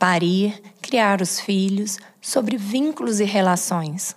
[0.00, 4.16] parir, criar os filhos, sobre vínculos e relações.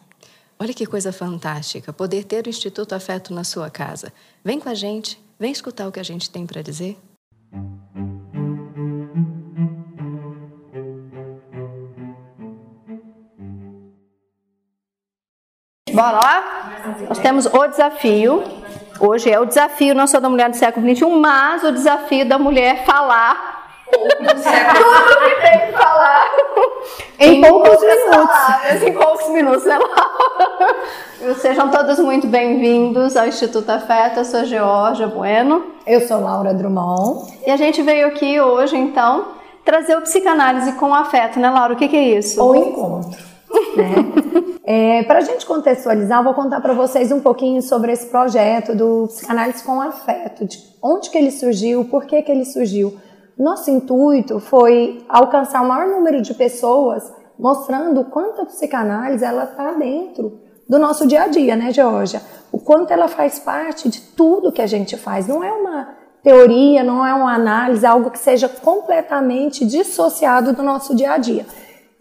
[0.58, 4.14] Olha que coisa fantástica poder ter o Instituto Afeto na sua casa.
[4.46, 6.98] Vem com a gente, vem escutar o que a gente tem para dizer.
[15.92, 16.96] Bora lá?
[17.10, 18.42] Nós temos o desafio.
[19.02, 22.40] Hoje é o desafio não só da mulher do século XXI, mas o desafio da
[22.40, 23.63] mulher falar
[23.94, 26.26] tudo que tem que falar
[27.20, 28.28] em, em poucos minutos.
[28.28, 31.36] Palavras, em poucos minutos, né, Laura?
[31.40, 34.20] Sejam todos muito bem-vindos ao Instituto Afeto.
[34.20, 35.64] Eu sou Georgia Bueno.
[35.86, 37.32] Eu sou Laura Drummond.
[37.46, 39.28] E a gente veio aqui hoje, então,
[39.64, 41.74] trazer o psicanálise com afeto, né, Laura?
[41.74, 42.44] O que, que é isso?
[42.44, 43.18] O encontro.
[43.76, 43.94] Né?
[44.66, 48.76] é, para a gente contextualizar, eu vou contar para vocês um pouquinho sobre esse projeto
[48.76, 52.98] do psicanálise com afeto, de onde que ele surgiu, por que que ele surgiu.
[53.38, 59.46] Nosso intuito foi alcançar o maior número de pessoas, mostrando o quanto a psicanálise ela
[59.46, 62.22] está dentro do nosso dia a dia, né, Georgia?
[62.52, 65.28] O quanto ela faz parte de tudo que a gente faz.
[65.28, 65.90] Não é uma
[66.22, 71.46] teoria, não é uma análise, algo que seja completamente dissociado do nosso dia a dia.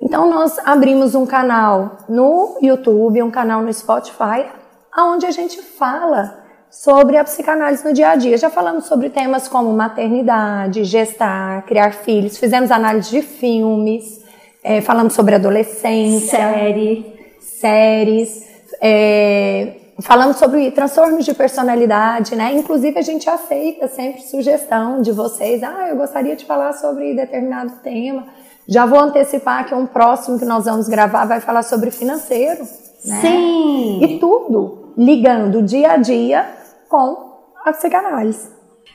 [0.01, 4.47] Então nós abrimos um canal no YouTube, um canal no Spotify,
[4.93, 6.42] aonde a gente fala
[6.73, 8.39] sobre a psicanálise no dia a dia.
[8.39, 14.23] Já falamos sobre temas como maternidade, gestar, criar filhos, fizemos análise de filmes,
[14.65, 18.49] é, falamos sobre adolescência, série, séries,
[18.81, 22.55] é, falamos sobre transtornos de personalidade, né?
[22.55, 25.63] Inclusive a gente aceita sempre sugestão de vocês.
[25.63, 28.25] Ah, eu gostaria de falar sobre determinado tema.
[28.67, 32.63] Já vou antecipar que um próximo que nós vamos gravar vai falar sobre financeiro.
[33.05, 33.21] Né?
[33.21, 34.03] Sim!
[34.03, 36.62] E tudo ligando dia a dia
[36.93, 38.51] com a psicanálise.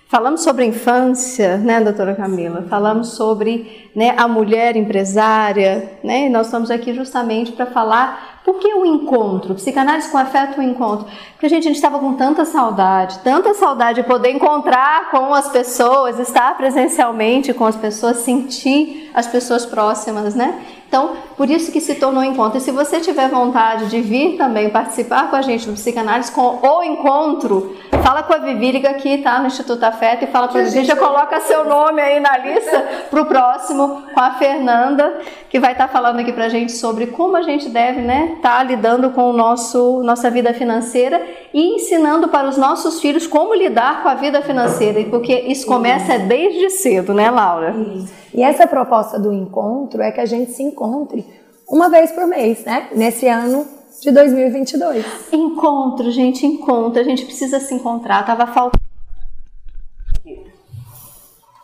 [0.07, 2.63] Falamos sobre infância, né, doutora Camila?
[2.69, 6.29] Falamos sobre né, a mulher empresária, né?
[6.29, 11.07] Nós estamos aqui justamente para falar por que o encontro, psicanálise com afeto o encontro.
[11.33, 16.19] Porque, a gente estava com tanta saudade, tanta saudade de poder encontrar com as pessoas,
[16.19, 20.63] estar presencialmente com as pessoas, sentir as pessoas próximas, né?
[20.87, 22.57] Então, por isso que se tornou encontro.
[22.57, 26.59] E se você tiver vontade de vir também participar com a gente do Psicanálise com
[26.61, 29.39] o encontro, fala com a Vivi, liga aqui, tá?
[29.39, 32.79] No Instituto Afeto e fala com a gente, já coloca seu nome aí na lista
[33.09, 36.71] para o próximo, com a Fernanda, que vai estar tá falando aqui para a gente
[36.71, 41.21] sobre como a gente deve, né, estar tá lidando com o nosso, nossa vida financeira
[41.53, 46.17] e ensinando para os nossos filhos como lidar com a vida financeira, porque isso começa
[46.17, 47.75] desde cedo, né, Laura?
[47.95, 48.26] Isso.
[48.37, 51.25] E essa proposta do encontro é que a gente se encontre
[51.67, 52.87] uma vez por mês, né?
[52.95, 53.65] Nesse ano
[53.99, 55.03] de 2022.
[55.33, 57.01] Encontro, gente, encontro.
[57.01, 58.23] A gente precisa se encontrar.
[58.27, 58.85] Tava faltando.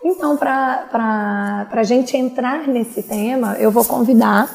[0.04, 4.50] Então, para a gente entrar nesse tema, eu vou convidar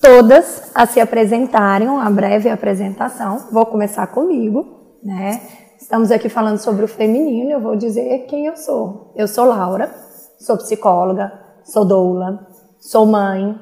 [0.00, 3.46] todas a se apresentarem, uma breve apresentação.
[3.52, 5.40] Vou começar comigo, né?
[5.80, 9.12] Estamos aqui falando sobre o feminino, eu vou dizer quem eu sou.
[9.14, 10.07] Eu sou Laura,
[10.38, 11.32] sou psicóloga,
[11.64, 12.46] sou doula,
[12.78, 13.58] sou mãe.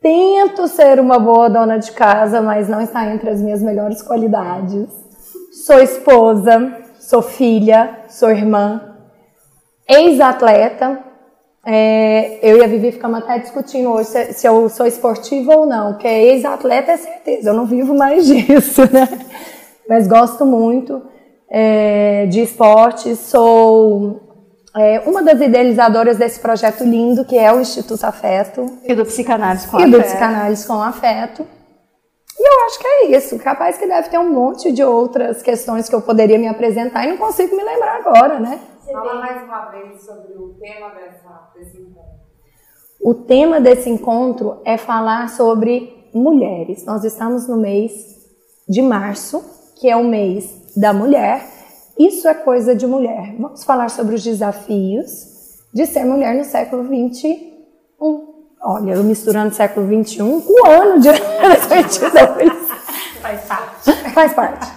[0.00, 4.88] Tento ser uma boa dona de casa, mas não está entre as minhas melhores qualidades.
[5.66, 8.94] Sou esposa, sou filha, sou irmã,
[9.88, 11.00] ex-atleta.
[11.66, 15.66] É, eu e a Vivi ficamos até discutindo hoje se, se eu sou esportiva ou
[15.66, 19.08] não, porque ex-atleta é certeza, eu não vivo mais disso, né?
[19.88, 21.02] Mas gosto muito
[21.50, 24.27] é, de esporte, sou
[24.78, 28.78] é, uma das idealizadoras desse projeto lindo, que é o Instituto Afeto.
[28.84, 29.94] E do Psicanálise com e Afeto.
[29.94, 31.46] E do Psicanálise com Afeto.
[32.38, 33.38] E eu acho que é isso.
[33.38, 37.10] Capaz que deve ter um monte de outras questões que eu poderia me apresentar e
[37.10, 38.60] não consigo me lembrar agora, né?
[38.90, 42.18] Fala mais uma vez sobre o tema dessa, desse encontro.
[43.00, 46.84] O tema desse encontro é falar sobre mulheres.
[46.84, 47.92] Nós estamos no mês
[48.68, 49.44] de março,
[49.76, 51.57] que é o mês da mulher,
[51.98, 53.34] isso é coisa de mulher.
[53.38, 55.38] Vamos falar sobre os desafios
[55.72, 58.28] de ser mulher no século 21.
[58.60, 62.52] Olha, eu misturando século 21 com o ano de 2022.
[63.20, 63.92] Faz parte.
[64.12, 64.72] Faz parte.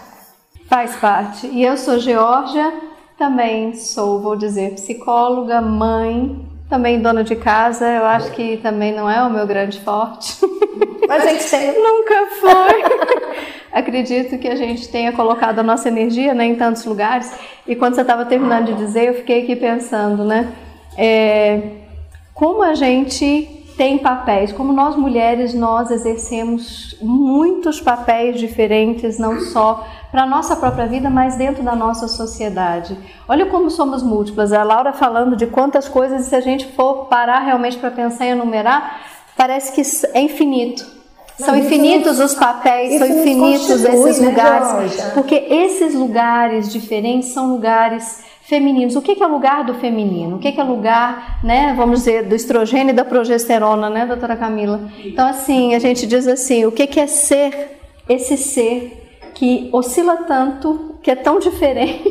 [0.67, 1.47] Faz parte.
[1.47, 2.73] E eu sou Georgia,
[3.17, 9.09] também sou, vou dizer, psicóloga, mãe, também dona de casa, eu acho que também não
[9.09, 10.37] é o meu grande forte.
[11.05, 11.67] Mas a gente tem...
[11.77, 12.83] Nunca foi.
[13.73, 17.29] Acredito que a gente tenha colocado a nossa energia né, em tantos lugares.
[17.67, 20.49] E quando você estava terminando de dizer, eu fiquei aqui pensando, né?
[20.97, 21.61] É,
[22.33, 29.85] como a gente tem papéis, como nós mulheres, nós exercemos muitos papéis diferentes, não só
[30.11, 32.97] para a nossa própria vida, mas dentro da nossa sociedade.
[33.27, 34.51] Olha como somos múltiplas.
[34.51, 38.25] A Laura falando de quantas coisas, e se a gente for parar realmente para pensar
[38.25, 39.01] e enumerar,
[39.35, 39.81] parece que
[40.13, 40.85] é infinito.
[41.37, 48.23] São infinitos os papéis, são infinitos esses né, lugares, porque esses lugares diferentes são lugares
[48.51, 48.97] femininos.
[48.97, 50.35] O que é lugar do feminino?
[50.35, 54.91] O que é lugar, né, vamos dizer, do estrogênio e da progesterona, né, doutora Camila?
[55.05, 60.95] Então, assim, a gente diz assim, o que é ser esse ser que oscila tanto,
[61.01, 62.03] que é tão diferente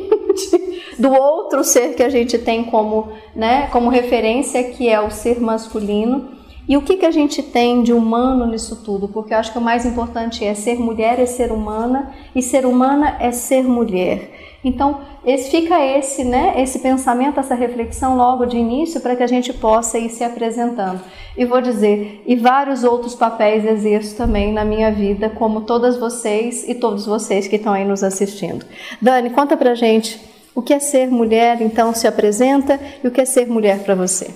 [0.99, 5.39] do outro ser que a gente tem como, né, como referência, que é o ser
[5.39, 6.41] masculino.
[6.67, 9.09] E o que, que a gente tem de humano nisso tudo?
[9.09, 12.65] Porque eu acho que o mais importante é ser mulher é ser humana e ser
[12.65, 14.31] humana é ser mulher.
[14.63, 19.27] Então, esse, fica esse, né, esse pensamento, essa reflexão logo de início para que a
[19.27, 21.03] gente possa ir se apresentando.
[21.37, 26.69] E vou dizer, e vários outros papéis exerço também na minha vida, como todas vocês
[26.69, 28.67] e todos vocês que estão aí nos assistindo.
[29.01, 30.21] Dani, conta pra gente
[30.55, 33.95] o que é ser mulher, então se apresenta, e o que é ser mulher para
[33.95, 34.27] você.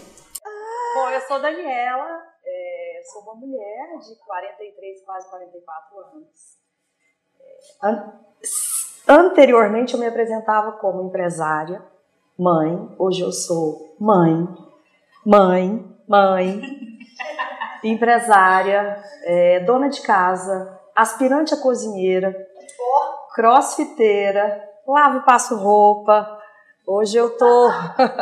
[0.95, 6.59] Bom, eu sou Daniela, é, sou uma mulher de 43, quase 44 anos.
[7.83, 8.24] É,
[9.07, 11.85] Anteriormente eu me apresentava como empresária,
[12.39, 14.49] mãe, hoje eu sou mãe,
[15.27, 16.63] mãe, mãe,
[17.85, 22.35] empresária, é, dona de casa, aspirante a cozinheira,
[23.35, 26.41] crossfiteira, lavo e passo roupa.
[26.87, 27.69] Hoje eu tô,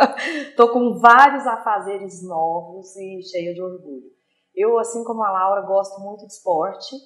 [0.57, 4.11] tô com vários afazeres novos e cheia de orgulho.
[4.53, 6.97] Eu, assim como a Laura, gosto muito de esporte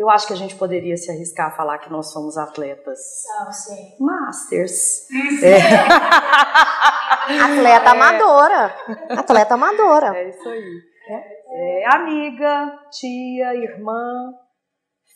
[0.00, 2.98] eu acho que a gente poderia se arriscar a falar que nós somos atletas.
[3.38, 3.96] Não, sim.
[4.00, 5.06] Masters.
[5.42, 5.58] É.
[7.44, 8.74] Atleta amadora.
[9.10, 10.16] Atleta amadora.
[10.16, 10.80] É isso aí.
[11.52, 14.32] É, amiga, tia, irmã,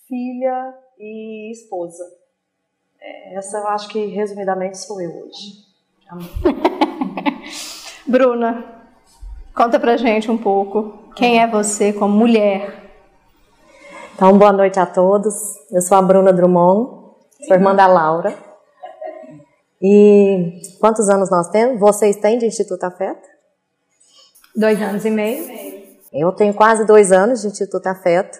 [0.06, 2.04] filha e esposa.
[3.00, 5.64] É, essa eu acho que resumidamente sou eu hoje.
[8.06, 8.84] Bruna,
[9.54, 12.83] conta pra gente um pouco quem é você como mulher
[14.14, 15.34] então, boa noite a todos.
[15.72, 16.88] Eu sou a Bruna Drummond,
[17.48, 18.32] sou irmã da Laura.
[19.82, 21.80] E quantos anos nós temos?
[21.80, 23.28] Vocês têm de Instituto Afeto?
[24.54, 25.44] Dois anos e meio.
[26.12, 28.38] Eu tenho quase dois anos de Instituto Afeto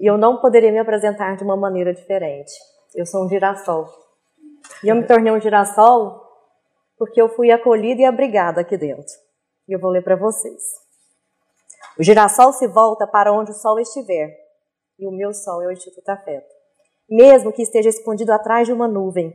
[0.00, 2.52] e eu não poderia me apresentar de uma maneira diferente.
[2.94, 3.88] Eu sou um girassol.
[4.84, 6.22] E eu me tornei um girassol
[6.96, 9.12] porque eu fui acolhida e abrigada aqui dentro.
[9.68, 10.62] E eu vou ler para vocês.
[11.98, 14.45] O girassol se volta para onde o sol estiver
[14.98, 16.54] e o meu sol é o Instituto Afeto.
[17.08, 19.32] Mesmo que esteja escondido atrás de uma nuvem,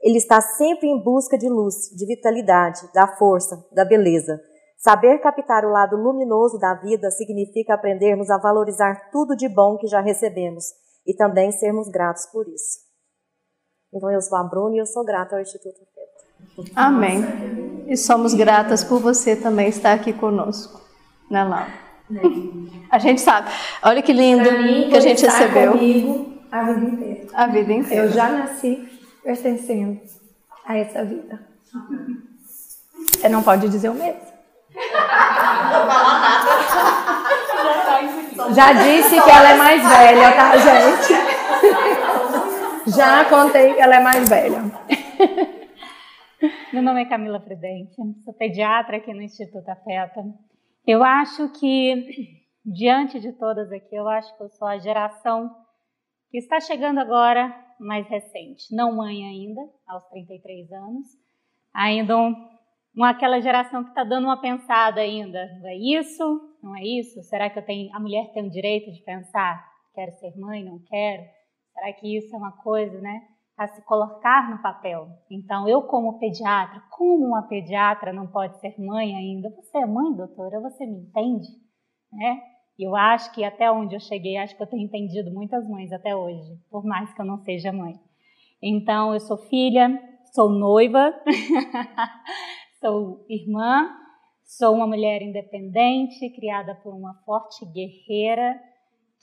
[0.00, 4.40] ele está sempre em busca de luz, de vitalidade, da força, da beleza.
[4.76, 9.86] Saber captar o lado luminoso da vida significa aprendermos a valorizar tudo de bom que
[9.86, 10.66] já recebemos
[11.06, 12.84] e também sermos gratos por isso.
[13.92, 16.70] Então eu sou a Bruna e eu sou grata ao Instituto Afeto.
[16.76, 17.84] Amém.
[17.88, 20.80] E somos gratas por você também estar aqui conosco,
[21.30, 21.85] né, Laura?
[22.90, 23.50] A gente sabe.
[23.82, 25.72] Olha que lindo mim, que a gente recebeu.
[25.72, 27.26] Comigo a vida inteira.
[27.34, 28.04] A vida inteira.
[28.04, 28.88] Eu já nasci
[29.22, 30.00] pertencendo
[30.64, 31.40] a essa vida.
[33.12, 34.20] Você não pode dizer o mesmo.
[38.54, 41.14] Já disse que ela é mais velha, tá, gente?
[42.96, 44.62] Já contei que ela é mais velha.
[46.72, 50.24] Meu nome é Camila Prudente, sou pediatra aqui no Instituto Afeta.
[50.86, 55.50] Eu acho que, diante de todas aqui, eu acho que eu sou a geração
[56.30, 58.72] que está chegando agora mais recente.
[58.72, 61.06] Não mãe ainda, aos 33 anos.
[61.74, 62.32] Ainda um,
[62.94, 65.44] uma, aquela geração que está dando uma pensada ainda.
[65.60, 66.56] Não é isso?
[66.62, 67.20] Não é isso?
[67.24, 69.68] Será que tenho, a mulher tem o direito de pensar?
[69.92, 70.62] Quero ser mãe?
[70.62, 71.24] Não quero?
[71.74, 73.26] Será que isso é uma coisa, né?
[73.56, 75.08] A se colocar no papel.
[75.30, 79.48] Então, eu como pediatra, como uma pediatra não pode ser mãe ainda?
[79.50, 80.60] Você é mãe, doutora?
[80.60, 81.48] Você me entende?
[82.12, 82.40] Né?
[82.78, 86.14] Eu acho que até onde eu cheguei, acho que eu tenho entendido muitas mães até
[86.14, 87.98] hoje, por mais que eu não seja mãe.
[88.62, 89.98] Então, eu sou filha,
[90.34, 91.14] sou noiva,
[92.78, 93.90] sou irmã,
[94.44, 98.60] sou uma mulher independente, criada por uma forte guerreira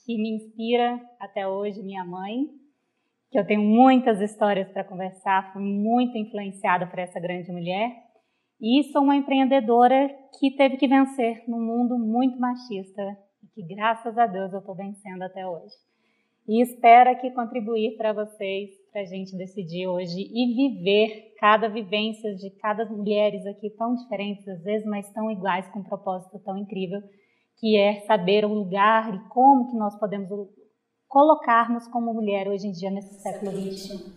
[0.04, 2.48] que me inspira até hoje, minha mãe,
[3.34, 7.92] que eu tenho muitas histórias para conversar, fui muito influenciada por essa grande mulher.
[8.62, 10.08] E sou uma empreendedora
[10.40, 13.02] que teve que vencer num mundo muito machista
[13.54, 15.74] que, graças a Deus, eu estou vencendo até hoje.
[16.48, 22.36] E espero aqui contribuir para vocês, para a gente decidir hoje e viver cada vivência
[22.36, 26.58] de cada mulheres aqui tão diferentes às vezes, mas tão iguais com um propósito tão
[26.58, 27.02] incrível,
[27.60, 30.30] que é saber o lugar e como que nós podemos
[31.14, 34.12] colocarmos como mulher hoje em dia nesse século XXI.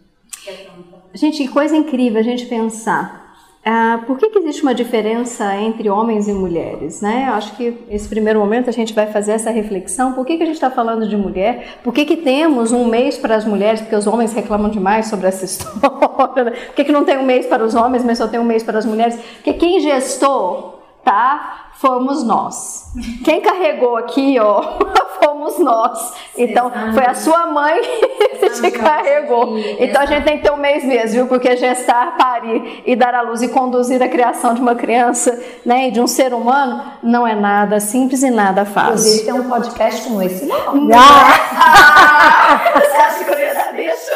[1.12, 3.26] Gente, que coisa incrível a gente pensar
[3.68, 7.02] ah, por que, que, existe uma diferença entre homens e mulheres?
[7.02, 7.26] Né?
[7.28, 10.12] Eu acho que esse primeiro momento a gente vai fazer essa reflexão.
[10.12, 11.80] Por que, que a gente está falando de mulher?
[11.82, 13.80] Por que, que temos um mês para as mulheres?
[13.80, 16.44] Porque os homens reclamam demais sobre essa história.
[16.44, 16.50] Né?
[16.52, 18.62] Por que, que não tem um mês para os homens, mas só tem um mês
[18.62, 19.18] para as mulheres?
[19.34, 21.65] Porque quem gestou, tá?
[21.78, 22.92] Fomos nós.
[23.24, 24.78] Quem carregou aqui, ó,
[25.22, 26.14] fomos nós.
[26.36, 27.80] Então, foi a sua mãe
[28.40, 29.58] que te carregou.
[29.58, 31.26] Então, a gente tem que ter um mês mesmo, viu?
[31.26, 35.88] Porque gestar, parir e dar à luz e conduzir a criação de uma criança, né,
[35.88, 38.92] e de um ser humano, não é nada simples e nada fácil.
[38.92, 40.46] Inclusive, tem um podcast como esse.
[40.46, 40.98] Não.
[40.98, 42.72] Ah!
[42.80, 44.10] Você acha que eu ia dar isso?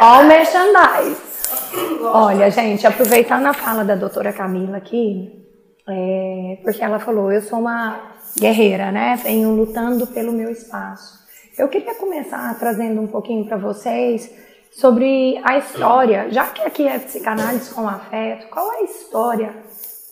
[0.00, 1.30] Ó o merchandise.
[2.02, 5.40] Olha, gente, aproveitando a fala da doutora Camila aqui,
[5.90, 8.00] é, porque ela falou: eu sou uma
[8.38, 9.18] guerreira, né?
[9.22, 11.20] Venho lutando pelo meu espaço.
[11.58, 14.30] Eu queria começar trazendo um pouquinho para vocês
[14.72, 19.54] sobre a história, já que aqui é psicanálise com afeto, qual é a história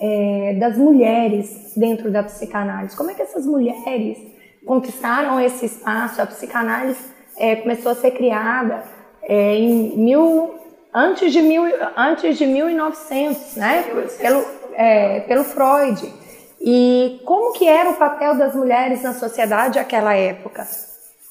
[0.01, 2.97] é, das mulheres dentro da psicanálise?
[2.97, 4.19] Como é que essas mulheres
[4.67, 6.21] conquistaram esse espaço?
[6.21, 7.01] A psicanálise
[7.37, 8.83] é, começou a ser criada
[9.23, 10.55] é, em mil,
[10.93, 11.63] antes, de mil,
[11.97, 13.85] antes de 1900, né?
[14.21, 16.15] Pelo, é, pelo Freud.
[16.61, 20.67] E como que era o papel das mulheres na sociedade naquela época?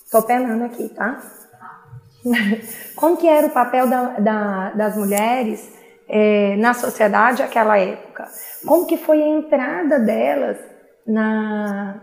[0.04, 1.22] Estou penando aqui, tá?
[2.96, 5.72] Como que era o papel da, da, das mulheres
[6.10, 8.28] é, na sociedade naquela época?
[8.66, 10.58] Como que foi a entrada delas
[11.06, 12.02] na,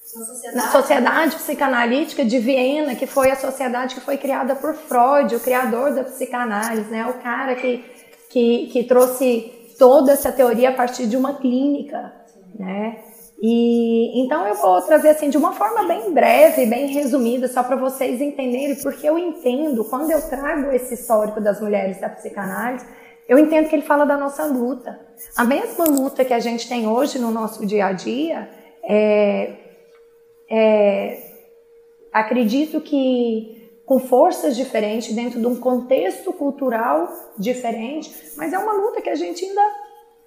[0.00, 0.56] sociedade.
[0.56, 5.40] na sociedade psicanalítica de Viena, que foi a sociedade que foi criada por Freud, o
[5.40, 7.06] criador da psicanálise, né?
[7.06, 7.84] O cara que,
[8.30, 12.12] que, que trouxe toda essa teoria a partir de uma clínica,
[12.58, 13.02] né?
[13.40, 17.76] E então eu vou trazer assim de uma forma bem breve, bem resumida, só para
[17.76, 22.86] vocês entenderem, porque eu entendo quando eu trago esse histórico das mulheres da psicanálise,
[23.28, 24.98] eu entendo que ele fala da nossa luta.
[25.36, 28.48] A mesma luta que a gente tem hoje no nosso dia a dia,
[28.82, 29.52] é,
[30.48, 31.18] é,
[32.12, 33.55] acredito que
[33.86, 39.14] com forças diferentes, dentro de um contexto cultural diferente, mas é uma luta que a
[39.14, 39.62] gente ainda,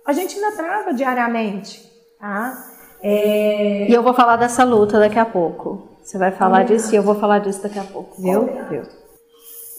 [0.06, 2.58] a gente ainda trava diariamente, tá?
[3.04, 3.86] É...
[3.90, 5.90] E eu vou falar dessa luta daqui a pouco.
[6.02, 8.50] Você vai falar disso e eu vou falar disso daqui a pouco, viu?
[8.70, 8.84] viu?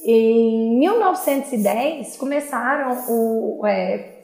[0.05, 4.21] Em 1910 começaram o, é,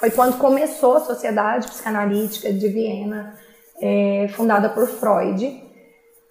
[0.00, 3.38] foi quando começou a Sociedade Psicanalítica de Viena,
[3.80, 5.69] é, fundada por Freud.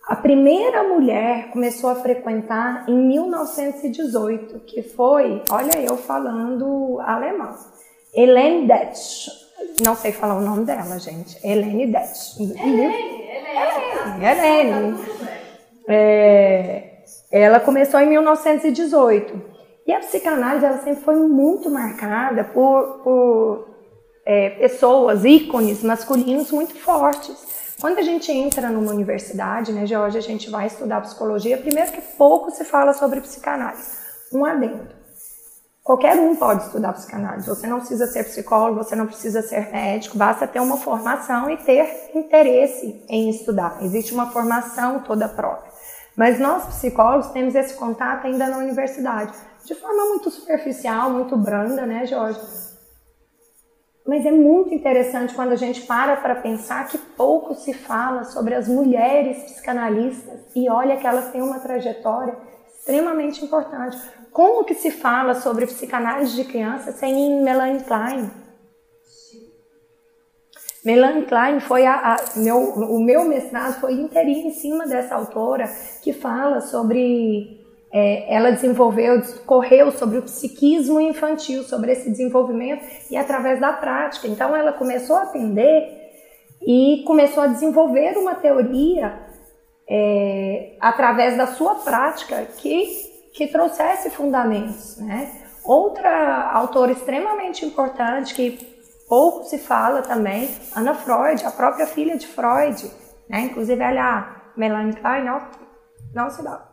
[0.09, 7.55] A primeira mulher começou a frequentar em 1918, que foi, olha eu falando alemão,
[8.11, 9.27] Helene Detsch.
[9.85, 11.37] Não sei falar o nome dela, gente.
[11.47, 12.39] Helene Detsch.
[12.39, 12.85] Helene,
[14.19, 14.25] Helene.
[14.25, 14.99] Helene.
[15.87, 19.39] É, ela começou em 1918.
[19.85, 23.69] E a psicanálise ela sempre foi muito marcada por, por
[24.25, 27.58] é, pessoas, ícones masculinos muito fortes.
[27.79, 32.01] Quando a gente entra numa universidade, né, Georgia, a gente vai estudar psicologia, primeiro que
[32.01, 33.91] pouco se fala sobre psicanálise.
[34.33, 34.89] Um adendo.
[35.81, 37.47] Qualquer um pode estudar psicanálise.
[37.47, 41.55] Você não precisa ser psicólogo, você não precisa ser médico, basta ter uma formação e
[41.55, 43.77] ter interesse em estudar.
[43.81, 45.71] Existe uma formação toda própria.
[46.17, 49.31] Mas nós, psicólogos, temos esse contato ainda na universidade,
[49.63, 52.39] de forma muito superficial, muito branda, né, Jorge?
[54.09, 58.55] Mas é muito interessante quando a gente para para pensar que pouco se fala sobre
[58.55, 62.35] as mulheres psicanalistas e olha que elas têm uma trajetória
[62.73, 63.95] extremamente importante.
[64.31, 68.31] Como que se fala sobre psicanálise de criança sem Melanie Klein?
[70.83, 75.69] Melanie Klein foi a, a meu, o meu mestrado foi inteirinho em cima dessa autora
[76.01, 77.58] que fala sobre
[77.91, 84.27] é, ela desenvolveu, correu sobre o psiquismo infantil, sobre esse desenvolvimento e através da prática.
[84.27, 85.97] Então ela começou a atender
[86.61, 89.19] e começou a desenvolver uma teoria
[89.89, 94.97] é, através da sua prática que, que trouxesse fundamentos.
[94.97, 95.31] Né?
[95.63, 98.59] Outra autora extremamente importante que
[99.07, 102.91] pouco se fala também, Ana Freud, a própria filha de Freud,
[103.27, 103.41] né?
[103.41, 105.41] inclusive ela, Melanie Klein, não,
[106.13, 106.68] não se dá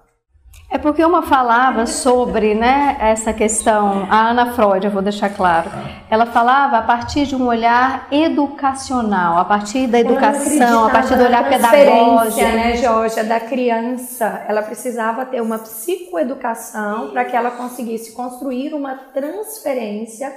[0.68, 5.70] É porque uma falava sobre né, essa questão, a Ana Freud, eu vou deixar claro,
[6.10, 11.22] ela falava a partir de um olhar educacional, a partir da educação, a partir do
[11.22, 12.40] olhar pedagógico.
[12.40, 18.96] né, Georgia, da criança, ela precisava ter uma psicoeducação para que ela conseguisse construir uma
[19.14, 20.34] transferência,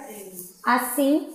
[0.63, 1.27] assim,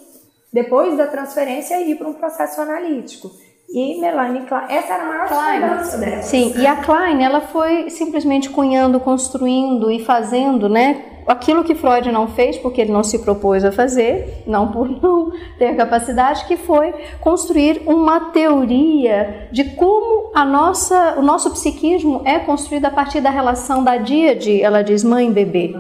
[0.52, 3.28] depois da transferência, ir para um processo analítico.
[3.68, 5.60] E Melanie Klein, essa era a maior Klein.
[5.60, 6.22] dela.
[6.22, 11.04] Sim, e a Klein, ela foi simplesmente cunhando, construindo e fazendo, né?
[11.26, 15.32] Aquilo que Freud não fez, porque ele não se propôs a fazer, não por não
[15.58, 22.38] ter capacidade, que foi construir uma teoria de como a nossa, o nosso psiquismo é
[22.38, 25.74] construído a partir da relação da díade, ela diz mãe-bebê.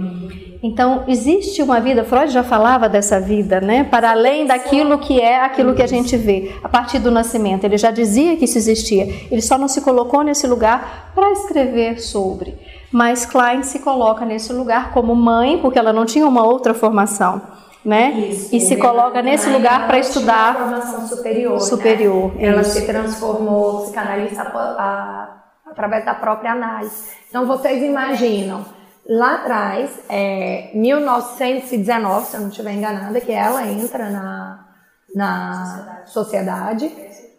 [0.66, 3.84] Então, existe uma vida, Freud já falava dessa vida, né?
[3.84, 7.64] Para além daquilo que é aquilo que a gente vê, a partir do nascimento.
[7.64, 12.00] Ele já dizia que isso existia, ele só não se colocou nesse lugar para escrever
[12.00, 12.58] sobre.
[12.90, 17.42] Mas Klein se coloca nesse lugar como mãe, porque ela não tinha uma outra formação.
[17.84, 18.12] Né?
[18.30, 21.60] Isso, e se coloca nesse lugar para estudar formação superior.
[21.60, 22.34] Superior.
[22.36, 22.46] Né?
[22.46, 27.10] Ela se transformou psicanalista a, a, através da própria análise.
[27.28, 28.64] Então vocês imaginam
[29.06, 34.68] lá atrás, é, 1919, se eu não estiver enganada, que ela entra na,
[35.14, 36.90] na sociedade,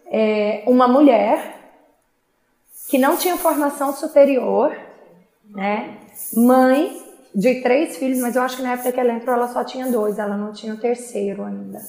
[0.08, 1.56] é, uma mulher
[2.88, 4.76] que não tinha formação superior,
[5.50, 5.98] né,
[6.36, 7.02] mãe
[7.34, 9.88] de três filhos, mas eu acho que na época que ela entrou ela só tinha
[9.88, 11.80] dois, ela não tinha o terceiro ainda.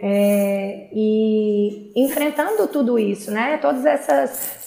[0.00, 4.57] É, e enfrentando tudo isso, né, todas essas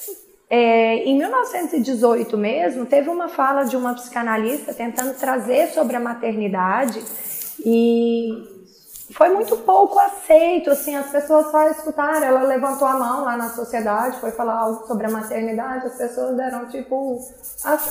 [0.53, 7.01] é, em 1918 mesmo, teve uma fala de uma psicanalista tentando trazer sobre a maternidade
[7.65, 8.61] e
[9.13, 13.49] foi muito pouco aceito, assim, as pessoas só escutaram, ela levantou a mão lá na
[13.51, 17.17] sociedade, foi falar algo sobre a maternidade, as pessoas deram tipo,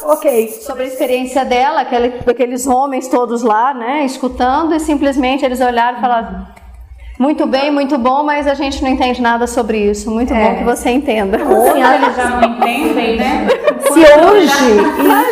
[0.02, 0.48] ok.
[0.60, 6.00] Sobre a experiência dela, aqueles homens todos lá, né, escutando, e simplesmente eles olharam e
[6.02, 6.59] falaram,
[7.20, 10.10] muito bem, muito bom, mas a gente não entende nada sobre isso.
[10.10, 10.42] Muito é.
[10.42, 11.36] bom que você entenda.
[11.44, 13.46] Ou eles já não entendem, né?
[13.92, 14.50] Se hoje.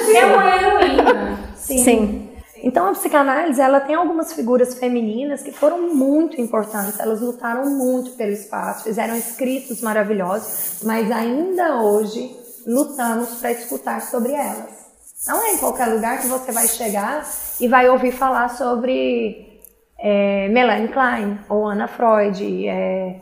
[0.19, 1.39] É uma heroína.
[1.55, 1.79] Sim.
[1.79, 2.29] Sim.
[2.62, 7.01] Então a psicanálise ela tem algumas figuras femininas que foram muito importantes.
[7.01, 12.37] Elas lutaram muito pelo espaço, fizeram escritos maravilhosos, mas ainda hoje
[12.67, 14.77] lutamos para escutar sobre elas.
[15.27, 17.27] Não é em qualquer lugar que você vai chegar
[17.61, 19.48] e vai ouvir falar sobre
[19.99, 23.21] é, Melanie Klein ou Anna Freud, é,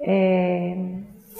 [0.00, 0.76] é,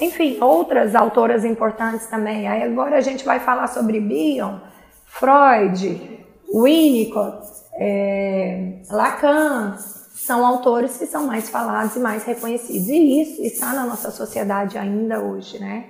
[0.00, 2.48] enfim, outras autoras importantes também.
[2.48, 4.58] Aí agora a gente vai falar sobre Bion,
[5.04, 6.20] Freud,
[6.54, 12.88] Winnicott, é, Lacan, são autores que são mais falados e mais reconhecidos.
[12.88, 15.84] E isso está na nossa sociedade ainda hoje, né?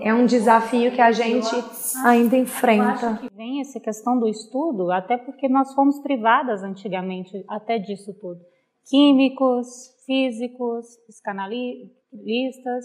[0.00, 1.50] É um desafio que a gente
[2.04, 3.06] ainda enfrenta.
[3.06, 7.78] Eu acho que vem essa questão do estudo, até porque nós fomos privadas antigamente até
[7.78, 8.40] disso tudo.
[8.88, 9.66] Químicos,
[10.04, 12.84] físicos, psicanalistas.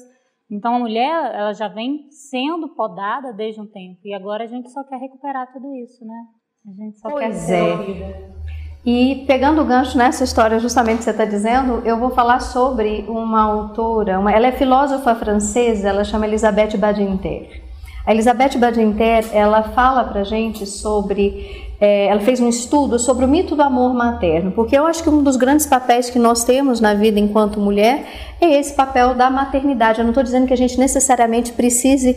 [0.49, 4.69] Então a mulher, ela já vem sendo podada desde um tempo e agora a gente
[4.71, 6.25] só quer recuperar tudo isso, né?
[6.67, 7.73] A gente só pois quer ser é.
[7.73, 8.39] ouvida.
[8.85, 13.05] E pegando o gancho nessa história justamente que você está dizendo, eu vou falar sobre
[13.09, 17.61] uma autora, uma, ela é filósofa francesa, ela chama Elisabeth Badinter.
[18.05, 23.27] A Elisabeth Badinter, ela fala para gente sobre, é, ela fez um estudo sobre o
[23.27, 26.79] mito do amor materno, porque eu acho que um dos grandes papéis que nós temos
[26.79, 28.05] na vida enquanto mulher
[28.39, 29.99] é esse papel da maternidade.
[29.99, 32.15] Eu não estou dizendo que a gente necessariamente precise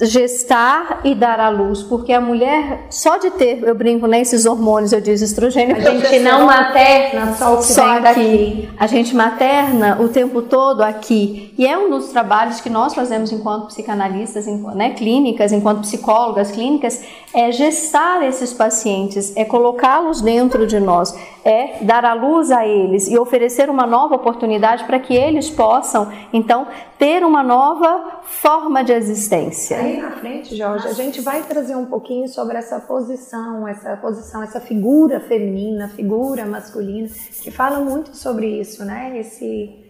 [0.00, 4.46] gestar e dar à luz, porque a mulher, só de ter, eu brinco, né, esses
[4.46, 8.02] hormônios, eu disse estrogênio, a gente não materna só o que só aqui.
[8.02, 8.68] Daqui.
[8.78, 11.52] A gente materna o tempo todo aqui.
[11.58, 17.02] E é um dos trabalhos que nós fazemos enquanto psicanalistas, né, clínicas, enquanto psicólogas clínicas,
[17.34, 21.12] é gestar esses pacientes, é colocá-los dentro de nós,
[21.48, 26.12] é dar à luz a eles e oferecer uma nova oportunidade para que eles possam,
[26.32, 26.66] então,
[26.98, 29.78] ter uma nova forma de existência.
[29.78, 34.42] Aí na frente, Jorge, a gente vai trazer um pouquinho sobre essa posição, essa posição,
[34.42, 37.08] essa figura feminina, figura masculina,
[37.42, 39.18] que fala muito sobre isso, né?
[39.18, 39.87] Esse,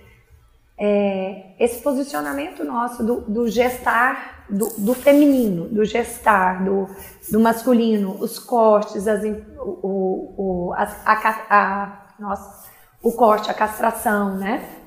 [0.78, 6.88] é, esse posicionamento nosso do, do gestar, do, do, feminino, do gestar, do,
[7.30, 9.22] do masculino, os cortes, as,
[9.58, 12.68] o, o, a, a, a, nossa,
[13.02, 14.77] o corte, a castração, né?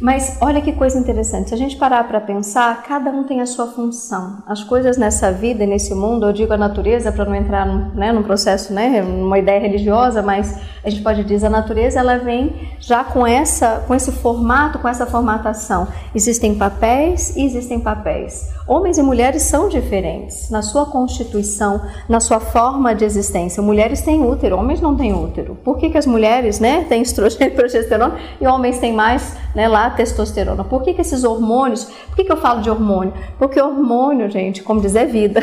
[0.00, 3.46] Mas olha que coisa interessante, se a gente parar para pensar, cada um tem a
[3.46, 4.38] sua função.
[4.46, 7.94] As coisas nessa vida e nesse mundo, eu digo a natureza para não entrar num,
[7.94, 12.16] né, num processo, né, numa ideia religiosa, mas a gente pode dizer a natureza ela
[12.16, 15.88] vem já com essa, com esse formato, com essa formatação.
[16.14, 18.48] Existem papéis e existem papéis.
[18.68, 23.62] Homens e mulheres são diferentes na sua constituição, na sua forma de existência.
[23.62, 25.56] Mulheres têm útero, homens não têm útero.
[25.64, 29.66] Por que, que as mulheres, né, têm estrogênio e progesterona e homens têm mais, né,
[29.66, 30.64] lá testosterona.
[30.64, 31.84] Por que, que esses hormônios?
[31.84, 33.14] Por que, que eu falo de hormônio?
[33.38, 35.40] Porque hormônio, gente, como dizer, é vida.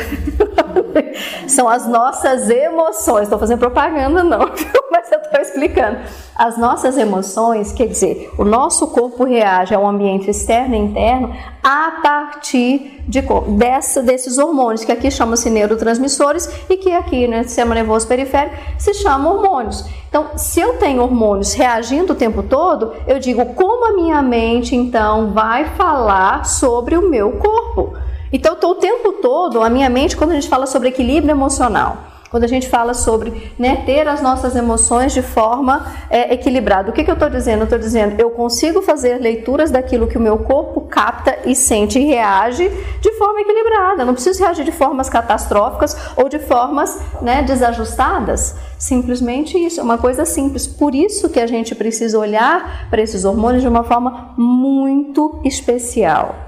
[1.48, 3.24] São as nossas emoções.
[3.24, 4.38] Estou fazendo propaganda, não,
[4.90, 5.98] mas eu estou explicando.
[6.34, 12.00] As nossas emoções, quer dizer, o nosso corpo reage ao ambiente externo e interno a
[12.02, 13.15] partir de,
[13.56, 18.94] dessa, desses hormônios, que aqui chamam-se neurotransmissores e que aqui, no sistema nervoso periférico, se
[18.94, 19.84] chamam hormônios.
[20.08, 24.74] Então, se eu tenho hormônios reagindo o tempo todo, eu digo como a minha mente,
[24.74, 27.94] então, vai falar sobre o meu corpo.
[28.32, 31.30] Então, eu estou o tempo todo, a minha mente, quando a gente fala sobre equilíbrio
[31.30, 36.90] emocional, quando a gente fala sobre né, ter as nossas emoções de forma é, equilibrada.
[36.90, 37.60] O que, que eu estou dizendo?
[37.60, 41.98] Eu estou dizendo, eu consigo fazer leituras daquilo que o meu corpo capta e sente
[41.98, 42.68] e reage
[43.00, 44.02] de forma equilibrada.
[44.02, 48.56] Eu não preciso reagir de formas catastróficas ou de formas né, desajustadas.
[48.78, 50.66] Simplesmente isso, é uma coisa simples.
[50.66, 56.45] Por isso que a gente precisa olhar para esses hormônios de uma forma muito especial.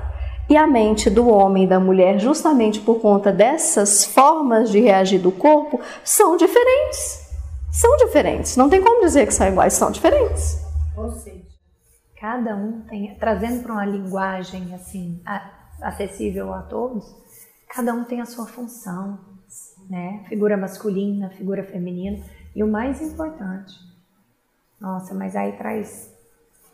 [0.48, 5.20] E a mente do homem e da mulher, justamente por conta dessas formas de reagir
[5.20, 7.28] do corpo, são diferentes.
[7.70, 8.56] São diferentes.
[8.56, 10.64] Não tem como dizer que são iguais, são diferentes.
[10.96, 11.44] Ou seja,
[12.18, 15.20] cada um tem, trazendo para uma linguagem assim
[15.82, 17.04] acessível a todos,
[17.68, 19.18] cada um tem a sua função,
[19.88, 20.24] né?
[20.28, 22.24] Figura masculina, figura feminina
[22.56, 23.74] e o mais importante.
[24.80, 26.10] Nossa, mas aí traz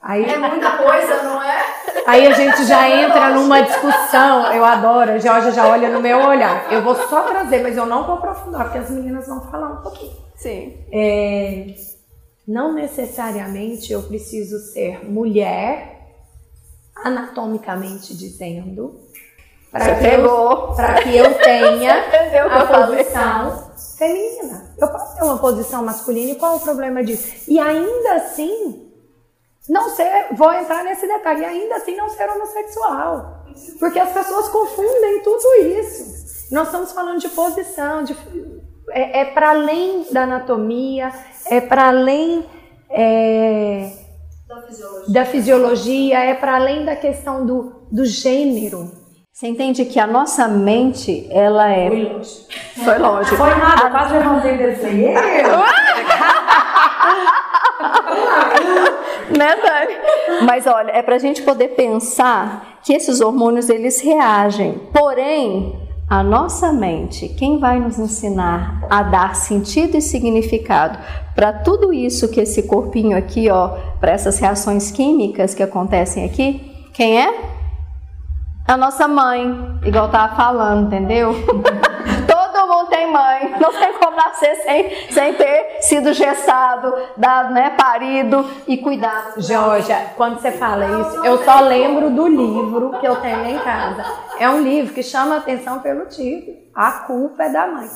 [0.04, 1.64] Aí, é muita coisa, não é?
[2.06, 4.52] Aí a gente já entra numa discussão.
[4.52, 6.70] Eu adoro, a Georgia já olha no meu olhar.
[6.70, 9.76] Eu vou só trazer, mas eu não vou aprofundar, porque as meninas vão falar um
[9.82, 10.12] pouquinho.
[10.36, 10.76] Sim.
[10.92, 11.74] É,
[12.46, 15.94] não necessariamente eu preciso ser mulher,
[17.02, 19.00] anatomicamente dizendo,
[19.72, 21.94] para que, eu, que eu tenha
[22.46, 24.74] a posição feminina.
[24.78, 27.50] Eu posso ter uma posição masculina e qual é o problema disso?
[27.50, 28.83] E ainda assim,
[29.68, 33.44] não ser, vou entrar nesse detalhe, e ainda assim não ser homossexual.
[33.78, 36.52] Porque as pessoas confundem tudo isso.
[36.52, 38.14] Nós estamos falando de posição, de,
[38.90, 41.10] é, é para além da anatomia,
[41.46, 42.44] é para além
[42.90, 43.90] é,
[44.46, 45.14] da, fisiologia.
[45.14, 48.90] da fisiologia, é para além da questão do, do gênero.
[49.32, 51.88] Você entende que a nossa mente, ela é.
[51.88, 52.46] Foi longe.
[52.84, 53.36] Foi longe.
[53.36, 54.86] Foi nada, quase levantei desse
[59.30, 60.44] né, Dani?
[60.46, 64.80] Mas olha, é para a gente poder pensar que esses hormônios eles reagem.
[64.92, 70.98] Porém, a nossa mente, quem vai nos ensinar a dar sentido e significado
[71.34, 76.88] para tudo isso que esse corpinho aqui, ó, para essas reações químicas que acontecem aqui,
[76.92, 77.54] quem é?
[78.68, 81.34] A nossa mãe, igual tava falando, entendeu?
[82.74, 88.44] não tem mãe, não tem como nascer sem, sem ter sido gestado, dado, né, parido
[88.66, 89.40] e cuidado.
[89.40, 94.04] Georgia, quando você fala isso, eu só lembro do livro que eu tenho em casa.
[94.38, 96.56] É um livro que chama atenção pelo título.
[96.74, 97.88] A culpa é da mãe.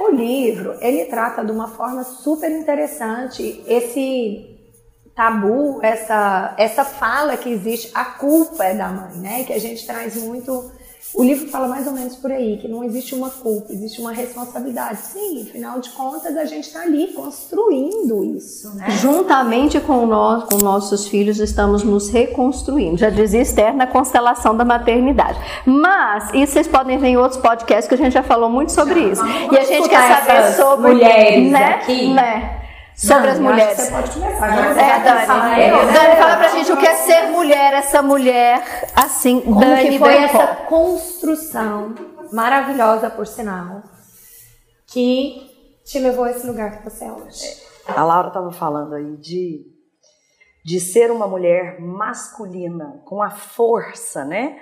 [0.00, 4.50] O livro, ele trata de uma forma super interessante esse
[5.14, 9.44] tabu, essa, essa fala que existe, a culpa é da mãe, né?
[9.44, 10.70] Que a gente traz muito
[11.12, 14.12] o livro fala mais ou menos por aí, que não existe uma culpa, existe uma
[14.12, 14.98] responsabilidade.
[14.98, 18.90] Sim, afinal de contas, a gente está ali construindo isso, né?
[19.00, 22.96] Juntamente com nós, com nossos filhos, estamos nos reconstruindo.
[22.96, 25.38] Já dizia Esther na constelação da maternidade.
[25.64, 29.00] Mas, isso vocês podem ver em outros podcasts que a gente já falou muito sobre
[29.00, 29.22] isso.
[29.24, 31.64] E a gente quer saber sobre mulheres né?
[31.74, 32.12] aqui.
[32.12, 32.63] Né?
[32.96, 33.76] Sobre as mulheres.
[33.76, 34.74] Você pode começar.
[34.74, 34.82] Né?
[34.82, 35.26] É, Dani.
[35.26, 39.40] Fala, Dani, fala pra gente o que é ser mulher, essa mulher assim.
[39.40, 41.94] Como Dani que foi essa construção
[42.32, 43.82] maravilhosa, por sinal,
[44.86, 45.50] que
[45.84, 47.62] te levou a esse lugar que você é hoje?
[47.86, 49.66] A Laura estava falando aí de,
[50.64, 54.58] de ser uma mulher masculina, com a força, né?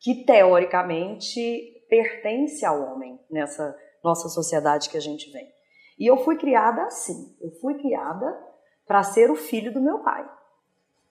[0.00, 1.40] Que teoricamente
[1.88, 5.57] pertence ao homem nessa nossa sociedade que a gente vem.
[5.98, 7.36] E eu fui criada assim.
[7.40, 8.26] Eu fui criada
[8.86, 10.28] para ser o filho do meu pai.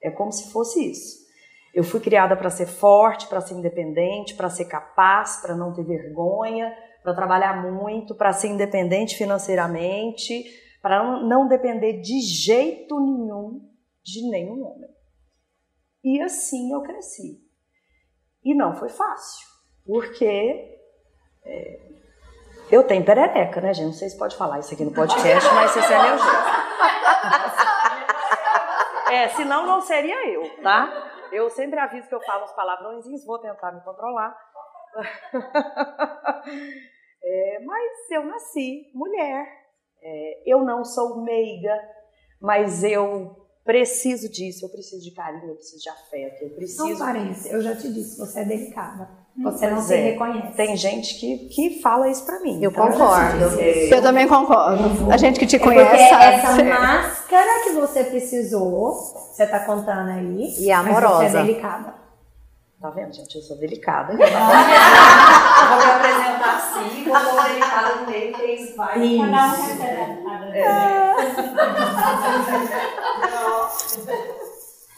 [0.02, 1.28] É como se fosse isso.
[1.74, 5.84] Eu fui criada para ser forte, para ser independente, para ser capaz, para não ter
[5.84, 10.46] vergonha, para trabalhar muito, para ser independente financeiramente,
[10.82, 13.68] para não depender de jeito nenhum
[14.08, 14.90] de nenhum homem.
[16.04, 17.44] E assim eu cresci.
[18.44, 19.46] E não foi fácil,
[19.86, 20.80] porque
[21.44, 21.87] é,
[22.72, 23.86] eu tenho perereca, né, gente?
[23.86, 26.58] Não sei se pode falar isso aqui no podcast, mas esse é meu jeito.
[29.10, 31.12] É, senão não seria eu, tá?
[31.32, 34.36] Eu sempre aviso que eu falo os palavrões, vou tentar me controlar.
[37.30, 39.46] É, mas eu nasci mulher.
[40.02, 41.78] É, eu não sou meiga,
[42.40, 46.88] mas eu preciso disso, eu preciso de carinho, eu preciso de afeto, eu preciso.
[46.88, 49.10] Não parece, eu já te disse, você é delicada.
[49.44, 49.98] Você não se é.
[50.12, 50.54] reconhece.
[50.56, 52.60] Tem gente que, que fala isso pra mim.
[52.62, 53.60] Eu Então, concordo.
[53.60, 55.12] é, Eu também concordo.
[55.12, 56.24] A gente que te É conhece sabe.
[56.26, 60.56] essa máscara que você precisou, você tá contando aí.
[60.60, 61.24] E é mas Você amorosa.
[61.40, 61.94] é delicada.
[62.82, 63.36] Tá vendo, gente?
[63.36, 64.14] Eu sou delicada.
[64.14, 65.64] Ah.
[65.64, 68.94] Eu vou me apresentar assim, vou pôr delicada no meio, que isso vai.
[69.18, 70.18] Cada um recebe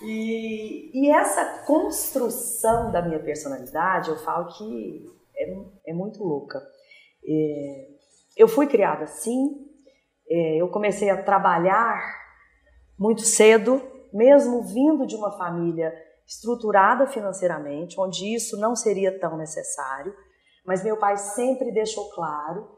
[0.02, 6.62] E, e essa construção da minha personalidade, eu falo que é, é muito louca.
[7.26, 7.88] É,
[8.38, 9.68] eu fui criada assim,
[10.30, 12.00] é, eu comecei a trabalhar
[12.98, 13.82] muito cedo,
[14.14, 15.94] mesmo vindo de uma família
[16.26, 20.14] estruturada financeiramente, onde isso não seria tão necessário,
[20.66, 22.78] mas meu pai sempre deixou claro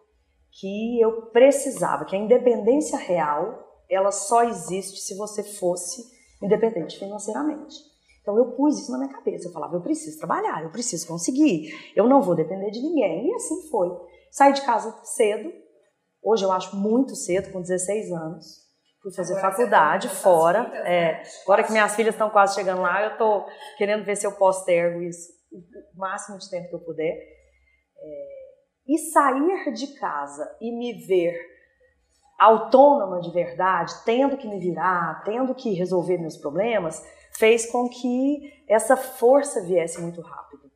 [0.51, 6.03] que eu precisava, que a independência real, ela só existe se você fosse
[6.41, 7.75] independente financeiramente.
[8.21, 11.73] Então eu pus isso na minha cabeça, eu falava, eu preciso trabalhar, eu preciso conseguir,
[11.95, 13.29] eu não vou depender de ninguém.
[13.29, 13.89] E assim foi.
[14.31, 15.51] Saí de casa cedo,
[16.21, 18.61] hoje eu acho muito cedo, com 16 anos.
[19.01, 20.59] Fui fazer faculdade fora.
[20.87, 23.45] É, agora que minhas filhas estão quase chegando lá, eu estou
[23.77, 27.13] querendo ver se eu postergo isso o máximo de tempo que eu puder.
[27.97, 28.41] É,
[28.87, 31.35] e sair de casa e me ver
[32.41, 36.99] autônoma de verdade, tendo que me virar, tendo que resolver meus problemas,
[37.37, 40.71] fez com que essa força viesse muito rápido.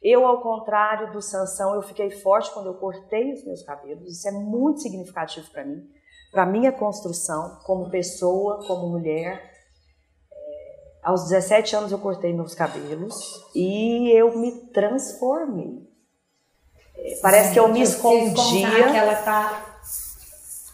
[0.00, 4.08] Eu, ao contrário do Sansão, eu fiquei forte quando eu cortei os meus cabelos.
[4.08, 5.82] Isso é muito significativo para mim,
[6.30, 9.50] para minha construção como pessoa, como mulher.
[10.30, 13.16] É, aos 17 anos eu cortei meus cabelos
[13.52, 15.88] e eu me transformei.
[16.96, 18.90] É, Parece que eu me escondia.
[18.92, 19.73] que ela tá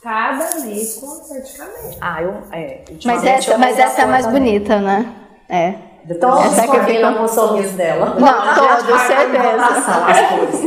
[0.03, 1.95] cada mês com uma cor de cabelo.
[2.01, 2.31] Ah, eu.
[2.53, 4.43] É, Mas essa, eu mas a essa é mais também.
[4.43, 5.15] bonita, né?
[5.49, 5.73] É.
[6.19, 8.07] Todos Essa que combinam fica- com o sorriso dela.
[8.19, 9.65] Não, todos, certeza.
[9.67, 10.61] as cores.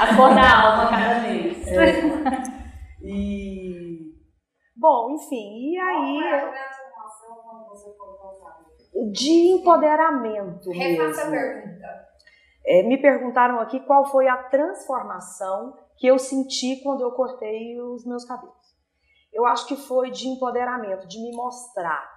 [0.00, 1.56] A cor da alma cada mês.
[3.02, 4.12] E.
[4.76, 6.20] Bom, enfim, e aí.
[9.12, 11.30] De empoderamento mesmo.
[11.30, 12.06] pergunta.
[12.66, 18.04] É, me perguntaram aqui qual foi a transformação que eu senti quando eu cortei os
[18.04, 18.55] meus cabelos.
[19.36, 22.10] Eu acho que foi de empoderamento, de me mostrar.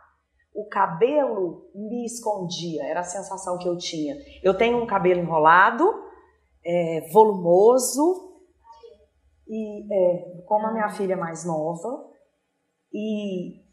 [0.55, 4.15] O cabelo me escondia, era a sensação que eu tinha.
[4.41, 5.83] Eu tenho um cabelo enrolado,
[6.65, 8.39] é, volumoso,
[9.45, 12.09] e é, como a minha filha é mais nova,
[12.93, 13.65] e,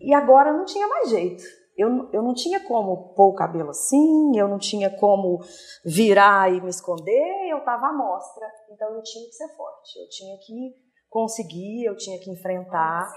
[0.00, 1.44] e agora não tinha mais jeito.
[1.76, 5.38] Eu, eu não tinha como pôr o cabelo assim, eu não tinha como
[5.84, 8.44] virar e me esconder, eu estava à mostra.
[8.72, 13.08] Então eu tinha que ser forte, eu tinha que conseguir, eu tinha que enfrentar.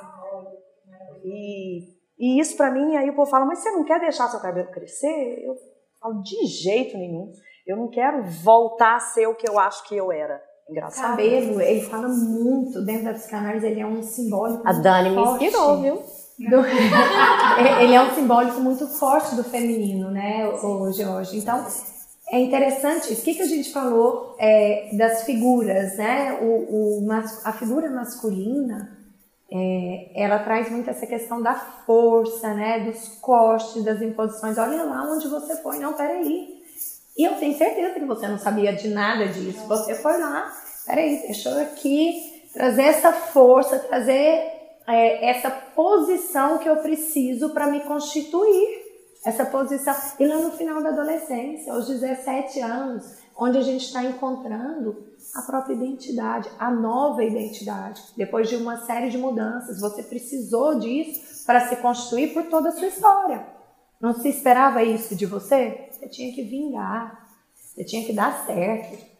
[1.23, 1.79] E,
[2.19, 4.69] e isso para mim, aí o povo fala, mas você não quer deixar seu cabelo
[4.71, 5.43] crescer?
[5.45, 5.55] Eu
[5.99, 7.31] falo, de jeito nenhum.
[7.67, 10.41] Eu não quero voltar a ser o que eu acho que eu era.
[10.69, 11.11] Engraçado.
[11.11, 14.61] Cabelo, ele fala muito, dentro da psicanálise, ele é um simbólico.
[14.65, 15.45] A muito Dani me forte.
[15.45, 15.95] inspirou, viu?
[15.95, 16.65] Do-
[17.83, 21.37] ele é um simbólico muito forte do feminino, né, o Jorge?
[21.37, 21.63] Então,
[22.31, 23.11] é interessante.
[23.11, 26.39] O que, que a gente falou é, das figuras, né?
[26.41, 27.11] O, o
[27.43, 28.97] a figura masculina,
[29.51, 32.79] é, ela traz muito essa questão da força, né?
[32.79, 34.57] Dos cortes, das imposições.
[34.57, 35.77] Olha lá onde você foi.
[35.77, 36.61] Não, peraí.
[37.17, 39.67] E eu tenho certeza que você não sabia de nada disso.
[39.67, 40.49] Você foi lá,
[40.87, 44.41] peraí, deixa eu aqui trazer essa força, trazer
[44.87, 48.80] é, essa posição que eu preciso para me constituir.
[49.23, 49.95] Essa posição.
[50.19, 55.41] E lá no final da adolescência, aos 17 anos, onde a gente está encontrando a
[55.43, 58.01] própria identidade, a nova identidade.
[58.17, 62.71] Depois de uma série de mudanças, você precisou disso para se constituir por toda a
[62.71, 63.45] sua história.
[63.99, 65.87] Não se esperava isso de você?
[65.91, 69.11] Você tinha que vingar, você tinha que dar certo.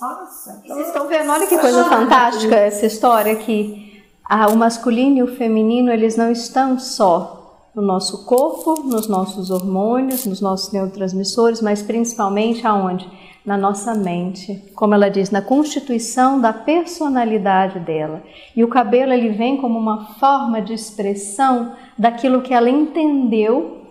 [0.00, 1.30] Nossa, Vocês estão vendo?
[1.30, 6.32] Olha que coisa fantástica essa história que ah, o masculino e o feminino eles não
[6.32, 7.43] estão só
[7.74, 13.08] no nosso corpo, nos nossos hormônios, nos nossos neurotransmissores, mas principalmente aonde?
[13.44, 18.22] Na nossa mente, como ela diz, na constituição da personalidade dela.
[18.56, 23.82] E o cabelo ele vem como uma forma de expressão daquilo que ela entendeu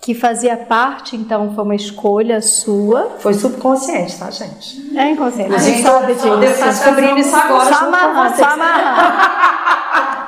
[0.00, 3.16] que fazia parte, então foi uma escolha sua.
[3.18, 4.96] Foi subconsciente, tá, gente?
[4.96, 5.52] É inconsciente.
[5.52, 6.36] A, A gente gente sabe disso.
[6.36, 7.74] Deus está descobrindo isso agora.
[7.74, 8.48] Só amarrando, vocês.
[8.48, 9.66] só amarrando.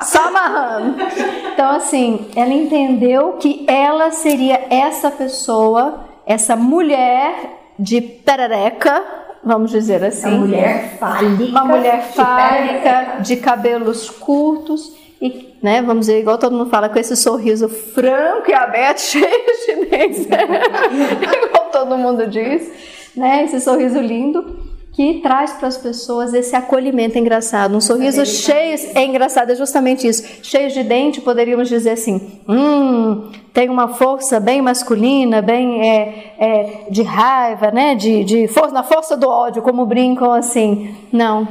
[0.03, 0.97] Só amarrando.
[1.53, 9.03] Então, assim, ela entendeu que ela seria essa pessoa, essa mulher de perereca,
[9.43, 10.29] vamos dizer assim.
[10.29, 11.45] Uma mulher fálica.
[11.45, 13.23] Uma mulher de fálica, perereca.
[13.23, 18.49] de cabelos curtos e, né, vamos dizer, igual todo mundo fala, com esse sorriso franco
[18.49, 22.71] e aberto, cheio de dentes, igual todo mundo diz,
[23.17, 24.68] né, esse sorriso lindo
[24.99, 30.09] que traz para as pessoas esse acolhimento engraçado, um sorriso cheio, é engraçado, é justamente
[30.09, 36.35] isso, cheio de dente, poderíamos dizer assim, hum, tem uma força bem masculina, bem é,
[36.37, 41.47] é, de raiva, né, de, de força, na força do ódio, como brincam assim, não,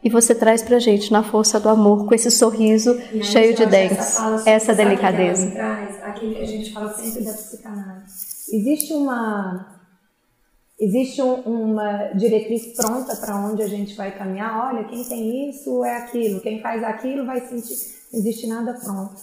[0.00, 3.66] e você traz pra gente na força do amor, com esse sorriso E cheio de
[3.66, 5.46] dentes, essa, fala- essa que delicadeza.
[5.46, 6.00] me traz?
[6.04, 8.14] Aquilo que a gente fala sempre da psicanálise.
[8.52, 9.73] Existe uma
[10.84, 11.40] existe um-
[11.72, 14.72] uma diretriz pronta para onde a gente vai caminhar.
[14.72, 17.76] Olha, quem tem isso é aquilo, quem faz aquilo vai sentir.
[18.12, 19.14] Não existe nada pronto.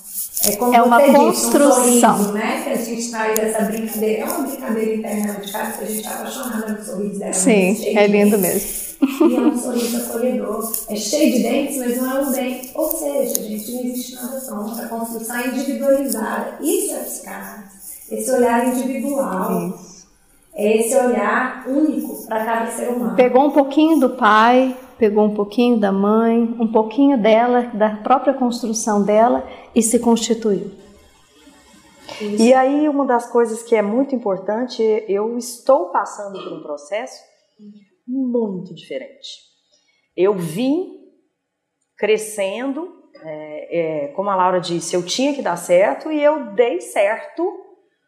[0.45, 1.73] É, como É uma você disse, um construção.
[2.17, 2.61] sorriso, né?
[2.63, 4.21] Que a gente traz essa brincadeira.
[4.21, 7.33] É uma brincadeira interna de casa que a gente tá apaixonada no sorriso dela.
[7.33, 8.81] Sim, cheio é lindo mesmo.
[9.01, 10.71] E é um sorriso acolhedor.
[10.89, 12.71] É cheio de dentes, mas não é um dente.
[12.75, 14.81] Ou seja, gente, não existe nada pronto.
[14.81, 16.57] A construção é individualizada.
[16.61, 17.71] Isso é psicanálise.
[18.11, 19.79] Esse olhar individual.
[20.61, 23.15] É esse olhar único para cada ser humano.
[23.15, 28.33] Pegou um pouquinho do pai, pegou um pouquinho da mãe, um pouquinho dela, da própria
[28.33, 30.71] construção dela e se constituiu.
[32.39, 37.23] E aí, uma das coisas que é muito importante, eu estou passando por um processo
[38.07, 39.39] muito diferente.
[40.15, 40.99] Eu vim
[41.97, 42.89] crescendo,
[43.23, 47.43] é, é, como a Laura disse, eu tinha que dar certo e eu dei certo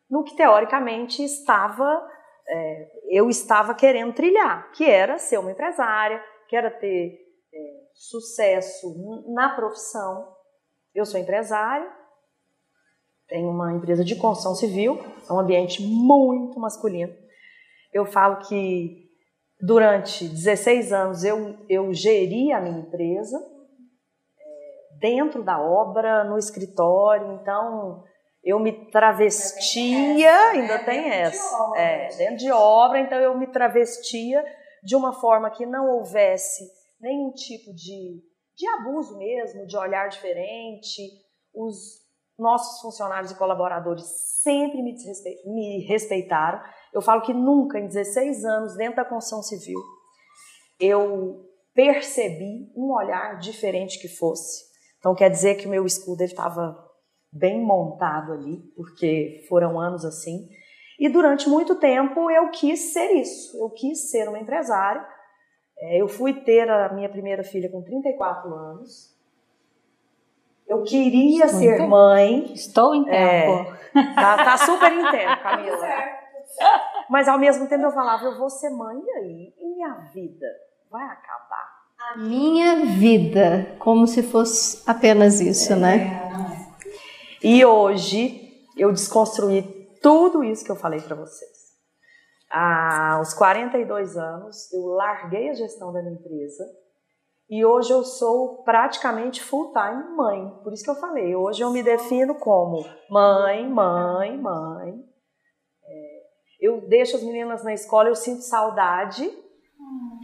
[0.10, 2.02] no que teoricamente estava,
[2.48, 7.20] é, eu estava querendo trilhar, que era ser uma empresária, que era ter
[7.54, 7.60] é,
[7.94, 10.34] sucesso na profissão.
[10.94, 11.90] Eu sou empresária,
[13.28, 17.14] tenho uma empresa de construção civil, é um ambiente muito masculino.
[17.92, 19.10] Eu falo que
[19.62, 23.38] durante 16 anos eu, eu geri a minha empresa
[24.38, 28.04] é, dentro da obra, no escritório, então
[28.44, 34.44] eu me travestia, ainda tem essa, é, dentro de obra, então eu me travestia
[34.84, 38.22] de uma forma que não houvesse nenhum tipo de,
[38.56, 41.02] de abuso mesmo, de olhar diferente.
[41.54, 42.04] Os
[42.38, 44.04] nossos funcionários e colaboradores
[44.42, 44.94] sempre me,
[45.46, 46.62] me respeitaram.
[46.94, 49.80] Eu falo que nunca, em 16 anos, dentro da construção civil,
[50.80, 54.66] eu percebi um olhar diferente que fosse.
[55.00, 56.93] Então, quer dizer que o meu escudo estava
[57.34, 60.48] bem montado ali, porque foram anos assim.
[61.00, 63.58] E durante muito tempo eu quis ser isso.
[63.58, 65.06] Eu quis ser uma empresária.
[65.80, 69.12] É, Eu fui ter a minha primeira filha com 34 anos.
[70.67, 72.54] Eu queria Estou ser mãe.
[72.54, 73.41] Estou em É.
[73.46, 73.74] tempo.
[74.15, 75.88] Tá, tá super em tempo, Camila.
[77.10, 79.54] Mas ao mesmo tempo eu falava, eu vou ser mãe e aí?
[79.60, 80.48] E minha vida
[80.89, 81.84] vai acabar?
[82.13, 86.22] A minha vida, como se fosse apenas isso, né?
[87.44, 89.64] E hoje eu desconstruí
[90.02, 91.52] tudo isso que eu falei para vocês.
[92.50, 96.64] Aos 42 anos, eu larguei a gestão da minha empresa
[97.50, 100.50] e hoje eu sou praticamente full-time mãe.
[100.64, 105.04] Por isso que eu falei, hoje eu me defino como mãe, mãe, mãe.
[105.84, 106.22] É,
[106.62, 109.30] eu deixo as meninas na escola, eu sinto saudade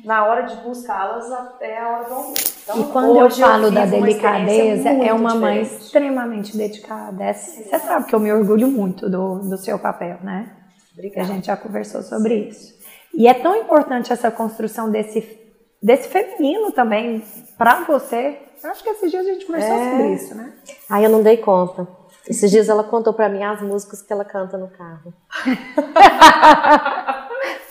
[0.06, 2.60] na hora de buscá-las até a hora do almoço.
[2.64, 5.84] Então, E quando eu falo da uma experiência delicadeza, é uma mãe diferente.
[5.84, 7.24] extremamente dedicada.
[7.24, 10.50] É- Você sabe que eu me orgulho muito do, do seu papel, né?
[10.96, 11.28] Que a Obrigada.
[11.28, 12.74] gente já conversou sobre isso.
[13.14, 15.38] E é tão importante essa construção desse,
[15.82, 17.24] desse feminino também
[17.58, 18.38] para você.
[18.64, 19.90] Eu acho que esses dias a gente conversou É.
[19.92, 20.54] sobre isso, né?
[20.90, 21.88] Ai, eu não dei conta.
[22.28, 25.14] Esses dias ela contou pra mim as músicas que ela canta no carro.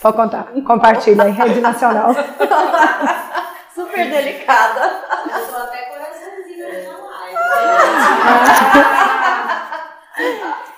[0.01, 0.51] Vou contar.
[0.65, 2.11] Compartilha aí, rede nacional.
[3.73, 4.81] Super delicada.
[5.25, 7.37] Eu tô até coraçãozinho na live.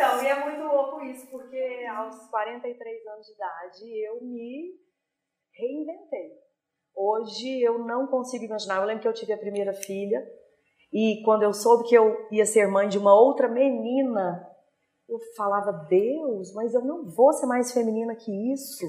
[0.00, 4.70] Então, e é muito louco isso, porque aos 43 anos de idade eu me
[5.54, 6.38] reinventei.
[6.96, 8.76] Hoje eu não consigo imaginar.
[8.76, 10.26] Eu lembro que eu tive a primeira filha
[10.90, 14.42] e quando eu soube que eu ia ser mãe de uma outra menina,
[15.10, 18.86] eu falava, Deus, mas eu não vou ser mais feminina que isso.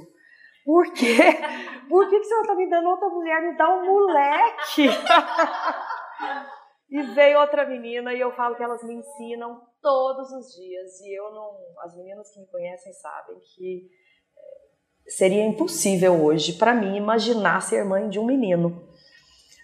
[0.63, 1.17] Por quê?
[1.89, 3.41] Por que, que você está me dando outra mulher?
[3.41, 4.87] Me dá um moleque.
[6.91, 10.99] E veio outra menina e eu falo que elas me ensinam todos os dias.
[10.99, 11.55] E eu não.
[11.85, 13.89] As meninas que me conhecem sabem que
[14.37, 18.85] eh, seria impossível hoje para mim imaginar ser mãe de um menino.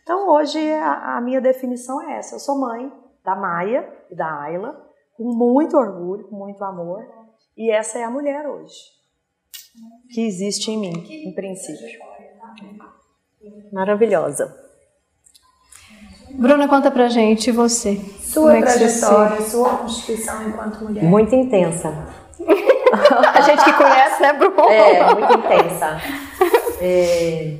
[0.01, 2.35] Então hoje a, a, minha definição é essa.
[2.35, 2.89] Eu sou mãe
[3.25, 4.86] da Maia e da Ayla,
[5.17, 7.05] com muito orgulho, com muito amor.
[7.57, 8.97] E essa é a mulher hoje
[10.09, 11.99] que existe em mim, em princípio.
[13.71, 14.55] Maravilhosa.
[16.31, 17.95] Bruna, conta pra gente, e você?
[18.21, 21.03] Sua é trajetória, sua constituição enquanto mulher.
[21.03, 21.89] Muito intensa.
[23.33, 24.73] A gente que conhece, né, Bruna?
[24.73, 26.01] É, muito intensa.
[26.79, 27.57] É...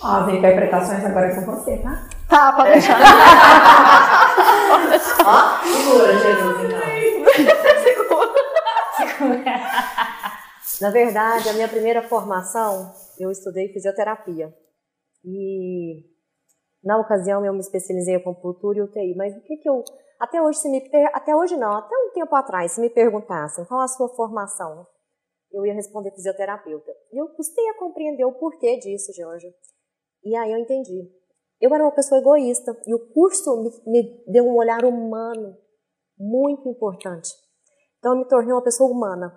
[0.00, 2.08] Ó, as interpretações agora é com você, tá?
[2.28, 3.00] Tá, pode deixar.
[5.24, 6.88] Ó, segura, Jesus, então.
[8.96, 9.44] segura.
[10.80, 14.54] Na verdade, a minha primeira formação, eu estudei fisioterapia.
[15.24, 16.04] E
[16.84, 19.82] na ocasião, eu me especializei em acupuntura e UTI, mas o que que eu...
[20.20, 21.10] Até hoje, se me per...
[21.14, 24.86] até hoje não, até um tempo atrás, se me perguntassem qual a sua formação,
[25.52, 26.92] eu ia responder fisioterapeuta.
[27.12, 29.50] E eu custei a compreender o porquê disso, Georgia.
[30.24, 31.17] E aí eu entendi.
[31.60, 35.56] Eu era uma pessoa egoísta e o curso me, me deu um olhar humano
[36.18, 37.30] muito importante.
[37.98, 39.36] Então eu me tornei uma pessoa humana.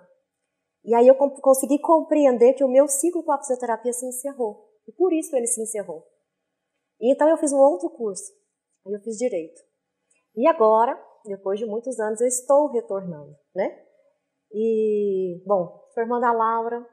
[0.84, 4.68] E aí eu consegui compreender que o meu ciclo com a fisioterapia se encerrou.
[4.86, 6.04] E por isso ele se encerrou.
[7.00, 8.32] E então eu fiz um outro curso.
[8.86, 9.60] Aí eu fiz direito.
[10.34, 13.84] E agora, depois de muitos anos, eu estou retornando, né?
[14.52, 16.86] E, bom, sou irmã da Laura.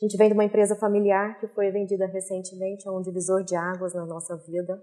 [0.00, 3.54] A gente vem de uma empresa familiar que foi vendida recentemente, é um divisor de
[3.54, 4.82] águas na nossa vida.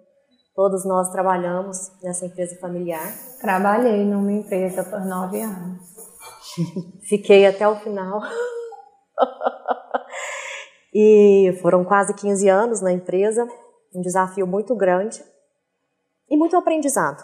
[0.53, 3.11] Todos nós trabalhamos nessa empresa familiar.
[3.41, 5.81] Trabalhei numa empresa por nove anos.
[7.09, 8.21] Fiquei até o final.
[10.93, 13.47] e foram quase 15 anos na empresa
[13.95, 15.23] um desafio muito grande
[16.29, 17.23] e muito aprendizado.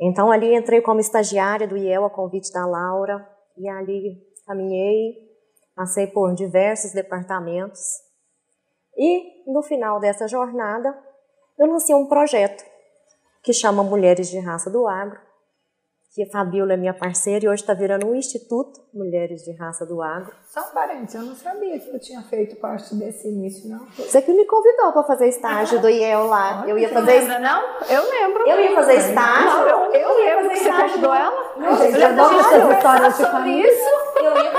[0.00, 5.27] Então ali entrei como estagiária do IEL a convite da Laura e ali caminhei,
[5.78, 7.80] passei por diversos departamentos
[8.96, 10.92] e no final dessa jornada
[11.56, 12.64] eu lancei um projeto
[13.44, 15.20] que chama Mulheres de Raça do Agro,
[16.12, 19.86] que a Fabiola é minha parceira e hoje está virando um Instituto Mulheres de Raça
[19.86, 20.34] do Agro.
[20.48, 23.86] Só um parênteses, eu não sabia que eu tinha feito parte desse início, não.
[23.90, 26.64] Você que me convidou para fazer estágio do IEL lá.
[26.66, 27.62] eu ia fazer lembra, não?
[27.88, 28.48] Eu lembro.
[28.48, 29.46] Eu ia fazer estágio.
[29.46, 31.56] Não, eu, eu, eu lembro que você convidou ela.
[31.56, 33.72] Não, gente, eu adoro essas histórias de família.
[33.72, 34.07] Isso.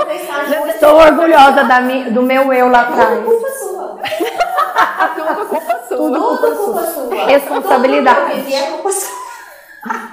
[0.09, 0.67] Eu.
[0.67, 3.19] Estou orgulhosa da minha, do meu eu lá atrás.
[3.19, 3.99] Tudo culpa sua.
[5.15, 5.97] Tudo culpa sua.
[5.97, 6.19] Tudo
[6.57, 7.25] culpa sua.
[7.25, 8.31] Responsabilidade.
[8.31, 9.19] Tudo que é culpa sua.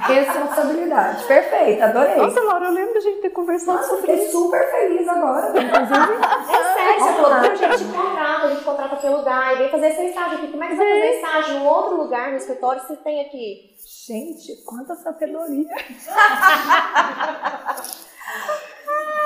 [0.06, 1.24] Responsabilidade.
[1.24, 2.14] Perfeito, adorei.
[2.16, 4.30] Nossa, Laura, eu lembro da gente ter conversado Nossa, sobre isso.
[4.32, 5.48] super feliz agora.
[5.48, 6.14] Inclusive.
[6.48, 9.92] É sério, você falou, a gente contrata, a gente contrata pelo lugar, e vem fazer
[9.94, 10.48] seu estágio aqui.
[10.52, 13.74] Como é que você vai fazer estágio em outro lugar no escritório se tem aqui?
[14.06, 15.66] Gente, quanta sabedoria.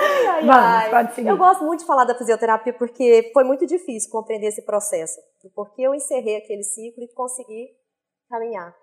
[0.01, 1.19] Ai, ai, Vamos.
[1.19, 5.21] Eu gosto muito de falar da fisioterapia porque foi muito difícil compreender esse processo.
[5.55, 7.69] Porque eu encerrei aquele ciclo e consegui
[8.29, 8.75] caminhar.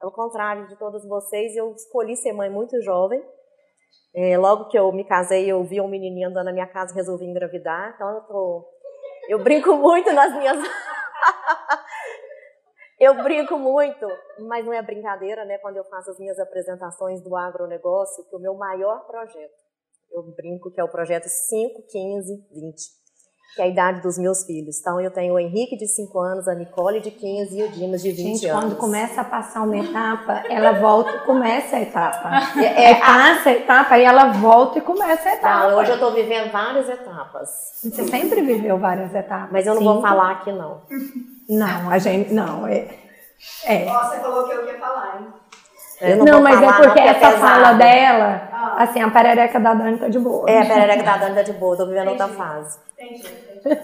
[0.00, 3.22] Ao contrário de todos vocês, eu escolhi ser mãe muito jovem.
[4.14, 6.96] É, logo que eu me casei, eu vi um menininho andando na minha casa e
[6.96, 7.92] resolvi engravidar.
[7.94, 8.68] Então eu tô.
[9.28, 10.56] Eu brinco muito nas minhas.
[12.98, 14.06] eu brinco muito,
[14.48, 15.58] mas não é brincadeira, né?
[15.58, 19.54] Quando eu faço as minhas apresentações do agronegócio, que o meu maior projeto,
[20.10, 22.98] eu brinco que é o projeto 5, 15, 20
[23.54, 24.78] que é a idade dos meus filhos.
[24.78, 28.02] Então, eu tenho o Henrique de 5 anos, a Nicole de 15 e o Dimas
[28.02, 28.62] de 20 Gente, anos.
[28.62, 32.30] quando começa a passar uma etapa, ela volta e começa a etapa.
[32.58, 35.70] É, é, passa a etapa e ela volta e começa a etapa.
[35.70, 37.48] Não, hoje eu estou vivendo várias etapas.
[37.82, 39.50] Você sempre viveu várias etapas.
[39.50, 40.82] Mas eu não vou falar aqui, não.
[41.48, 42.32] Não, a gente.
[42.32, 42.88] Não, é.
[43.64, 43.84] é.
[43.84, 45.26] Você falou que eu ia falar, hein?
[46.00, 47.40] Eu Não, vou mas falar, é porque não, que essa pesado.
[47.40, 50.48] fala dela, assim, a perereca da Dani tá de boa.
[50.48, 52.78] É, a perereca tá dando tá de boa, tô vivendo outra fase.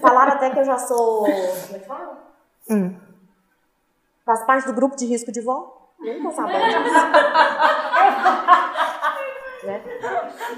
[0.00, 1.24] Falaram até que eu já sou.
[1.24, 2.18] Como é que fala?
[2.70, 2.94] Hum.
[4.24, 5.92] Faz parte do grupo de risco de vó?
[6.04, 6.94] Eu não tô sabendo disso.
[9.64, 9.82] né?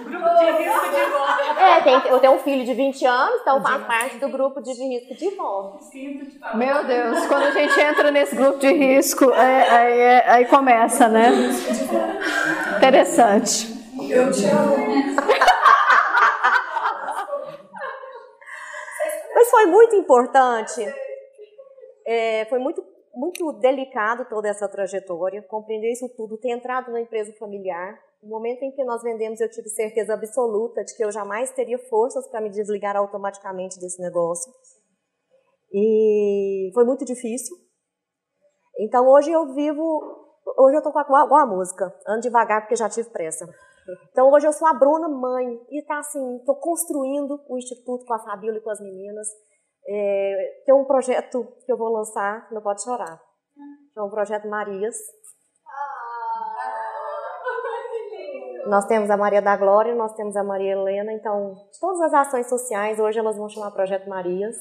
[0.04, 1.58] Grupo de risco de voz.
[1.58, 4.72] É, tem- eu tenho um filho de 20 anos, então faz parte do grupo de
[4.72, 5.72] risco de falar.
[6.54, 11.08] Meu Deus, quando a gente entra nesse grupo de risco, é- aí, é- aí começa,
[11.08, 11.30] né?
[12.76, 13.74] Interessante.
[14.10, 15.16] Eu te amo.
[19.34, 20.82] Mas foi muito importante,
[22.06, 22.82] é, foi muito,
[23.14, 27.98] muito delicado toda essa trajetória, compreender isso tudo, ter entrado na empresa familiar.
[28.22, 31.78] No momento em que nós vendemos, eu tive certeza absoluta de que eu jamais teria
[31.88, 34.52] forças para me desligar automaticamente desse negócio.
[35.72, 37.56] E foi muito difícil.
[38.78, 39.82] Então hoje eu vivo,
[40.58, 43.46] hoje eu tô com a, a música, ando devagar porque já tive pressa.
[44.10, 48.14] Então hoje eu sou a Bruna mãe e tá assim, tô construindo o instituto com
[48.14, 49.28] a Fabíola e com as meninas.
[49.88, 53.20] É, tem um projeto que eu vou lançar, não pode chorar.
[53.96, 54.96] É um projeto Marias.
[58.68, 62.48] Nós temos a Maria da Glória, nós temos a Maria Helena, então todas as ações
[62.48, 64.56] sociais hoje elas vão chamar Projeto Marias.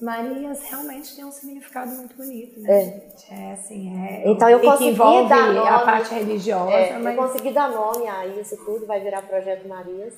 [0.00, 2.70] Marias realmente tem um significado muito bonito, né?
[2.70, 3.32] É, gente?
[3.32, 4.28] é assim, é.
[4.28, 4.96] Então eu consegui
[5.28, 9.00] dar nome, a parte religiosa, é, mas eu consegui dar nome a isso tudo, vai
[9.00, 10.14] virar Projeto Marias.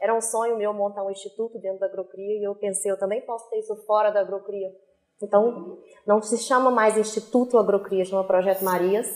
[0.00, 3.20] Era um sonho meu montar um instituto dentro da Agrocria e eu pensei, eu também
[3.20, 4.72] posso ter isso fora da Agrocria.
[5.22, 9.06] Então, não se chama mais Instituto Agrocria, chama Projeto Marias.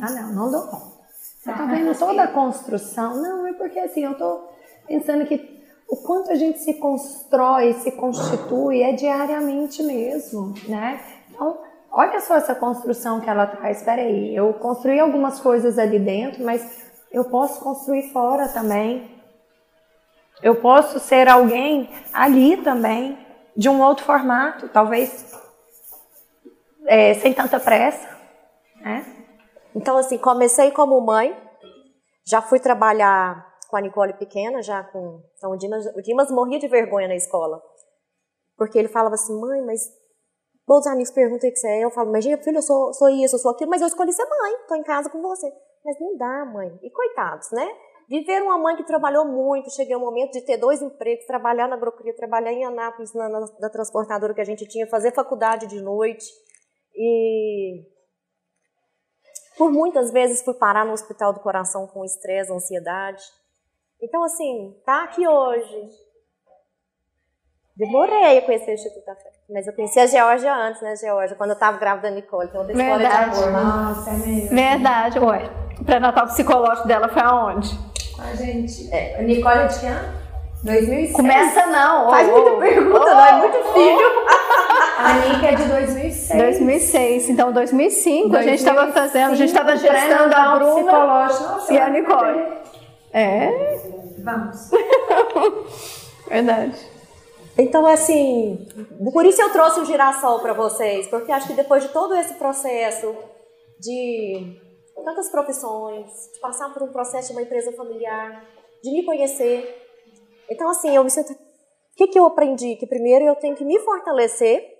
[0.00, 0.97] Ah, não, não dou conta.
[1.48, 3.16] Eu tô vendo toda a construção.
[3.16, 4.48] Não, é porque assim, eu tô
[4.86, 11.00] pensando que o quanto a gente se constrói, se constitui é diariamente mesmo, né?
[11.30, 11.58] Então,
[11.90, 13.78] olha só essa construção que ela traz.
[13.78, 19.10] Espera aí, eu construí algumas coisas ali dentro, mas eu posso construir fora também.
[20.42, 23.18] Eu posso ser alguém ali também,
[23.56, 25.34] de um outro formato, talvez
[26.86, 28.08] é, sem tanta pressa,
[28.80, 29.04] né?
[29.78, 31.40] Então, assim, comecei como mãe,
[32.26, 35.22] já fui trabalhar com a Nicole pequena, já com.
[35.36, 37.62] Então, o Dimas, o Dimas morria de vergonha na escola.
[38.56, 39.82] Porque ele falava assim, mãe, mas.
[40.66, 41.84] Todos os amigos perguntam o que você é.
[41.84, 44.28] Eu falo, mas filho, eu sou, sou isso, eu sou aquilo, mas eu escolhi ser
[44.28, 45.50] mãe, estou em casa com você.
[45.84, 46.78] Mas não dá, mãe.
[46.82, 47.66] E coitados, né?
[48.08, 51.76] Viver uma mãe que trabalhou muito, cheguei ao momento de ter dois empregos, trabalhar na
[51.76, 55.80] Agrocria, trabalhar em Anápolis, na, na, na transportadora que a gente tinha, fazer faculdade de
[55.80, 56.26] noite.
[56.94, 57.82] E
[59.58, 63.22] por muitas vezes fui parar no hospital do coração com estresse, ansiedade.
[64.00, 65.90] Então, assim, tá aqui hoje.
[67.76, 69.30] Demorei a conhecer o Instituto da Fé.
[69.50, 71.36] Mas eu conheci a Georgia antes, né, Georgia?
[71.36, 72.48] Quando eu estava grávida da Nicole.
[72.48, 73.36] Então, escola Verdade.
[73.36, 73.62] de amor.
[73.62, 74.48] Nossa, é mesmo.
[74.50, 75.50] Verdade, ué.
[75.80, 77.78] O pré-natal psicológico dela foi aonde?
[78.18, 78.92] A gente.
[78.92, 80.18] É, Nicole é de que ano?
[80.64, 81.12] 2006.
[81.12, 82.10] Começa não.
[82.10, 84.28] Faz ô, muita pergunta, não é muito filho.
[84.98, 86.38] A Nica é de 2006.
[86.40, 87.30] 2006.
[87.30, 90.92] Então, 2005, a gente estava fazendo, a gente estava gestando a Bruna.
[90.92, 92.58] Nossa, e a Nicole.
[93.12, 93.78] É,
[94.18, 94.70] Vamos.
[96.28, 96.76] verdade.
[97.56, 98.66] Então, assim,
[99.12, 102.34] por isso eu trouxe o girassol para vocês, porque acho que depois de todo esse
[102.34, 103.14] processo
[103.80, 104.60] de
[105.04, 108.44] tantas profissões, de passar por um processo de uma empresa familiar,
[108.82, 109.86] de me conhecer,
[110.50, 111.32] então, assim, eu me sinto.
[111.32, 111.36] O
[111.96, 112.74] que, que eu aprendi?
[112.76, 114.77] Que primeiro eu tenho que me fortalecer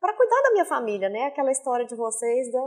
[0.00, 1.24] para cuidar da minha família, né?
[1.26, 2.60] Aquela história de vocês da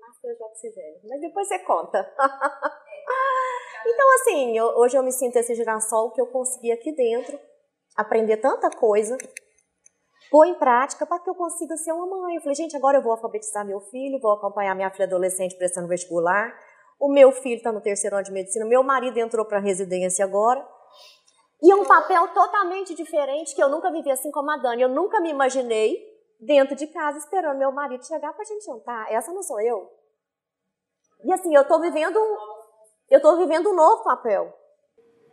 [0.00, 1.00] máscara de oxigênio.
[1.08, 1.98] Mas depois você conta.
[3.86, 7.38] então, assim, eu- hoje eu me sinto esse girassol que eu consegui aqui dentro
[7.96, 9.16] aprender tanta coisa,
[10.30, 12.36] pôr em prática para que eu consiga ser uma mãe.
[12.36, 15.88] Eu falei, gente, agora eu vou alfabetizar meu filho, vou acompanhar minha filha adolescente prestando
[15.88, 16.56] vestibular.
[16.98, 20.66] O meu filho está no terceiro ano de medicina, meu marido entrou para residência agora.
[21.62, 24.82] E é um papel totalmente diferente que eu nunca vivi assim como a Dani.
[24.82, 25.98] Eu nunca me imaginei
[26.40, 29.12] dentro de casa esperando meu marido chegar para a gente jantar.
[29.12, 29.90] Essa não sou eu.
[31.24, 32.36] E assim, eu estou vivendo, um-
[33.10, 34.56] eu estou vivendo um novo papel.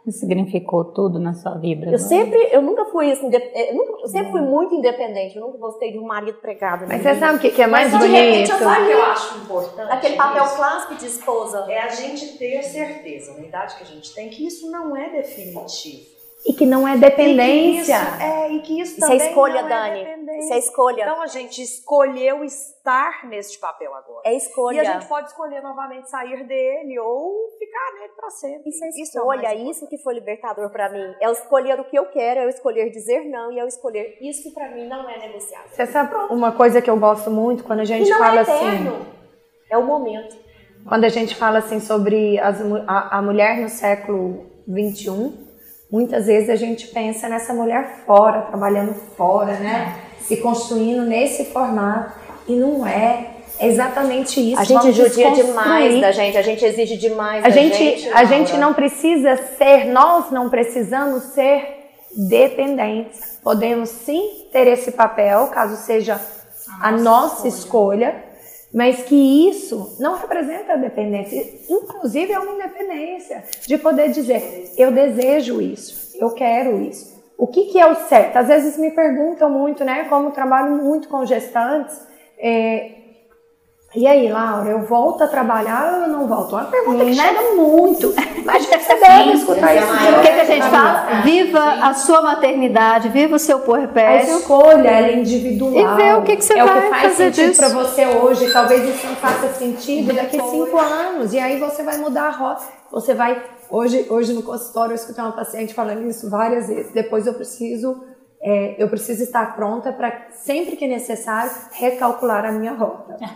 [0.09, 1.87] Significou tudo na sua vida?
[1.87, 1.97] Eu não?
[1.97, 5.35] sempre, eu nunca fui isso, inde- eu, nunca- eu sempre fui muito independente.
[5.35, 6.85] Eu nunca gostei de um marido pregado.
[6.87, 7.13] Mas né?
[7.13, 8.63] você sabe o que, que é mais Mas, de repente, bonito?
[8.63, 9.89] eu Sabe o que eu acho importante?
[9.89, 10.55] daquele papel nisso?
[10.55, 11.65] clássico de esposa.
[11.69, 15.09] É a gente ter certeza, na idade que a gente tem, que isso não é
[15.09, 16.16] definitivo.
[16.47, 17.97] E que não é E dependência.
[17.99, 19.99] que isso, é, e que isso Isso é também escolha, não Dani.
[19.99, 20.39] é dependência.
[20.45, 21.01] Isso é escolha.
[21.01, 24.21] Então a gente escolheu estar neste papel agora.
[24.23, 24.81] É E escolha.
[24.81, 28.69] a gente pode escolher novamente sair dele ou ficar nele para sempre.
[28.69, 29.69] Isso é escolha, importante.
[29.71, 31.13] isso que foi libertador pra mim.
[31.19, 33.67] É eu escolher o que eu quero, é eu escolher dizer não e é eu
[33.67, 35.69] escolher isso pra mim não é negociável.
[35.69, 38.39] Você sabe uma coisa que eu gosto muito quando a gente E não fala é
[38.41, 38.53] assim.
[38.53, 39.05] eterno.
[39.69, 40.33] É o momento.
[40.87, 45.46] Quando a gente fala assim sobre as a, a mulher no século 21,
[45.91, 49.95] muitas vezes a gente pensa nessa mulher fora, trabalhando fora, né?
[50.19, 52.13] Se construindo nesse formato.
[52.47, 53.37] E não é.
[53.59, 54.61] É exatamente isso.
[54.61, 58.09] A gente judia demais da gente, a gente exige demais A da gente, gente.
[58.09, 61.65] a gente não precisa ser, nós não precisamos ser
[62.15, 63.39] dependentes.
[63.43, 66.21] Podemos sim ter esse papel, caso seja
[66.81, 68.26] a nossa escolha,
[68.73, 71.59] mas que isso não representa dependência.
[71.69, 77.17] Inclusive é uma independência de poder dizer, eu desejo isso, eu quero isso.
[77.37, 78.37] O que, que é o certo?
[78.37, 80.05] Às vezes me perguntam muito, né?
[80.05, 81.95] Como trabalho muito com gestantes,
[82.39, 82.96] é,
[83.95, 86.55] e aí, Laura, eu volto a trabalhar ou eu não volto?
[86.57, 88.13] É uma pergunta que chega muito.
[88.45, 89.91] Mas você deve escutar isso.
[89.91, 94.37] O que, que a gente fala, viva a sua maternidade, viva o seu A puerpério.
[94.37, 95.73] escolha ela é individual.
[95.73, 98.05] E ver o que que você é o vai que faz fazer sentido para você
[98.05, 98.51] hoje.
[98.51, 101.33] Talvez isso não faça sentido daqui a cinco anos.
[101.33, 102.63] E aí você vai mudar a rota.
[102.91, 103.41] Você vai.
[103.69, 106.91] Hoje, hoje no consultório eu escutei uma paciente falando isso várias vezes.
[106.93, 108.03] Depois eu preciso.
[108.41, 113.17] é, eu preciso estar pronta para, sempre que necessário, recalcular a minha rota.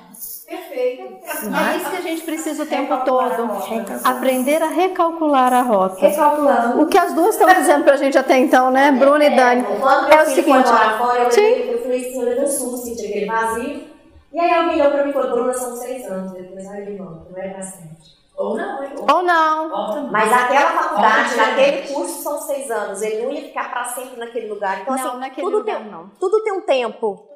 [0.54, 3.52] É isso que a gente precisa o tempo todo.
[4.04, 6.00] Aprender a recalcular a rota.
[6.00, 6.82] Recalculando.
[6.82, 9.64] O que as duas estão dizendo pra gente até então, né, Bruna e Dani?
[9.64, 10.68] Quando É o seguinte.
[10.68, 13.92] fora, eu olhei, eu falei assim, olhando um susto, senti aquele vazio.
[14.34, 16.34] E aí alguém olhou pra mim e falou, Bruna, são seis anos.
[16.36, 18.22] Eu falei, ai, irmão, não é bastante.
[18.38, 18.92] Ou não, hein?
[18.98, 20.10] Ou não?
[20.10, 23.02] Mas aquela faculdade, naquele curso, são seis anos.
[23.02, 24.82] Ele não ia ficar pra sempre naquele lugar.
[24.82, 26.10] Então, Não, assim, naquele tudo, lugar tem, não.
[26.20, 27.28] tudo tem um tempo.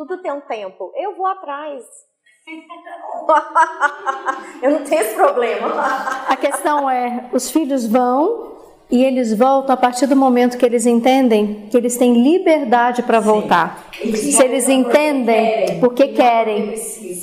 [0.00, 0.90] Tudo tem um tempo.
[0.96, 1.84] Eu vou atrás.
[4.62, 5.66] eu não tenho esse problema.
[6.26, 8.56] A questão é, os filhos vão
[8.90, 13.20] e eles voltam a partir do momento que eles entendem que eles têm liberdade para
[13.20, 13.90] voltar.
[13.92, 16.74] Se eles entendem porque querem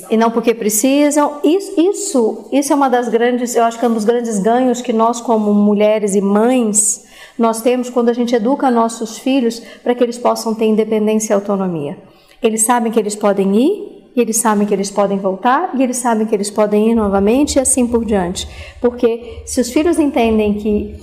[0.08, 3.88] e não porque precisam, isso, isso, isso é uma das grandes, eu acho que é
[3.88, 8.36] um dos grandes ganhos que nós como mulheres e mães nós temos quando a gente
[8.36, 11.98] educa nossos filhos para que eles possam ter independência e autonomia.
[12.42, 15.96] Eles sabem que eles podem ir, e eles sabem que eles podem voltar, e eles
[15.96, 18.48] sabem que eles podem ir novamente e assim por diante.
[18.80, 20.96] Porque se os filhos entendem que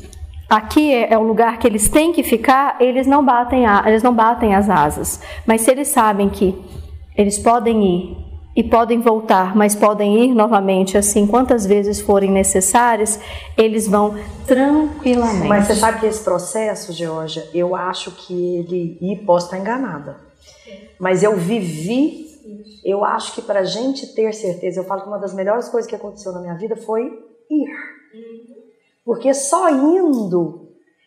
[0.49, 4.03] aqui é é o lugar que eles têm que ficar, eles não batem, a, eles
[4.03, 5.21] não batem as asas.
[5.45, 6.55] Mas se eles sabem que
[7.15, 8.25] eles podem ir
[8.55, 13.19] e podem voltar, mas podem ir novamente assim quantas vezes forem necessárias,
[13.57, 14.15] eles vão
[14.47, 15.47] tranquilamente.
[15.47, 18.97] Mas você sabe que esse processo, Georgia, eu acho que ele.
[19.01, 20.24] E posso estar enganada.
[20.99, 22.25] Mas eu vivi.
[22.83, 25.89] Eu acho que para a gente ter certeza, eu falo que uma das melhores coisas
[25.89, 27.03] que aconteceu na minha vida foi
[27.49, 27.69] ir.
[29.03, 30.65] Porque só indo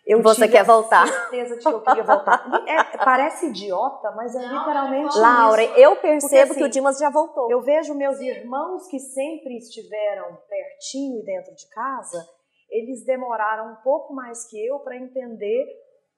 [0.08, 1.06] eu Você tive quer voltar.
[1.06, 2.64] certeza de que eu queria voltar.
[2.66, 5.74] É- parece idiota, mas é literalmente Laura, isso.
[5.74, 7.50] eu percebo Porque, que o assim, Dimas já voltou.
[7.50, 12.26] Eu vejo meus irmãos que sempre estiveram pertinho e dentro de casa,
[12.70, 15.66] eles demoraram um pouco mais que eu para entender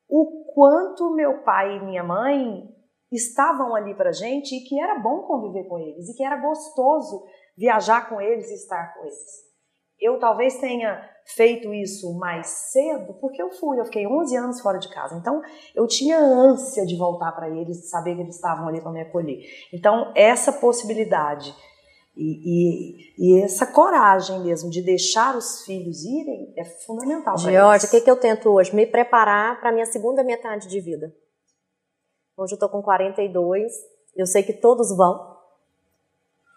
[0.09, 2.73] o quanto meu pai e minha mãe
[3.17, 7.25] estavam ali pra gente e que era bom conviver com eles e que era gostoso
[7.57, 9.51] viajar com eles e estar com eles.
[10.01, 10.99] Eu talvez tenha
[11.37, 15.15] feito isso mais cedo porque eu fui, eu fiquei 11 anos fora de casa.
[15.17, 15.43] Então,
[15.75, 19.03] eu tinha ânsia de voltar para eles, de saber que eles estavam ali para me
[19.03, 19.39] acolher.
[19.73, 21.55] Então, essa possibilidade
[22.17, 27.89] e, e- e essa coragem mesmo de deixar os filhos irem é fundamental para Georgia,
[27.89, 28.75] o que, que eu tento hoje?
[28.75, 31.13] Me preparar para minha segunda metade de vida.
[32.41, 33.71] Hoje eu tô com 42.
[34.17, 35.37] Eu sei que todos vão,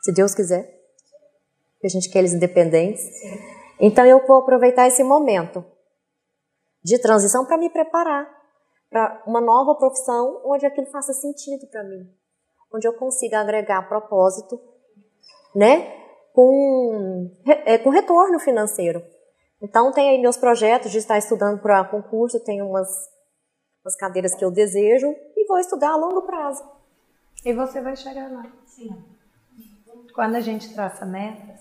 [0.01, 0.63] se Deus quiser.
[1.73, 3.03] Porque a gente quer eles independentes.
[3.81, 5.61] Então eu vou aproveitar esse momento
[6.81, 8.25] de transição para me preparar
[8.89, 12.09] para uma nova profissão onde aquilo faça sentido para mim,
[12.73, 14.57] onde eu consiga agregar propósito,
[15.53, 15.91] né,
[16.31, 17.29] com
[17.65, 19.03] é, com retorno financeiro.
[19.61, 22.87] Então tem aí meus projetos de estar estudando para concurso, tem umas,
[23.83, 25.13] umas cadeiras que eu desejo
[25.53, 26.63] vou estudar a longo prazo.
[27.45, 28.43] E você vai chegar lá.
[30.15, 31.59] Quando a gente traça metas,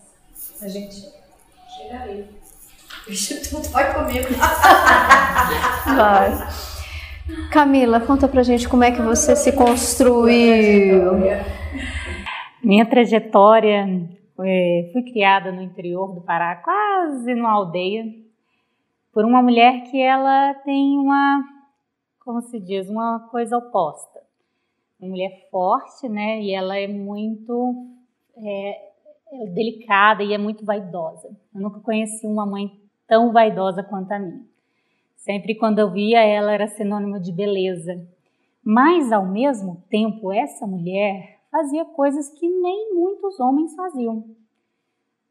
[0.62, 1.12] a gente.
[3.06, 4.28] O Instituto vai comigo.
[5.96, 6.30] Vai.
[7.50, 11.12] Camila, conta pra gente como é que você se construiu.
[12.62, 13.86] Minha trajetória,
[14.40, 18.04] eh, fui criada no interior do Pará, quase numa aldeia,
[19.12, 21.42] por uma mulher que ela tem uma,
[22.24, 24.22] como se diz, uma coisa oposta.
[24.98, 26.40] Uma mulher forte, né?
[26.40, 27.86] E ela é muito
[28.36, 28.92] é,
[29.32, 31.28] é delicada e é muito vaidosa.
[31.54, 32.70] Eu nunca conheci uma mãe
[33.06, 34.44] tão vaidosa quanto a minha.
[35.16, 38.06] Sempre quando eu via ela era sinônimo de beleza.
[38.64, 44.24] Mas ao mesmo tempo, essa mulher fazia coisas que nem muitos homens faziam.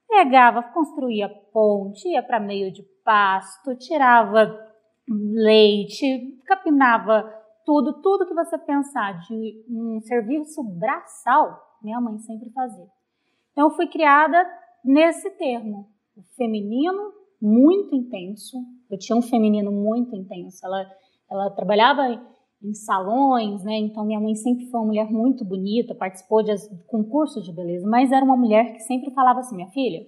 [0.08, 4.71] Pegava, construía ponte, ia para meio de pasto, tirava
[5.12, 7.24] leite, capinava
[7.66, 12.88] tudo, tudo que você pensar de um serviço braçal, minha mãe sempre fazia.
[13.52, 14.46] Então eu fui criada
[14.84, 18.58] nesse termo, o feminino muito intenso.
[18.90, 20.66] Eu tinha um feminino muito intenso.
[20.66, 20.92] Ela,
[21.30, 22.22] ela trabalhava
[22.64, 23.78] em salões, né?
[23.78, 26.54] Então minha mãe sempre foi uma mulher muito bonita, participou de
[26.88, 30.06] concursos de beleza, mas era uma mulher que sempre falava assim: minha filha,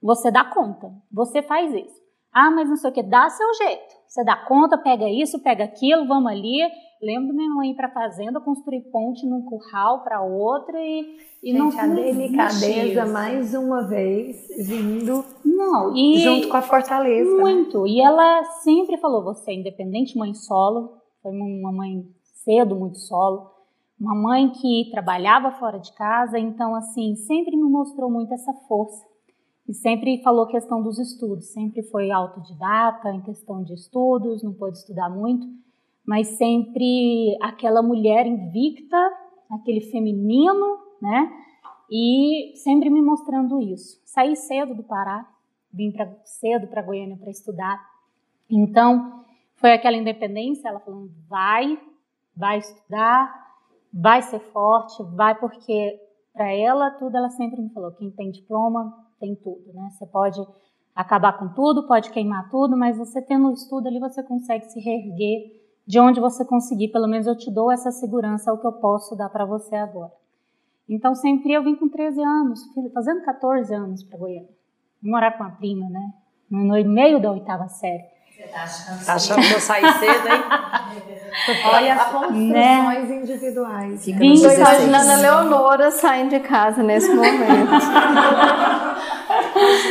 [0.00, 1.97] você dá conta, você faz isso.
[2.32, 3.98] Ah, mas não sei o que, dá seu jeito.
[4.06, 6.60] Você dá conta, pega isso, pega aquilo, vamos ali.
[7.02, 11.58] lembro minha mãe ir para fazenda construir ponte num curral para outra e, e Gente,
[11.58, 17.30] não a delicadeza mais uma vez vindo não e junto com a fortaleza.
[17.36, 17.40] né?
[17.40, 22.04] muito e ela sempre falou você é independente mãe solo foi uma mãe
[22.44, 23.48] cedo muito solo
[24.00, 29.04] uma mãe que trabalhava fora de casa então assim sempre me mostrou muito essa força
[29.68, 34.78] e sempre falou questão dos estudos sempre foi autodidata em questão de estudos não pôde
[34.78, 35.46] estudar muito
[36.08, 38.96] mas sempre aquela mulher invicta,
[39.50, 41.30] aquele feminino, né?
[41.90, 44.00] E sempre me mostrando isso.
[44.06, 45.28] Saí cedo do Pará,
[45.70, 47.78] vim pra, cedo para Goiânia para estudar.
[48.50, 49.22] Então,
[49.56, 51.78] foi aquela independência, ela falando, vai,
[52.34, 53.58] vai estudar,
[53.92, 56.00] vai ser forte, vai porque
[56.32, 59.90] para ela tudo, ela sempre me falou, quem tem diploma tem tudo, né?
[59.90, 60.40] Você pode
[60.94, 64.80] acabar com tudo, pode queimar tudo, mas você tendo o estudo ali, você consegue se
[64.80, 68.66] reerguer de onde você conseguir, pelo menos eu te dou essa segurança, é o que
[68.66, 70.12] eu posso dar para você agora.
[70.88, 72.60] Então, sempre eu vim com 13 anos,
[72.92, 74.48] fazendo 14 anos para Goiânia.
[75.02, 76.12] Vim morar com a prima, né?
[76.50, 78.04] No meio da oitava série.
[79.04, 80.42] Tá achando que eu saí cedo, hein?
[81.72, 83.16] Olha as construções Né?
[83.16, 84.04] individuais.
[84.04, 84.58] Fica Estou 16.
[84.88, 87.70] imaginando a Leonora saindo de casa nesse momento.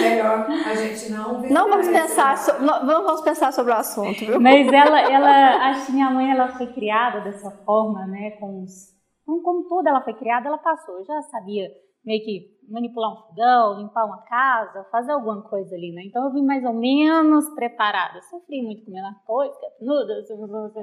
[0.02, 4.40] melhor a gente não Não vamos pensar, so- não vamos pensar sobre o assunto, viu?
[4.40, 8.32] Mas ela, ela, acho que minha mãe, ela foi criada dessa forma, né?
[8.40, 8.94] Com os,
[9.26, 11.00] como, como toda ela foi criada, ela passou.
[11.00, 11.68] Eu já sabia
[12.06, 16.04] meio que manipular um fogão, limpar uma casa, fazer alguma coisa ali, né?
[16.06, 18.22] Então eu vim mais ou menos preparada.
[18.24, 20.24] Sofri muito comendo arroz, capinuda,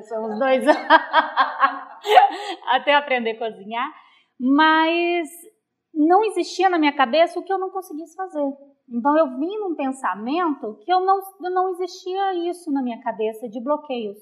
[0.09, 0.65] somos dois
[2.69, 3.93] até aprender a cozinhar,
[4.41, 5.29] mas
[5.93, 8.53] não existia na minha cabeça o que eu não conseguisse fazer.
[8.89, 13.63] Então eu vim num pensamento que eu não, não existia isso na minha cabeça de
[13.63, 14.19] bloqueios.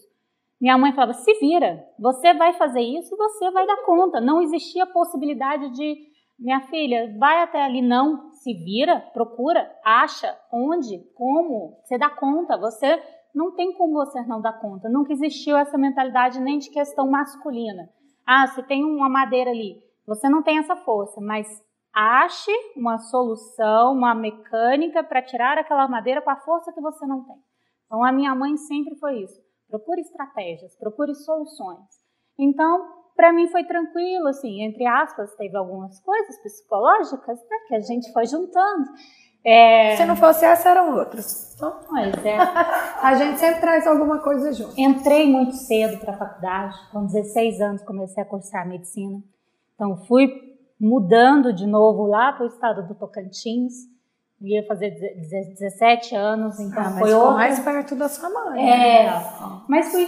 [0.61, 4.21] Minha mãe falava: se vira, você vai fazer isso e você vai dar conta.
[4.21, 5.97] Não existia possibilidade de,
[6.43, 12.59] minha filha, vai até ali, não, se vira, procura, acha, onde, como, você dá conta,
[12.59, 13.01] você
[13.33, 14.89] não tem como você não dar conta.
[14.89, 17.89] Nunca existiu essa mentalidade nem de questão masculina.
[18.27, 21.47] Ah, se tem uma madeira ali, você não tem essa força, mas
[21.95, 27.25] ache uma solução, uma mecânica para tirar aquela madeira com a força que você não
[27.25, 27.37] tem.
[27.87, 29.41] Então, a minha mãe sempre foi isso.
[29.69, 31.87] Procure estratégias, procure soluções.
[32.39, 37.81] Então, para mim foi tranquilo, assim, entre aspas, teve algumas coisas psicológicas né, que a
[37.81, 38.85] gente foi juntando.
[39.45, 41.57] É, Se não fosse essa, eram outras.
[41.59, 42.37] Pois é.
[43.03, 44.73] a gente sempre traz alguma coisa junto.
[44.79, 49.21] Entrei muito cedo para a faculdade, com 16 anos comecei a cursar medicina.
[49.75, 50.29] Então fui
[50.81, 53.73] mudando de novo lá para o estado do Tocantins,
[54.41, 57.33] ia fazer 17 anos, então Ah, mas foi outra.
[57.35, 58.65] mais perto da sua mãe.
[58.65, 59.07] né?
[59.07, 59.13] É,
[59.69, 60.07] mas fui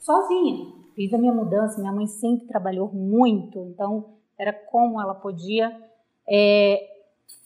[0.00, 0.81] sozinha.
[0.94, 5.74] Fiz a minha mudança, minha mãe sempre trabalhou muito, então era como ela podia
[6.28, 6.80] é,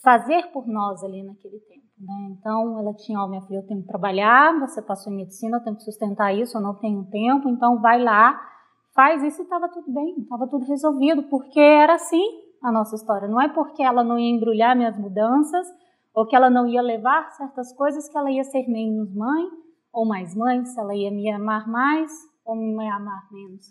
[0.03, 1.86] fazer por nós ali naquele tempo.
[1.99, 2.36] Né?
[2.38, 5.64] Então ela tinha, ó, minha filha, eu tenho que trabalhar, você passou em medicina, eu
[5.64, 8.40] tenho que sustentar isso, eu não tenho tempo, então vai lá,
[8.94, 12.24] faz isso e estava tudo bem, estava tudo resolvido, porque era assim
[12.62, 13.28] a nossa história.
[13.28, 15.66] Não é porque ela não ia embrulhar minhas mudanças,
[16.14, 19.49] ou que ela não ia levar certas coisas, que ela ia ser menos mãe,
[19.92, 22.11] ou mais mãe, se ela ia me amar mais,
[22.47, 23.66] ou me amar menos.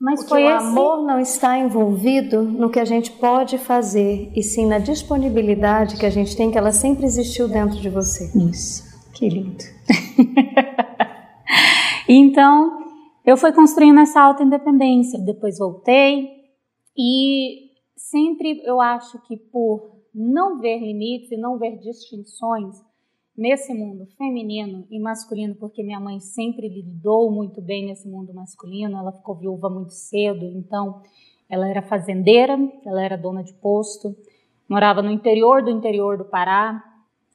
[0.00, 0.66] Mas Porque foi o esse...
[0.66, 6.04] amor não está envolvido no que a gente pode fazer, e sim na disponibilidade que
[6.04, 8.24] a gente tem, que ela sempre existiu dentro de você.
[8.36, 8.82] Isso,
[9.12, 9.62] que lindo.
[12.08, 12.82] então,
[13.24, 16.28] eu fui construindo essa auto-independência, depois voltei
[16.98, 22.74] e sempre eu acho que por não ver limites e não ver distinções
[23.36, 28.98] nesse mundo feminino e masculino, porque minha mãe sempre lidou muito bem nesse mundo masculino,
[28.98, 31.02] ela ficou viúva muito cedo, então
[31.48, 34.14] ela era fazendeira, ela era dona de posto,
[34.68, 36.82] morava no interior do interior do Pará,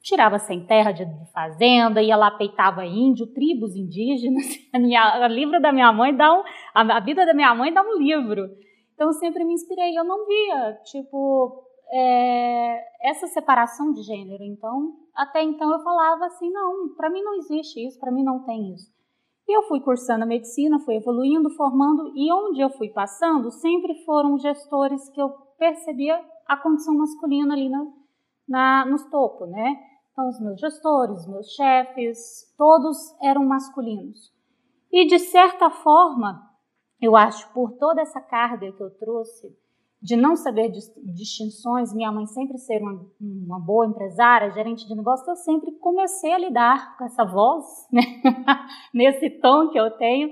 [0.08, 4.46] tirava sem terra de fazenda, ia lá, peitava índio, tribos indígenas.
[4.74, 6.44] A, minha, a livro da minha mãe dá um,
[6.74, 8.50] a, vida da minha mãe dá um livro.
[8.94, 9.98] Então eu sempre me inspirei.
[9.98, 14.44] Eu não via, tipo, é, essa separação de gênero.
[14.44, 18.44] Então, até então eu falava assim, não, para mim não existe isso, para mim não
[18.44, 18.96] tem isso.
[19.48, 24.06] E eu fui cursando a medicina, fui evoluindo, formando, e onde eu fui passando, sempre
[24.06, 27.70] foram gestores que eu percebia a condição masculina ali
[28.48, 29.76] na, nos topos, né?
[30.12, 34.34] Então, os meus gestores, meus chefes, todos eram masculinos.
[34.92, 36.42] E, de certa forma,
[37.02, 39.48] eu acho, por toda essa carga que eu trouxe,
[40.02, 40.72] de não saber
[41.16, 46.32] distinções, minha mãe sempre ser uma, uma, boa empresária, gerente de negócio, eu sempre comecei
[46.32, 48.02] a lidar com essa voz, né?
[48.94, 50.30] nesse tom que eu tenho,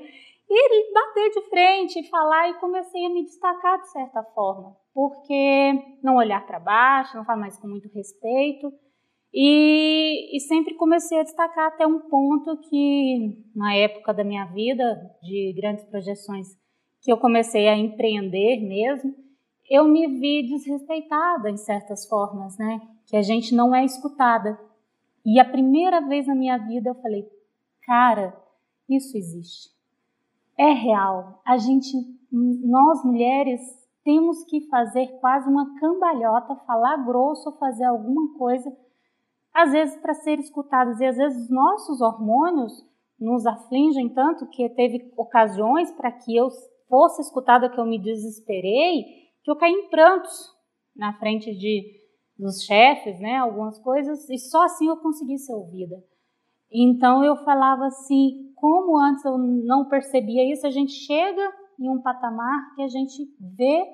[0.48, 5.74] e bater de frente, e falar, e comecei a me destacar de certa forma, porque
[6.04, 8.72] não olhar para baixo, não falar mais com muito respeito,
[9.34, 14.96] e, e, sempre comecei a destacar até um ponto que, na época da minha vida,
[15.22, 16.48] de grandes projeções,
[17.02, 19.14] que eu comecei a empreender mesmo,
[19.70, 22.82] eu me vi desrespeitada em certas formas, né?
[23.08, 24.60] Que a gente não é escutada.
[25.26, 27.28] E a primeira vez na minha vida eu falei,
[27.86, 28.36] cara,
[28.90, 29.70] isso existe.
[30.58, 31.42] É real.
[31.46, 31.92] A gente,
[32.32, 33.62] nós mulheres,
[34.04, 38.72] temos que fazer quase uma cambalhota, falar grosso, fazer alguma coisa
[39.56, 41.00] às vezes para ser escutados.
[41.00, 42.86] E às vezes os nossos hormônios
[43.18, 46.50] nos afligem tanto que teve ocasiões para que eu
[46.90, 50.52] fosse escutada que eu me desesperei, que eu caí em prantos
[50.96, 52.04] na frente de
[52.38, 55.96] dos chefes, né, algumas coisas, e só assim eu consegui ser ouvida.
[56.70, 62.02] Então eu falava assim, como antes eu não percebia isso, a gente chega em um
[62.02, 63.86] patamar que a gente vê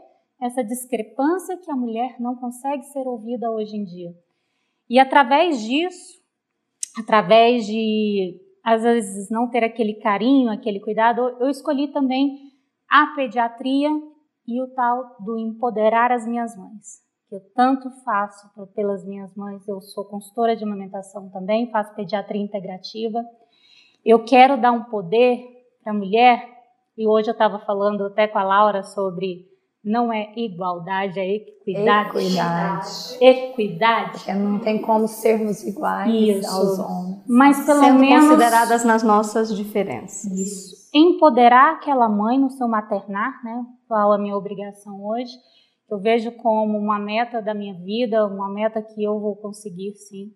[0.42, 4.12] essa discrepância que a mulher não consegue ser ouvida hoje em dia.
[4.90, 6.20] E através disso,
[6.98, 12.40] através de às vezes não ter aquele carinho, aquele cuidado, eu escolhi também
[12.90, 13.90] a pediatria
[14.56, 17.02] e o tal do empoderar as minhas mães.
[17.30, 22.42] Que eu tanto faço pelas minhas mães, eu sou consultora de amamentação também, faço pediatria
[22.42, 23.24] integrativa.
[24.04, 25.40] Eu quero dar um poder
[25.82, 26.46] para a mulher,
[26.98, 29.50] e hoje eu estava falando até com a Laura sobre
[29.84, 32.18] não é igualdade, é equidade.
[32.18, 33.18] Equidade.
[33.20, 34.30] Equidade.
[34.30, 36.50] É, não tem como sermos iguais Isso.
[36.50, 37.24] aos homens.
[37.28, 40.32] Mas pelo Sendo menos consideradas nas nossas diferenças.
[40.32, 40.81] Isso.
[40.94, 43.66] Empoderar aquela mãe no seu maternar, né?
[43.88, 45.32] Qual a minha obrigação hoje?
[45.90, 50.34] Eu vejo como uma meta da minha vida, uma meta que eu vou conseguir sim.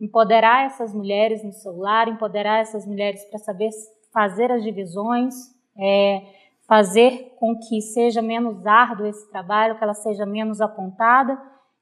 [0.00, 3.70] Empoderar essas mulheres no seu lar, empoderar essas mulheres para saber
[4.12, 5.34] fazer as divisões,
[5.76, 6.22] é,
[6.68, 11.36] fazer com que seja menos árduo esse trabalho, que ela seja menos apontada.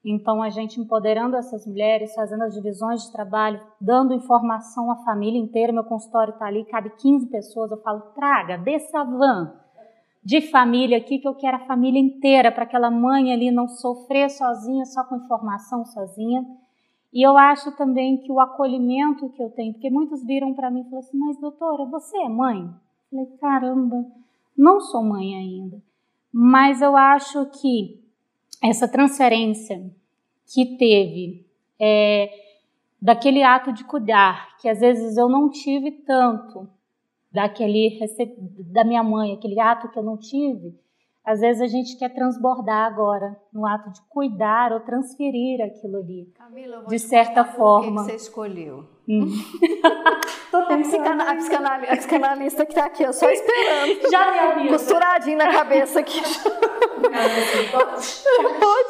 [0.04, 5.40] Então, a gente empoderando essas mulheres, fazendo as divisões de trabalho, dando informação à família
[5.40, 5.72] inteira.
[5.72, 7.70] Meu consultório está ali, cabe 15 pessoas.
[7.70, 9.54] Eu falo, traga, dessa van
[10.22, 14.30] de família aqui, que eu quero a família inteira, para aquela mãe ali não sofrer
[14.30, 16.44] sozinha, só com informação sozinha.
[17.12, 20.80] E eu acho também que o acolhimento que eu tenho, porque muitos viram para mim
[20.80, 22.58] e falaram assim, mas doutora, você é mãe?
[22.60, 22.70] Eu
[23.10, 24.04] falei, caramba,
[24.56, 25.80] não sou mãe ainda,
[26.32, 28.03] mas eu acho que
[28.64, 29.84] essa transferência
[30.46, 31.46] que teve
[31.78, 32.30] é,
[33.00, 36.66] daquele ato de cuidar, que às vezes eu não tive tanto
[37.30, 37.98] daquele
[38.72, 40.74] da minha mãe, aquele ato que eu não tive,
[41.24, 46.30] às vezes a gente quer transbordar agora no ato de cuidar ou transferir aquilo ali.
[46.36, 48.02] Camila, de certa forma.
[48.02, 48.84] O que você escolheu?
[49.08, 49.24] Hum.
[50.52, 54.00] a, a, psicanalista, a, psicanalista que está aqui, só esperando.
[54.12, 54.68] Já me avisa.
[54.68, 56.20] Costuradinho na cabeça aqui.
[58.60, 58.84] Pode.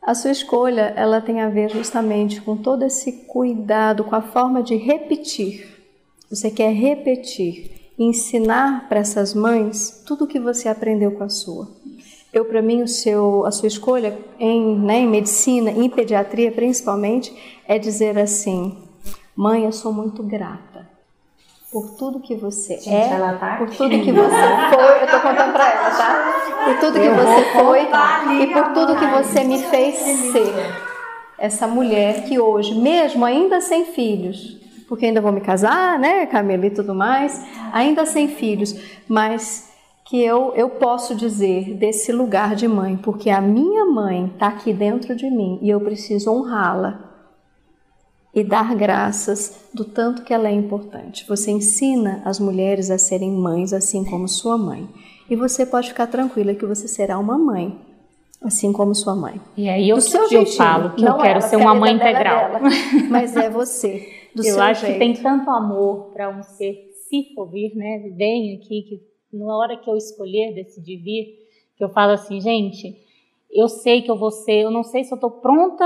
[0.00, 4.62] A sua escolha, ela tem a ver justamente com todo esse cuidado, com a forma
[4.62, 5.78] de repetir.
[6.30, 11.68] Você quer repetir, ensinar para essas mães tudo o que você aprendeu com a sua.
[12.32, 17.60] Eu, para mim, o seu, a sua escolha em, né, em medicina, em pediatria principalmente,
[17.66, 18.78] é dizer assim:
[19.36, 20.88] Mãe, eu sou muito grata
[21.72, 25.02] por tudo que você Gente, é, tá por tudo que você foi.
[25.02, 26.64] Eu tô contando para ela, tá?
[26.64, 27.88] Por tudo que você foi
[28.42, 30.54] e por tudo que você me fez ser.
[31.38, 34.59] Essa mulher que hoje, mesmo ainda sem filhos,
[34.90, 38.74] porque ainda vou me casar, né, Camila e tudo mais, ainda sem filhos,
[39.08, 39.70] mas
[40.04, 44.72] que eu, eu posso dizer desse lugar de mãe, porque a minha mãe está aqui
[44.72, 47.08] dentro de mim e eu preciso honrá-la
[48.34, 51.24] e dar graças do tanto que ela é importante.
[51.28, 54.88] Você ensina as mulheres a serem mães, assim como sua mãe.
[55.30, 57.78] E você pode ficar tranquila que você será uma mãe,
[58.42, 59.40] assim como sua mãe.
[59.56, 59.98] E aí eu,
[60.32, 62.50] eu falo que eu quero ser uma mãe integral.
[62.50, 62.60] Dela,
[63.08, 64.92] mas é você, do eu acho jeito.
[64.94, 68.12] que tem tanto amor para um ser se for vir, né?
[68.16, 69.02] Vem aqui, que
[69.32, 71.38] na hora que eu escolher, decidir vir,
[71.76, 72.96] que eu falo assim, gente,
[73.50, 75.84] eu sei que eu vou ser, eu não sei se eu estou pronta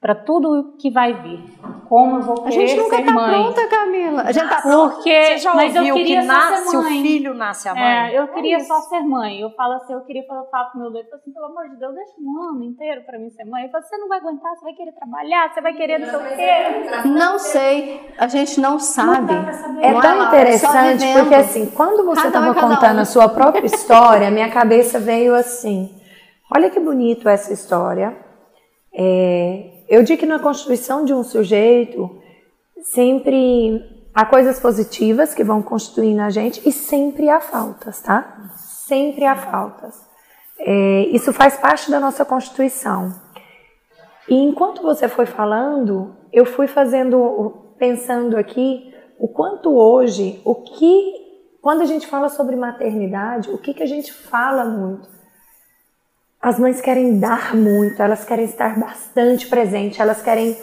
[0.00, 1.44] para tudo que vai vir.
[1.86, 3.30] Como eu vou querer A gente nunca ser tá mãe.
[3.42, 4.22] pronta, Camila.
[4.22, 7.68] A gente tá Porque, Você já mas eu ouviu queria que nasce o filho, nasce
[7.68, 7.84] a mãe?
[7.84, 9.40] É, eu queria É só ser mãe.
[9.40, 11.76] Eu falo assim, eu queria falar papo pro meu doido, eu assim, pelo amor de
[11.78, 13.64] Deus, deixa um ano inteiro para mim ser mãe.
[13.64, 16.16] Eu falo, você não vai aguentar, você vai querer trabalhar, você vai querer não sei
[16.18, 17.08] o quê.
[17.08, 19.32] Não sei, a gente não sabe.
[19.52, 19.84] saber.
[19.84, 23.02] É Não tão interessante porque assim, quando você Cada um é estava cada contando um.
[23.02, 25.94] a sua própria história, minha cabeça veio assim:
[26.54, 28.16] olha que bonito essa história.
[28.92, 32.08] É, eu digo que na constituição de um sujeito
[32.94, 38.50] sempre Há coisas positivas que vão constituindo a gente e sempre há faltas, tá?
[38.56, 40.04] Sempre há faltas.
[40.58, 43.14] É, isso faz parte da nossa constituição.
[44.28, 51.14] E enquanto você foi falando, eu fui fazendo, pensando aqui, o quanto hoje, o que,
[51.62, 55.08] quando a gente fala sobre maternidade, o que, que a gente fala muito?
[56.42, 60.56] As mães querem dar muito, elas querem estar bastante presente, elas querem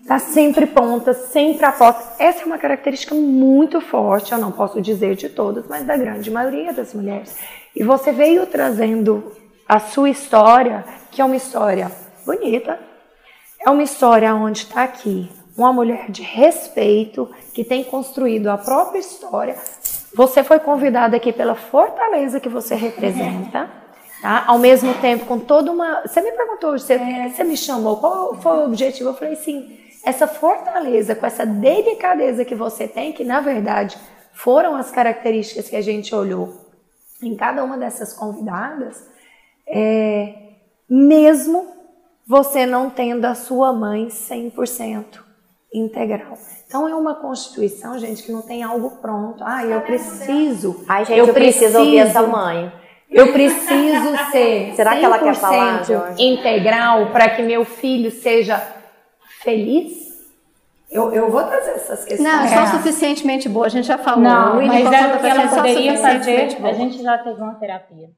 [0.00, 2.02] estar sempre prontas, sempre a posse.
[2.18, 6.30] Essa é uma característica muito forte, eu não posso dizer de todas, mas da grande
[6.30, 7.36] maioria das mulheres.
[7.76, 9.32] E você veio trazendo
[9.68, 11.92] a sua história, que é uma história
[12.24, 12.80] bonita,
[13.60, 18.98] é uma história onde está aqui uma mulher de respeito que tem construído a própria
[18.98, 19.56] história.
[20.14, 23.68] Você foi convidada aqui pela fortaleza que você representa,
[24.22, 24.44] tá?
[24.46, 26.02] Ao mesmo tempo com toda uma.
[26.06, 26.98] Você me perguntou, você,
[27.28, 29.10] você me chamou, qual foi o objetivo?
[29.10, 33.98] Eu falei sim, essa fortaleza, com essa delicadeza que você tem, que na verdade
[34.32, 36.54] foram as características que a gente olhou
[37.22, 39.06] em cada uma dessas convidadas,
[39.66, 40.34] é,
[40.88, 41.68] mesmo
[42.26, 45.20] você não tendo a sua mãe 100%
[45.72, 46.36] integral.
[46.66, 49.44] Então é uma constituição, gente, que não tem algo pronto.
[49.44, 50.84] Ah, eu preciso.
[50.88, 52.72] Ai, gente, eu, eu preciso, preciso ouvir essa mãe.
[53.12, 55.82] Eu preciso ser Será que ela quer falar,
[56.18, 58.62] integral para que meu filho seja
[59.42, 60.12] feliz?
[60.90, 62.28] Eu, eu vou trazer essas questões.
[62.28, 62.66] Não, são é.
[62.66, 64.22] suficientemente boas, a gente já falou.
[64.22, 68.10] Não, mas é o que ela poderia fazer, a gente já teve uma terapia.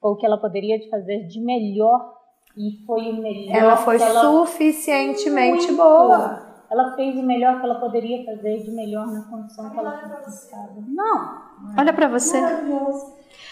[0.00, 2.18] Ou o que ela poderia fazer de melhor
[2.56, 3.56] e foi o melhor.
[3.56, 6.46] Ela foi suficientemente boa.
[6.70, 10.82] Ela fez o melhor que ela poderia fazer de melhor na condição que ela foi
[10.86, 11.42] Não.
[11.78, 12.38] Olha para você.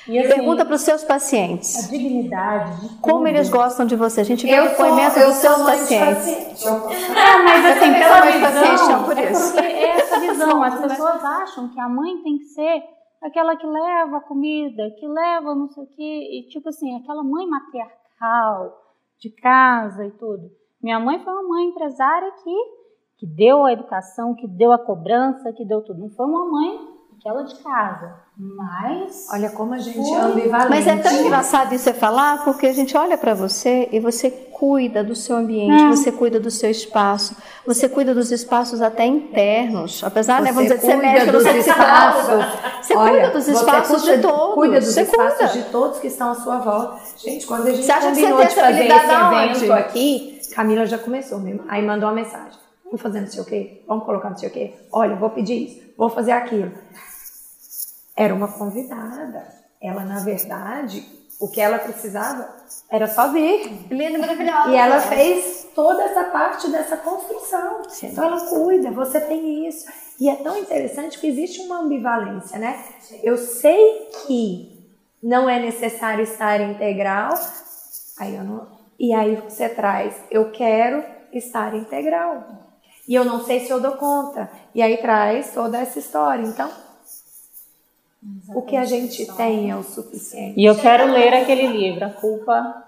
[0.09, 1.85] E assim, Pergunta para os seus pacientes.
[1.85, 2.89] A dignidade.
[2.89, 4.21] De como eles gostam de você.
[4.21, 6.29] A gente vê o depoimento dos seus pacientes.
[6.65, 9.05] É, mas assim, pela visão.
[9.05, 9.59] Por isso.
[9.59, 10.63] É, é essa visão.
[10.63, 12.83] As pessoas acham que a mãe tem que ser
[13.23, 16.29] aquela que leva a comida, que leva não sei o quê.
[16.33, 18.87] E tipo assim, aquela mãe matriarcal
[19.19, 20.51] de casa e tudo.
[20.81, 22.57] Minha mãe foi uma mãe empresária que,
[23.19, 26.01] que deu a educação, que deu a cobrança, que deu tudo.
[26.01, 26.96] Não foi uma mãe
[27.27, 28.15] aquela de casa.
[28.37, 29.27] Mas.
[29.33, 30.71] Olha como a gente é ambivalente.
[30.71, 34.31] Mas é tão engraçado isso você falar, porque a gente olha para você e você
[34.31, 35.89] cuida do seu ambiente, é.
[35.89, 40.03] você cuida do seu espaço, você cuida dos espaços até internos.
[40.05, 42.45] Apesar, né, vamos dizer, você mexe dos espaços.
[42.83, 44.55] Você Olha, cuida dos espaços cuida, de todos.
[44.55, 45.53] Cuida dos você espaços cuida.
[45.53, 47.01] de todos que estão à sua volta.
[47.17, 51.65] Gente, quando a gente você combinou de fazer esse evento aqui, Camila já começou mesmo.
[51.69, 52.67] Aí mandou uma mensagem.
[52.85, 53.83] Vamos fazer não sei o quê?
[53.89, 54.75] Vamos colocar não sei o quê?
[54.93, 56.71] Olha, vou pedir isso, vou fazer aquilo
[58.17, 59.47] era uma convidada.
[59.81, 61.07] Ela, na verdade,
[61.39, 62.49] o que ela precisava
[62.91, 63.87] era só vir.
[63.91, 64.71] Linda, maravilhosa.
[64.71, 67.83] E ela fez toda essa parte dessa construção.
[67.89, 68.09] Sim.
[68.09, 69.85] Então ela cuida, você tem isso.
[70.19, 72.83] E é tão interessante que existe uma ambivalência, né?
[73.23, 74.91] Eu sei que
[75.23, 77.35] não é necessário estar integral,
[78.19, 78.67] aí eu não,
[78.99, 82.45] e aí você traz, eu quero estar integral.
[83.07, 84.51] E eu não sei se eu dou conta.
[84.75, 86.45] E aí traz toda essa história.
[86.45, 86.69] Então,
[88.49, 90.55] o que a gente tem é o suficiente.
[90.57, 92.85] E eu quero ler aquele livro, A Culpa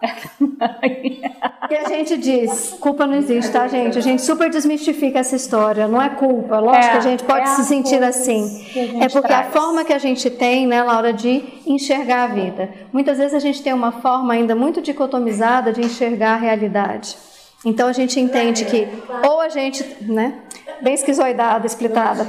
[1.70, 3.98] E a gente diz, culpa não existe, tá, gente?
[3.98, 5.86] A gente super desmistifica essa história.
[5.88, 6.58] Não é culpa.
[6.58, 8.66] Lógico é, que a gente pode é se sentir assim.
[9.00, 9.48] É porque traz.
[9.48, 12.70] a forma que a gente tem, né, na hora de enxergar a vida.
[12.92, 17.16] Muitas vezes a gente tem uma forma ainda muito dicotomizada de enxergar a realidade.
[17.64, 18.86] Então a gente entende que
[19.26, 20.38] ou a gente, né,
[20.82, 22.26] bem esquizoidada, explitada,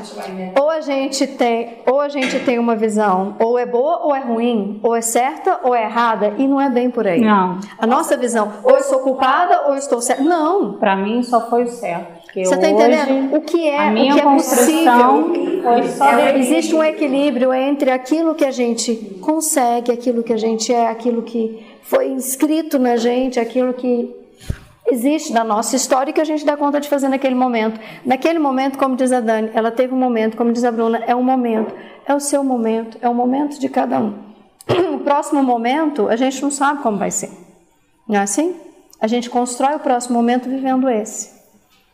[0.59, 4.19] ou a gente tem, ou a gente tem uma visão, ou é boa ou é
[4.19, 7.21] ruim, ou é certa ou é errada, e não é bem por aí.
[7.21, 7.59] Não.
[7.77, 10.23] A nossa visão, ou eu sou culpada ou eu estou certa.
[10.23, 10.73] Não.
[10.73, 12.19] Para mim só foi o certo.
[12.33, 13.35] Você está entendendo?
[13.35, 15.33] O que é, o que é possível?
[16.19, 20.87] É, existe um equilíbrio entre aquilo que a gente consegue, aquilo que a gente é,
[20.87, 24.15] aquilo que foi inscrito na gente, aquilo que
[24.91, 27.79] existe na nossa história que a gente dá conta de fazer naquele momento.
[28.05, 31.15] Naquele momento, como diz a Dani, ela teve um momento, como diz a Bruna, é
[31.15, 31.73] um momento,
[32.05, 34.13] é o seu momento, é o momento de cada um.
[34.95, 37.31] O próximo momento, a gente não sabe como vai ser.
[38.07, 38.55] Não é assim?
[39.01, 41.39] A gente constrói o próximo momento vivendo esse.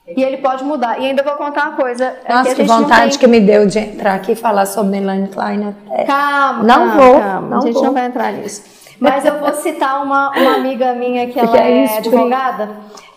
[0.07, 0.99] E ele pode mudar.
[0.99, 2.15] E ainda vou contar uma coisa.
[2.25, 3.19] É Nossa, que, que vontade tem...
[3.19, 6.03] que me deu de entrar aqui e falar sobre Melanie Klein até.
[6.03, 7.19] Calma, não calma, vou.
[7.19, 7.47] Calma.
[7.47, 7.83] Não a gente vou.
[7.85, 8.63] não vai entrar nisso.
[8.99, 12.69] Mas eu vou citar uma, uma amiga minha que ela é, é advogada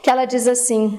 [0.02, 0.98] que ela diz assim: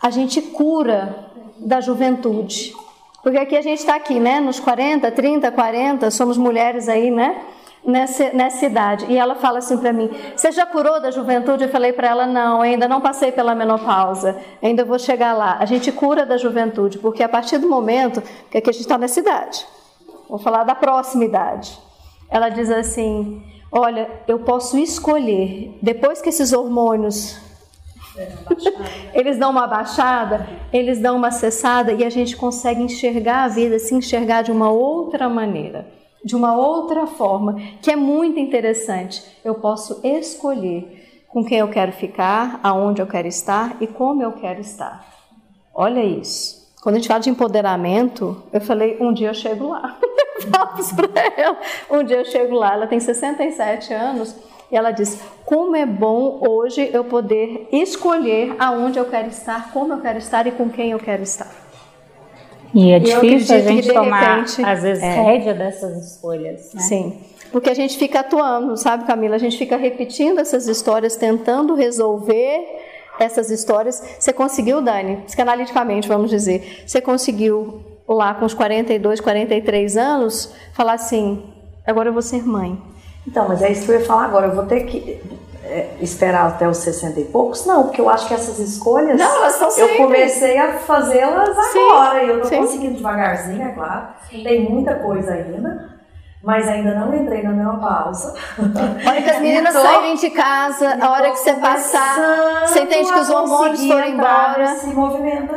[0.00, 2.74] a gente cura da juventude.
[3.22, 4.40] Porque aqui a gente está aqui, né?
[4.40, 7.40] Nos 40, 30, 40, somos mulheres aí, né?
[7.84, 9.06] nessa, nessa idade.
[9.08, 11.64] E ela fala assim para mim: Você já curou da juventude?
[11.64, 15.56] Eu falei para ela: Não, ainda não passei pela menopausa, ainda vou chegar lá.
[15.58, 18.98] A gente cura da juventude, porque a partir do momento que aqui a gente está
[18.98, 19.66] nessa idade,
[20.28, 21.78] vou falar da próxima idade.
[22.30, 23.42] Ela diz assim:
[23.72, 27.40] Olha, eu posso escolher, depois que esses hormônios
[29.14, 33.78] eles dão uma baixada, eles dão uma cessada e a gente consegue enxergar a vida,
[33.78, 35.86] se enxergar de uma outra maneira
[36.24, 39.22] de uma outra forma, que é muito interessante.
[39.44, 44.32] Eu posso escolher com quem eu quero ficar, aonde eu quero estar e como eu
[44.32, 45.04] quero estar.
[45.74, 46.62] Olha isso.
[46.82, 49.98] Quando a gente fala de empoderamento, eu falei, um dia eu chego lá.
[50.44, 51.58] Vamos para ela.
[51.90, 52.74] Um dia eu chego lá.
[52.74, 54.34] Ela tem 67 anos
[54.70, 59.92] e ela diz: Como é bom hoje eu poder escolher aonde eu quero estar, como
[59.92, 61.50] eu quero estar e com quem eu quero estar.
[62.74, 65.22] E é difícil a gente tomar, repente, às vezes, é.
[65.22, 66.72] rédea dessas escolhas.
[66.72, 66.80] Né?
[66.80, 67.20] Sim,
[67.52, 69.36] porque a gente fica atuando, sabe, Camila?
[69.36, 72.64] A gente fica repetindo essas histórias, tentando resolver
[73.18, 74.02] essas histórias.
[74.18, 80.94] Você conseguiu, Dani, psicanaliticamente, vamos dizer, você conseguiu lá com os 42, 43 anos, falar
[80.94, 81.52] assim:
[81.86, 82.80] agora eu vou ser mãe.
[83.26, 84.46] Então, mas é isso que eu ia falar agora.
[84.46, 85.20] Eu vou ter que
[85.64, 87.64] é, esperar até os 60 e poucos?
[87.64, 92.22] Não, porque eu acho que essas escolhas não, elas são eu comecei a fazê-las agora.
[92.22, 94.08] e eu estou conseguindo devagarzinho, é claro.
[94.30, 95.91] Tem muita coisa ainda.
[96.42, 98.34] Mas ainda não entrei na menopausa.
[98.58, 103.12] A hora que as meninas saírem de casa, a hora que você passar, você entende
[103.12, 104.76] que os hormônios foram embora,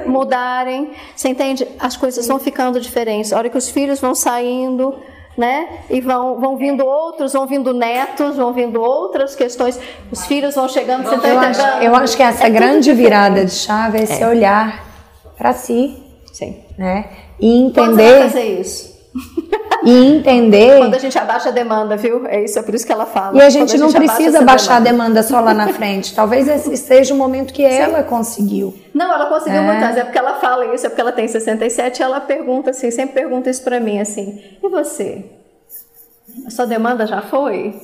[0.06, 1.68] mudarem, você entende?
[1.80, 2.32] As coisas Sim.
[2.32, 3.34] vão ficando diferentes.
[3.34, 4.96] A hora que os filhos vão saindo,
[5.36, 5.80] né?
[5.90, 9.80] E vão, vão vindo outros, vão vindo netos, vão vindo outras questões.
[10.12, 11.62] Os filhos vão chegando, você está entendendo?
[11.62, 14.28] Acho, eu acho que essa é grande virada de chave é esse é.
[14.28, 14.86] olhar
[15.36, 16.02] para si.
[16.32, 16.64] Sim.
[16.78, 17.10] Né?
[17.40, 17.74] E entender.
[17.74, 18.96] Quando você vai fazer isso?
[19.86, 20.80] E entender.
[20.80, 22.26] Quando a gente abaixa a demanda, viu?
[22.26, 23.38] É isso, é por isso que ela fala.
[23.38, 24.90] E a gente, a gente não precisa baixar demanda.
[24.90, 26.14] a demanda só lá na frente.
[26.16, 27.76] Talvez esse seja o momento que Sim.
[27.76, 28.74] ela conseguiu.
[28.94, 30.00] Não, ela conseguiu é.
[30.00, 33.22] É porque ela fala isso, é porque ela tem 67 e ela pergunta assim, sempre
[33.22, 35.26] pergunta isso para mim assim: e você?
[36.48, 37.80] A sua demanda já foi?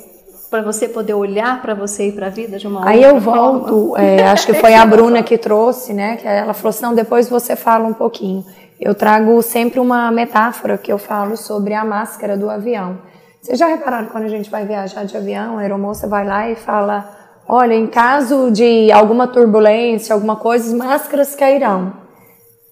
[0.50, 3.96] Para você poder olhar para você e para a vida de uma Aí eu volto,
[3.96, 6.18] é, acho que foi a Bruna que trouxe, né?
[6.18, 8.44] Que ela falou assim: não, depois você fala um pouquinho
[8.82, 12.98] eu trago sempre uma metáfora que eu falo sobre a máscara do avião.
[13.40, 16.56] Vocês já repararam quando a gente vai viajar de avião, a aeromoça vai lá e
[16.56, 17.08] fala:
[17.48, 21.94] olha, em caso de alguma turbulência, alguma coisa, as máscaras cairão.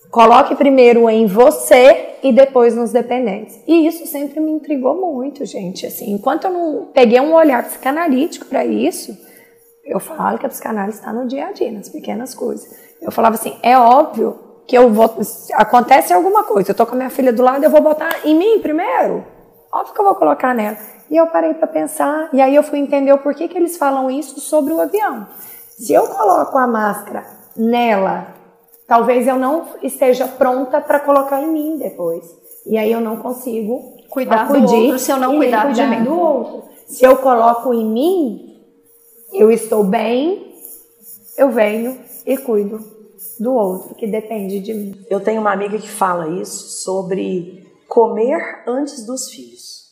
[0.09, 3.59] Coloque primeiro em você e depois nos dependentes.
[3.67, 5.85] E isso sempre me intrigou muito, gente.
[5.85, 9.15] Assim, enquanto eu não peguei um olhar psicanalítico para isso,
[9.85, 12.67] eu falo que a psicanálise está no dia a dia, nas pequenas coisas.
[12.99, 15.11] Eu falava assim: é óbvio que eu vou.
[15.55, 18.35] Acontece alguma coisa, eu tô com a minha filha do lado, eu vou botar em
[18.35, 19.25] mim primeiro.
[19.73, 20.77] Óbvio que eu vou colocar nela.
[21.09, 24.11] E eu parei para pensar, e aí eu fui entender o porquê que eles falam
[24.11, 25.27] isso sobre o avião.
[25.69, 27.25] Se eu coloco a máscara
[27.57, 28.27] nela,
[28.87, 32.23] talvez eu não esteja pronta para colocar em mim depois.
[32.67, 35.87] E aí eu não consigo cuidar acudir, do outro se eu não cuidar, cuidar de
[35.87, 36.03] mim.
[36.03, 36.63] do outro.
[36.85, 38.61] Se eu coloco em mim,
[39.33, 40.53] eu estou bem,
[41.35, 42.98] eu venho e cuido
[43.39, 45.05] do outro, que depende de mim.
[45.09, 49.89] Eu tenho uma amiga que fala isso sobre comer antes dos filhos.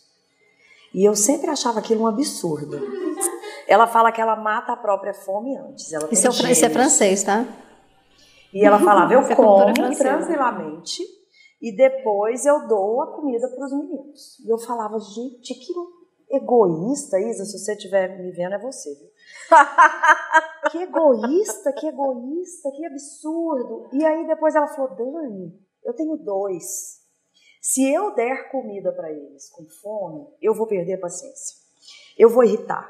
[0.94, 2.80] E eu sempre achava aquilo um absurdo.
[3.68, 5.92] Ela fala que ela mata a própria fome antes.
[5.92, 7.46] Ela isso, é, isso é francês, tá?
[8.54, 11.04] E ela falava, eu é como tranquilamente
[11.62, 14.40] e depois eu dou a comida para os meninos.
[14.46, 15.74] E eu falava, gente, que
[16.30, 19.10] egoísta, Isa, se você estiver me vendo é você, viu?
[20.72, 23.90] que egoísta, que egoísta, que absurdo.
[23.94, 26.98] E aí depois ela falou: Dani, eu tenho dois.
[27.62, 31.58] Se eu der comida para eles com fome, eu vou perder a paciência.
[32.18, 32.90] Eu vou irritar.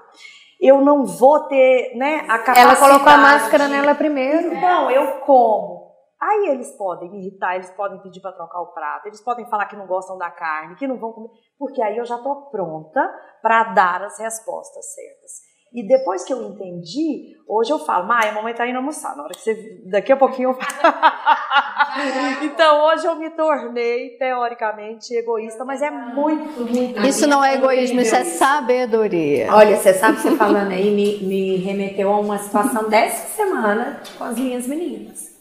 [0.59, 2.59] Eu não vou ter, né, a capacidade.
[2.59, 4.53] Ela colocou a máscara nela primeiro.
[4.53, 5.87] Então, eu como.
[6.19, 9.67] Aí eles podem me irritar, eles podem pedir para trocar o prato, eles podem falar
[9.67, 11.29] que não gostam da carne, que não vão comer,
[11.59, 13.07] porque aí eu já estou pronta
[13.39, 15.46] para dar as respostas certas.
[15.73, 19.15] E depois que eu entendi, hoje eu falo, Maia, a mamãe tá indo almoçar.
[19.15, 19.81] Na hora que você.
[19.85, 20.57] Daqui a pouquinho eu
[22.41, 27.05] Então hoje eu me tornei, teoricamente, egoísta, mas é muito, muito.
[27.05, 29.47] Isso não é egoísmo, isso é sabedoria.
[29.51, 34.23] Olha, você sabe, você falando aí, me, me remeteu a uma situação dessa semana com
[34.23, 35.35] as minhas meninas.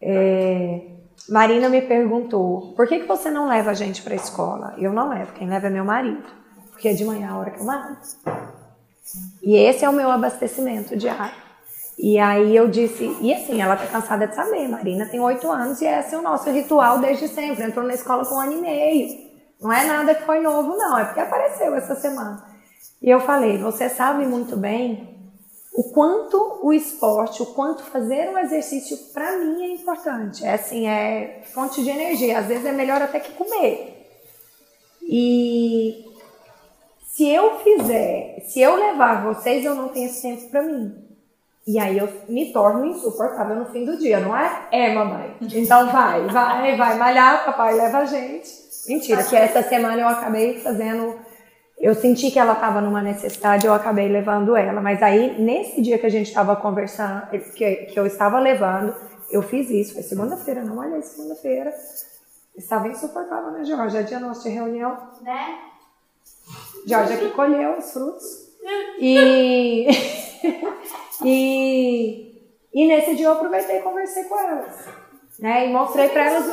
[0.00, 0.80] É,
[1.28, 4.74] Marina me perguntou: por que, que você não leva a gente para a escola?
[4.78, 6.28] Eu não levo, quem leva é meu marido,
[6.70, 7.98] porque é de manhã a hora que eu mando.
[9.42, 11.34] E esse é o meu abastecimento diário.
[11.98, 15.82] E aí eu disse, e assim, ela tá cansada de saber, Marina tem oito anos
[15.82, 17.62] e esse é o nosso ritual desde sempre.
[17.62, 19.30] Entrou na escola com um ano e meio.
[19.60, 22.42] Não é nada que foi novo, não, é porque apareceu essa semana.
[23.02, 25.10] E eu falei, você sabe muito bem
[25.72, 30.44] o quanto o esporte, o quanto fazer um exercício para mim é importante.
[30.44, 32.38] É assim, é fonte de energia.
[32.38, 33.96] Às vezes é melhor até que comer.
[35.02, 36.09] E
[37.10, 40.94] se eu fizer, se eu levar vocês, eu não tenho esse tempo para mim.
[41.66, 44.68] E aí eu me torno insuportável no fim do dia, não é?
[44.70, 45.36] É, mamãe.
[45.40, 48.48] Então vai, vai, vai malhar, papai leva a gente.
[48.88, 51.18] Mentira, que essa semana eu acabei fazendo.
[51.78, 54.80] Eu senti que ela estava numa necessidade, eu acabei levando ela.
[54.80, 58.94] Mas aí, nesse dia que a gente estava conversando, que, que eu estava levando,
[59.30, 59.94] eu fiz isso.
[59.94, 61.72] Foi segunda-feira, não olhei segunda-feira.
[62.56, 63.96] Estava insuportável, né, Jorge?
[63.96, 64.96] É dia nosso de reunião.
[65.22, 65.69] Né?
[66.86, 68.50] Jorge que colheu os frutos.
[68.98, 69.86] E,
[71.24, 74.86] e, e nesse dia eu aproveitei e conversei com elas.
[75.38, 75.66] Né?
[75.66, 76.46] E mostrei para elas.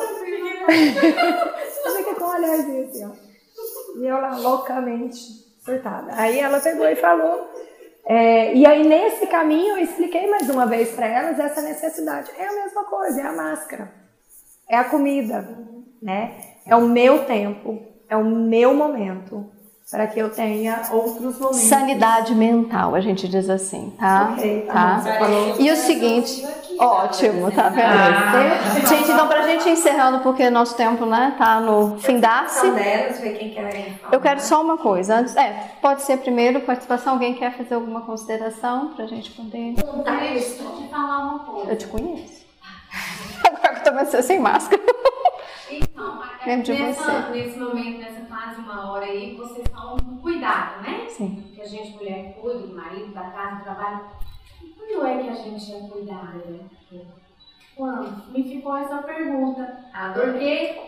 [2.03, 3.27] Que com um olharzinho assim, ó.
[3.99, 5.17] E eu lá, loucamente
[5.63, 6.11] surtada.
[6.13, 7.49] Aí ela pegou e falou.
[8.05, 12.31] É, e aí, nesse caminho, eu expliquei mais uma vez para elas essa necessidade.
[12.37, 13.91] É a mesma coisa, é a máscara,
[14.69, 15.45] é a comida,
[16.01, 16.39] né?
[16.65, 19.51] É o meu tempo, é o meu momento
[19.89, 21.61] para que eu tenha outros momentos.
[21.61, 24.33] Sanidade mental, a gente diz assim, tá?
[24.33, 25.01] Ok, tá.
[25.57, 26.45] E o seguinte,
[26.77, 27.85] ótimo, tá vendo?
[27.85, 28.85] Ah.
[28.85, 32.19] Gente, então pra gente ir encerrando, porque nosso tempo, né, tá no fim
[32.49, 37.33] se quem quer Eu quero só uma coisa, antes, é, pode ser primeiro participação, alguém
[37.33, 39.73] quer fazer alguma consideração pra gente poder...
[39.73, 41.71] Deixa eu te falar uma coisa.
[41.71, 42.45] Eu te conheço.
[43.47, 44.81] Agora que eu tô você sem máscara.
[45.69, 47.31] Então, Lembro de nessa, você.
[47.31, 51.05] nesse momento, nessa fase, uma hora aí, vocês falam do cuidado, né?
[51.09, 51.51] Sim.
[51.53, 54.01] Que a gente, mulher, cuida do marido, da casa, do trabalho.
[54.63, 56.43] E quando é que a gente é cuidada?
[57.75, 58.31] Quando?
[58.31, 59.85] Me ficou essa pergunta.
[60.13, 60.79] Porque,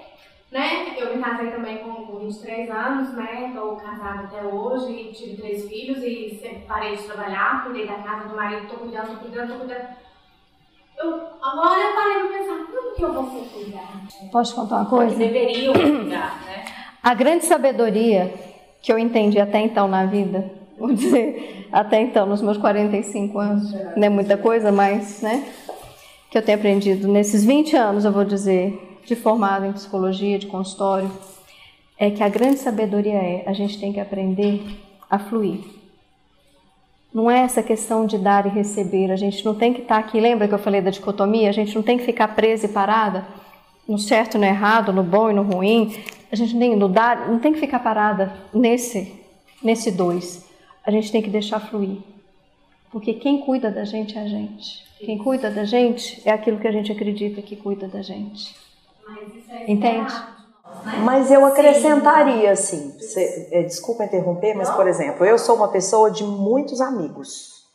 [0.52, 5.38] né, eu me casei também com, com 23 anos, né, tô casada até hoje, tive
[5.38, 9.18] três filhos e sempre parei de trabalhar, cuidei da casa do marido, tô cuidando, tô
[9.18, 10.09] cuidando, tô cuidando.
[11.00, 14.02] Eu, agora eu parei pra pensar, como que eu vou ser cuidar?
[14.32, 15.16] Posso contar uma coisa?
[15.16, 16.66] Deveriam cuidar, né?
[17.02, 18.34] A grande sabedoria
[18.82, 23.72] que eu entendi até então na vida, vou dizer, até então, nos meus 45 anos,
[23.96, 25.48] não é muita coisa, mas, né,
[26.30, 30.48] que eu tenho aprendido nesses 20 anos, eu vou dizer, de formado em psicologia, de
[30.48, 31.10] consultório,
[31.98, 34.62] é que a grande sabedoria é a gente tem que aprender
[35.10, 35.79] a fluir.
[37.14, 39.12] Não é essa questão de dar e receber.
[39.12, 40.20] A gente não tem que estar aqui.
[40.20, 41.50] Lembra que eu falei da dicotomia?
[41.50, 43.26] A gente não tem que ficar presa e parada
[43.88, 45.96] no certo e no errado, no bom e no ruim.
[46.32, 49.20] A gente nem no dar, não tem que ficar parada nesse
[49.64, 50.48] nesse dois.
[50.86, 51.98] A gente tem que deixar fluir.
[52.92, 54.84] Porque quem cuida da gente é a gente.
[55.00, 58.56] Quem cuida da gente é aquilo que a gente acredita que cuida da gente.
[59.68, 60.14] Entende?
[61.04, 62.96] Mas eu acrescentaria, assim,
[63.52, 67.68] é, desculpa interromper, mas, por exemplo, eu sou uma pessoa de muitos amigos.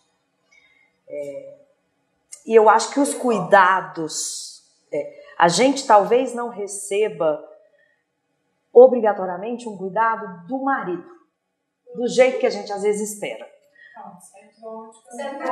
[1.08, 1.54] É,
[2.46, 4.62] e eu acho que os cuidados,
[4.92, 7.42] é, a gente talvez não receba
[8.72, 11.08] obrigatoriamente um cuidado do marido,
[11.94, 13.48] do jeito que a gente às vezes espera.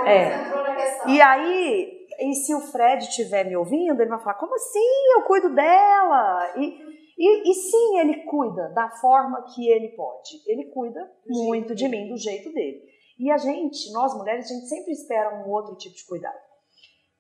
[0.07, 1.09] É.
[1.09, 5.13] E aí, e se o Fred estiver me ouvindo, ele vai falar: como assim?
[5.15, 6.53] Eu cuido dela.
[6.57, 6.92] E,
[7.25, 10.43] e, e, sim, ele cuida da forma que ele pode.
[10.45, 12.83] Ele cuida muito de mim, do jeito dele.
[13.17, 16.39] E a gente, nós mulheres, a gente sempre espera um outro tipo de cuidado.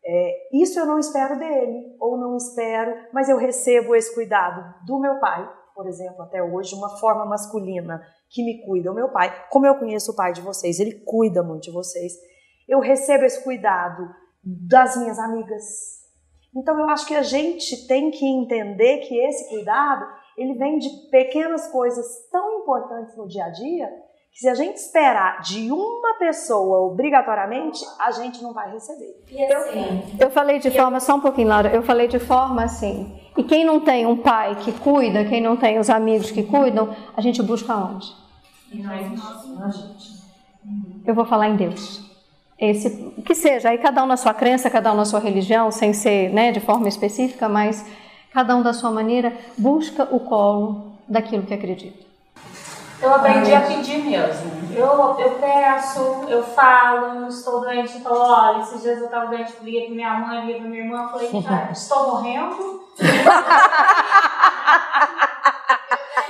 [0.05, 4.99] É, isso eu não espero dele, ou não espero, mas eu recebo esse cuidado do
[4.99, 8.91] meu pai, por exemplo, até hoje, uma forma masculina que me cuida.
[8.91, 12.15] O meu pai, como eu conheço o pai de vocês, ele cuida muito de vocês.
[12.69, 14.13] Eu recebo esse cuidado
[14.43, 16.02] das minhas amigas,
[16.55, 20.07] então eu acho que a gente tem que entender que esse cuidado,
[20.37, 23.89] ele vem de pequenas coisas tão importantes no dia a dia,
[24.31, 29.15] que se a gente esperar de uma pessoa obrigatoriamente, a gente não vai receber.
[29.27, 33.19] Assim, eu, eu falei de forma, só um pouquinho, Laura, eu falei de forma assim,
[33.37, 36.95] e quem não tem um pai que cuida, quem não tem os amigos que cuidam,
[37.17, 38.07] a gente busca onde?
[41.07, 42.12] Eu vou falar em Deus
[42.63, 45.93] esse que seja, aí cada um na sua crença, cada um na sua religião, sem
[45.93, 47.85] ser né, de forma específica, mas
[48.33, 52.13] cada um da sua maneira busca o colo daquilo que acredita.
[53.03, 54.53] Eu aprendi a pedir mesmo.
[54.73, 59.87] Eu, eu peço, eu falo, estou doente, falo, olha, esses dias eu estava doente, liguei
[59.87, 62.81] para minha mãe, liguei para minha irmã, falei, ah, estou morrendo.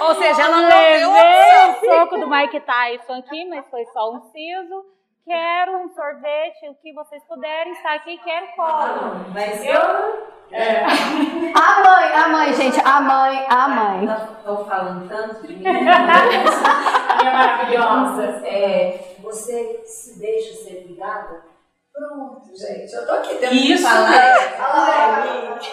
[0.01, 4.83] Ou seja, ela levei o soco do Mike Tyson aqui, mas foi só um siso.
[5.25, 9.27] Quero um sorvete, o que vocês puderem, está aqui, quero colo.
[9.33, 10.33] Mas eu.
[10.51, 10.85] É.
[10.85, 14.05] A mãe, a mãe, gente, a mãe, a mãe.
[14.05, 15.63] Estão falando tanto de mim.
[15.63, 18.47] Minha maravilhosa.
[18.47, 21.45] É, você se deixa ser cuidada?
[21.93, 24.15] Pronto, gente, eu tô aqui dentro Isso falar.
[24.15, 24.37] é.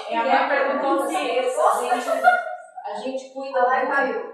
[0.10, 2.10] E a mãe perguntou se a gente,
[2.86, 4.34] a gente cuida muito,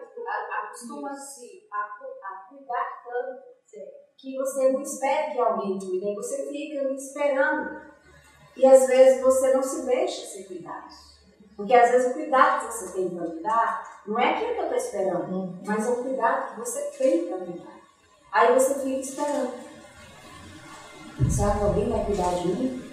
[0.75, 3.55] acostuma-se a, a cuidar tanto
[4.17, 7.81] que você não espera que alguém cuide, aí você fica esperando.
[8.57, 10.85] E às vezes você não se deixa ser cuidado.
[11.57, 14.59] Porque às vezes o cuidado que você tem para me dar não é aquilo que
[14.59, 17.75] eu estou esperando, mas é o cuidado que você tem para me dar.
[18.31, 19.51] Aí você fica esperando.
[21.29, 22.91] Será que alguém vai cuidar de mim?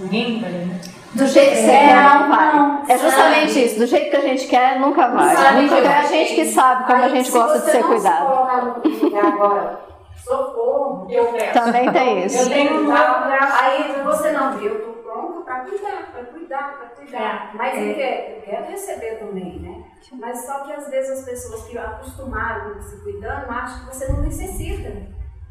[0.00, 0.80] Ninguém vai, né?
[1.14, 2.56] Do jeito que você É, quer, não vai.
[2.56, 3.64] não, é justamente sabe?
[3.64, 3.78] isso.
[3.78, 5.34] Do jeito que a gente quer, nunca vai.
[5.36, 5.92] Sabe, Nunca eu vai.
[5.92, 7.88] É a gente que sabe como a Aí, gente se gosta de você ser não
[7.88, 8.18] cuidado.
[8.18, 9.87] Se colocar no lugar agora,
[10.28, 11.54] socorro, Eu peço.
[11.54, 12.42] Também tem isso.
[12.42, 12.92] Eu tenho um.
[12.92, 17.50] Aí você não viu, eu tô pronta para cuidar, para cuidar, para cuidar.
[17.54, 19.84] Mas eu, quero, eu quero receber também, né?
[20.12, 24.12] Mas só que às vezes as pessoas que acostumaram com se cuidando acham que você
[24.12, 24.90] não necessita,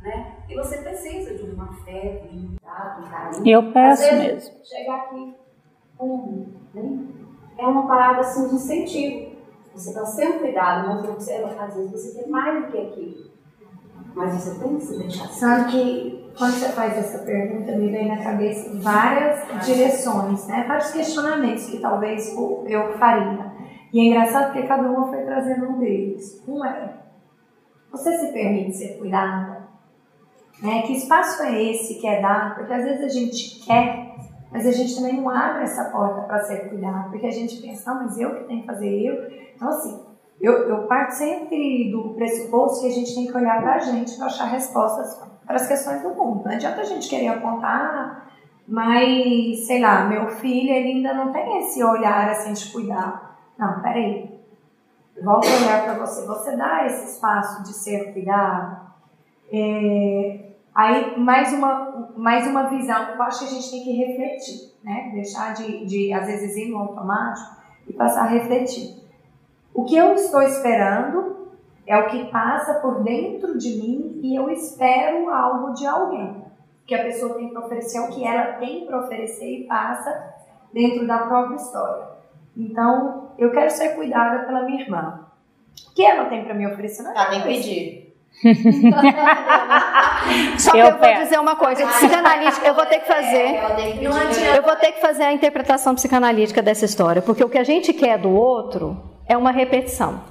[0.01, 0.35] né?
[0.47, 3.47] E você precisa de um afeto, de um cuidado, um carinho.
[3.47, 4.65] Eu peço vezes, mesmo.
[4.65, 5.35] Chegar aqui,
[5.99, 6.99] um, né?
[7.57, 9.37] É uma parada assim de incentivo.
[9.73, 13.36] Você está sendo cuidado, mas você, às vezes você tem mais do que aquilo.
[14.15, 15.27] Mas você tem que se deixar.
[15.27, 20.65] Sabe que quando você faz essa pergunta, me vem na cabeça várias direções, né?
[20.67, 23.51] vários questionamentos que talvez eu- eu faria.
[23.93, 26.43] E é engraçado porque cada uma foi trazendo um deles.
[26.47, 26.93] Um é:
[27.91, 29.67] você se permite ser cuidada?
[30.61, 30.81] Né?
[30.83, 32.55] Que espaço é esse que é dado?
[32.55, 34.15] Porque às vezes a gente quer,
[34.51, 37.93] mas a gente também não abre essa porta para ser cuidado, porque a gente pensa,
[37.93, 39.15] não, mas eu que tenho que fazer eu.
[39.55, 39.99] Então, assim,
[40.39, 44.15] eu, eu parto sempre do pressuposto que a gente tem que olhar para a gente
[44.17, 46.43] para achar respostas para as questões do mundo.
[46.45, 48.29] Não adianta a gente querer apontar,
[48.67, 53.39] mas, sei lá, meu filho ele ainda não tem esse olhar assim de cuidar.
[53.57, 54.37] Não, peraí.
[55.23, 56.27] Volta a olhar para você.
[56.27, 58.87] Você dá esse espaço de ser cuidado.
[59.51, 64.73] É, aí, mais uma, mais uma visão eu acho que a gente tem que refletir,
[64.83, 65.11] né?
[65.13, 67.55] Deixar de, de, às vezes, ir no automático
[67.87, 69.06] e passar a refletir.
[69.77, 71.49] O que eu estou esperando
[71.85, 76.43] é o que passa por dentro de mim e eu espero algo de alguém.
[76.87, 80.33] Que a pessoa tem para oferecer, o que ela tem para oferecer e passa
[80.73, 82.07] dentro da própria história.
[82.57, 85.27] Então, eu quero ser cuidada pela minha irmã.
[85.91, 87.03] O que ela tem para me oferecer?
[87.03, 87.69] Não é Ela tem que isso.
[87.69, 88.07] pedir.
[90.57, 93.59] Só que Eu eu, vou dizer uma coisa, psicanalítica, eu vou ter que fazer.
[93.59, 94.39] Adianta.
[94.55, 97.93] Eu vou ter que fazer a interpretação psicanalítica dessa história, porque o que a gente
[97.93, 100.21] quer do outro é uma repetição.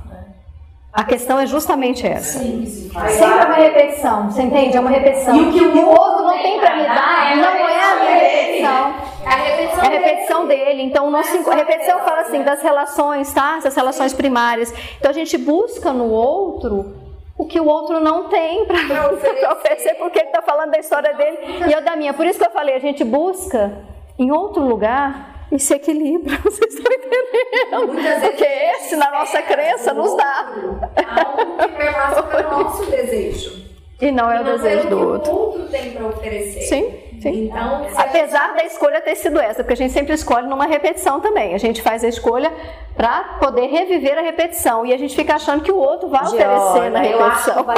[0.93, 2.39] A questão é justamente essa.
[2.39, 4.77] Sempre é uma repetição, você entende?
[4.79, 5.37] É uma repetição.
[5.37, 8.95] E o que o outro não tem para me dar não é a minha repetição.
[9.27, 10.83] A repetição É a repetição dele.
[10.83, 13.57] Então, o nosso, a repetição fala assim das relações, tá?
[13.59, 14.73] Essas relações primárias.
[14.99, 16.97] Então, a gente busca no outro
[17.37, 18.79] o que o outro não tem para
[19.53, 22.15] oferecer, porque ele está falando da história dele e eu da minha.
[22.15, 23.85] Por isso que eu falei, a gente busca
[24.19, 26.39] em outro lugar esse equilíbrio.
[26.45, 28.21] Vocês estão entendendo?
[28.21, 30.53] Porque esse, na nossa crença, nos dá.
[31.25, 33.66] Algo que perpassa pelo nosso desejo.
[34.01, 35.33] E não é o desejo do outro.
[35.33, 36.61] o outro tem para oferecer.
[36.63, 37.45] Sim, sim.
[37.47, 41.55] Então, Apesar da escolha ter sido essa, porque a gente sempre escolhe numa repetição também.
[41.55, 42.53] A gente faz a escolha
[42.95, 46.91] para poder reviver a repetição e a gente fica achando que o outro vai oferecer
[46.91, 47.65] na eu acho que repetição.
[47.65, 47.77] vai,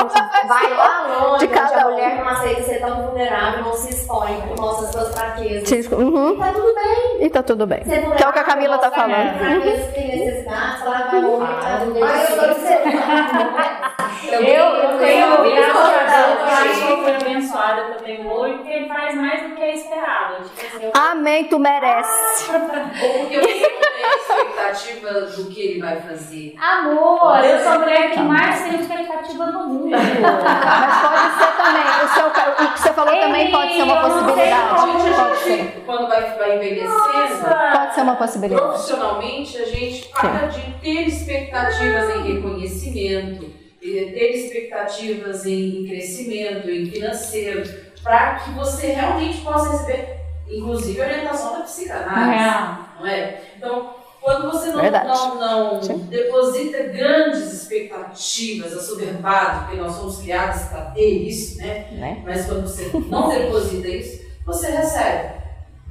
[0.49, 1.90] vai lá longe, De cada a um.
[1.93, 5.86] mulher não aceita ser tão vulnerável, não se expõe, mostra suas fraquezas.
[5.93, 6.36] Uhum.
[6.36, 7.24] Tá tudo bem.
[7.27, 7.81] E tá tudo bem.
[8.16, 9.15] Que é o que a Camila tá falando.
[9.35, 12.03] mostrar fraquezas, tem necessidade, falar vai longe, tá tudo bem.
[12.03, 13.88] Mas eu tô
[14.32, 18.30] Eu, eu tenho, graças a Deus, eu acho que eu fui abençoada que eu tenho
[18.30, 20.44] hoje, porque ele faz mais do que é esperado.
[20.44, 22.51] Tipo assim, eu Amém, tu merece.
[22.52, 26.55] Ou porque você não tem expectativa do que ele vai fazer.
[26.60, 29.90] Amor, eu sou a mulher que mais tem expectativa no mundo.
[29.90, 31.89] Mas pode ser também.
[32.05, 34.80] O, seu, o que você falou também pode ser uma Eu possibilidade.
[34.80, 35.82] como Pode ser.
[35.86, 38.62] Quando vai, vai envelhecendo, Pode ser uma possibilidade.
[38.62, 47.62] profissionalmente, a gente para de ter expectativas em reconhecimento, ter expectativas em crescimento, em financeiro,
[48.02, 50.18] para que você realmente possa receber,
[50.48, 52.88] inclusive, orientação da psicanálise.
[52.98, 53.40] Não é?
[53.56, 60.82] Então, quando você não, não, não deposita grandes expectativas, assoberbado, porque nós somos criados para
[60.90, 61.88] ter isso, né?
[61.92, 62.22] Né?
[62.24, 65.38] Mas quando você não deposita isso, você recebe.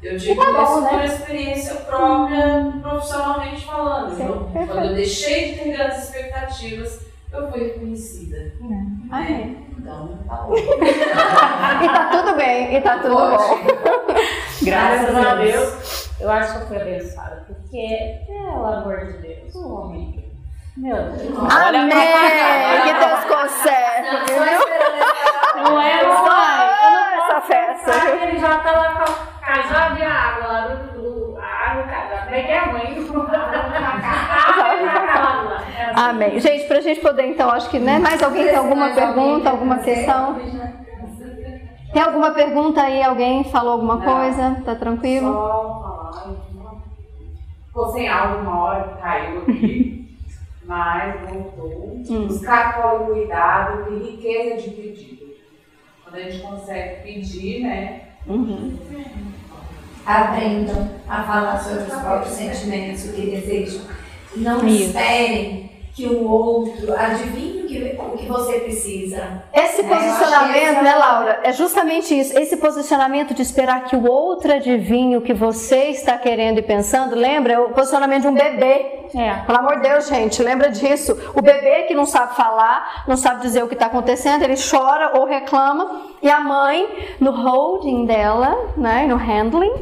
[0.04, 0.90] Eu digo tá bom, isso né?
[0.90, 4.16] por experiência própria, profissionalmente falando.
[4.16, 4.68] Sim, Então, perfeito.
[4.68, 7.00] quando eu deixei de ter grandes expectativas,
[7.38, 8.38] eu fui reconhecida.
[8.38, 8.64] É.
[8.64, 9.56] Né?
[9.78, 10.54] Então, tá bom.
[11.84, 13.38] e tá tudo bem, e tá tudo bom.
[14.64, 16.10] Graças a Deus.
[16.20, 20.28] Eu acho que eu fui abençoada, porque, pelo amor de Deus, o homem.
[20.76, 21.38] Meu Deus.
[21.52, 21.92] Amém!
[22.84, 25.64] Que Deus conserve, viu?
[25.64, 28.10] Não é, Vai, Eu não essa festa.
[28.10, 31.86] Ele já tá lá com a cajado de água lá do, do a água
[32.30, 32.68] é que é a
[35.96, 36.40] Amém.
[36.40, 38.00] Gente, pra gente poder então, acho que, né?
[38.00, 40.40] Mais alguém tem alguma pergunta, alguma questão?
[41.94, 43.02] Tem alguma pergunta aí?
[43.02, 44.62] Alguém falou alguma coisa?
[44.64, 45.34] Tá tranquilo?
[45.34, 46.76] Só falar.
[47.68, 50.18] Ficou sem áudio uma hora que caiu aqui,
[50.66, 52.02] mas voltou.
[52.10, 52.28] Hum.
[52.28, 55.28] Buscar qual cuidado e riqueza de pedido.
[56.04, 58.02] Quando a gente consegue pedir, né?
[58.28, 58.78] Uhum.
[60.06, 63.82] Aprendam a falar sobre os próprios sentimentos, o que desejam.
[64.36, 64.88] Não Isso.
[64.88, 65.67] esperem
[65.98, 69.42] que o outro adivinhe o que, o que você precisa.
[69.52, 71.40] Esse É, achei posicionamento, né, Laura?
[71.44, 72.38] É justamente isso.
[72.38, 77.16] Esse posicionamento de esperar que o outro adivinhe o que você está querendo e pensando,
[77.16, 77.54] lembra?
[77.54, 79.07] É o posicionamento de um bebê.
[79.16, 79.46] É.
[79.46, 81.18] Pelo amor de Deus, gente, lembra disso.
[81.36, 85.18] O bebê que não sabe falar, não sabe dizer o que está acontecendo, ele chora
[85.18, 86.88] ou reclama, e a mãe,
[87.20, 89.74] no holding dela, né, no handling,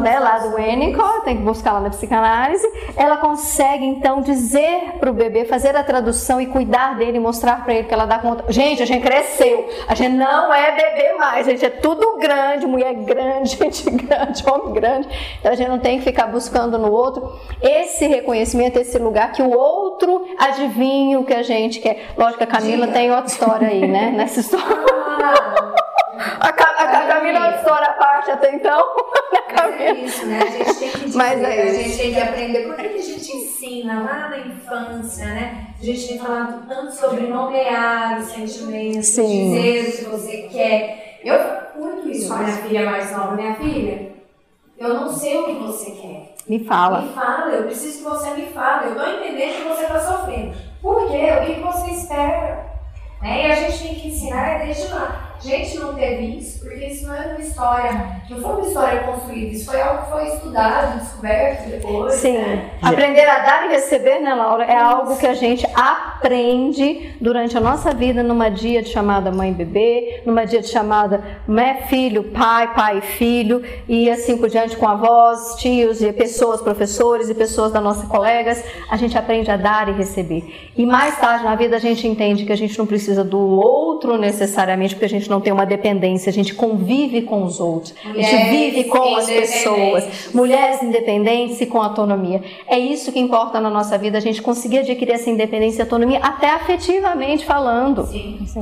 [0.00, 2.66] né, lá do Winnicott, tem que buscar lá na psicanálise,
[2.96, 7.74] ela consegue então dizer para o bebê, fazer a tradução e cuidar dele, mostrar para
[7.74, 8.50] ele que ela dá conta.
[8.52, 12.66] Gente, a gente cresceu, a gente não é bebê mais, a gente é tudo grande,
[12.66, 15.08] mulher grande, gente grande, homem grande,
[15.38, 19.42] então a gente não tem que ficar buscando no outro esse reconhecimento, esse lugar que
[19.42, 22.12] o outro adivinha o que a gente quer.
[22.16, 24.10] Lógico que a Camila tem outra história aí, né?
[24.16, 24.66] Nessa história.
[26.40, 28.82] A, Ca- a, a Camila é história à parte até então.
[29.56, 30.38] Mas é isso, né?
[30.42, 32.66] A gente tem que dizer, é a gente tem que aprender.
[32.66, 35.68] Por que que a gente ensina lá na infância, né?
[35.80, 39.54] A gente tem falado tanto sobre nomear os sentimentos, Sim.
[39.54, 41.20] dizer o que você quer.
[41.24, 41.38] Eu
[41.80, 43.34] muito isso com a minha filha mais nova.
[43.36, 44.12] Minha filha,
[44.78, 46.33] eu não sei o que você quer.
[46.46, 47.00] Me fala.
[47.00, 48.90] Me fala, eu preciso que você me fale.
[48.90, 50.54] Eu tô entendendo que você está sofrendo.
[50.82, 51.26] Por quê?
[51.40, 52.66] O que você espera?
[53.22, 53.48] Né?
[53.48, 55.33] E a gente tem que ensinar desde lá.
[55.44, 59.52] Gente, não teve isso, porque isso não é uma história, não foi uma história construída,
[59.52, 62.14] isso foi algo que foi estudado, descoberto depois.
[62.14, 62.38] Sim.
[62.38, 62.70] Né?
[62.80, 64.64] Aprender a dar e receber, né, Laura?
[64.64, 69.52] É algo que a gente aprende durante a nossa vida numa dia de chamada mãe
[69.52, 74.88] bebê, numa dia de chamada né, filho, pai, pai filho, e assim por diante com
[74.88, 78.64] avós, tios e pessoas, professores e pessoas da nossa colegas.
[78.90, 80.70] A gente aprende a dar e receber.
[80.74, 84.16] E mais tarde na vida a gente entende que a gente não precisa do outro
[84.16, 88.08] necessariamente, porque a gente não tem uma dependência, a gente convive com os outros, a
[88.08, 92.42] gente Mulheres vive com as pessoas mulheres independentes e com autonomia.
[92.66, 96.18] É isso que importa na nossa vida, a gente conseguir adquirir essa independência e autonomia,
[96.18, 98.08] até afetivamente falando.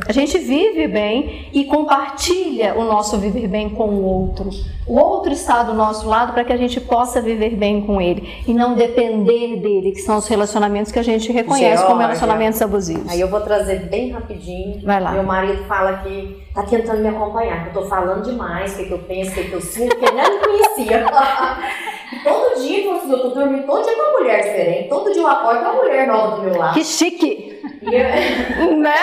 [0.06, 4.50] A gente vive bem e compartilha o nosso viver bem com o outro.
[4.86, 8.28] O outro está do nosso lado para que a gente possa viver bem com ele
[8.46, 12.06] e não depender dele, que são os relacionamentos que a gente reconhece como Georgia.
[12.06, 13.10] relacionamentos abusivos.
[13.10, 14.80] Aí eu vou trazer bem rapidinho.
[14.84, 15.12] Vai lá.
[15.12, 18.84] Meu marido fala que tá tentando me acompanhar, que eu tô falando demais, o que,
[18.86, 21.06] que eu penso, o que, que eu sinto, que ele não me conhecia.
[22.24, 24.88] Todo dia, falou assim, eu tô dormindo todo dia com uma mulher diferente.
[24.90, 26.74] Todo dia eu acordo com uma mulher nova do meu lado.
[26.74, 27.58] Que chique!
[27.82, 28.94] Eu- né?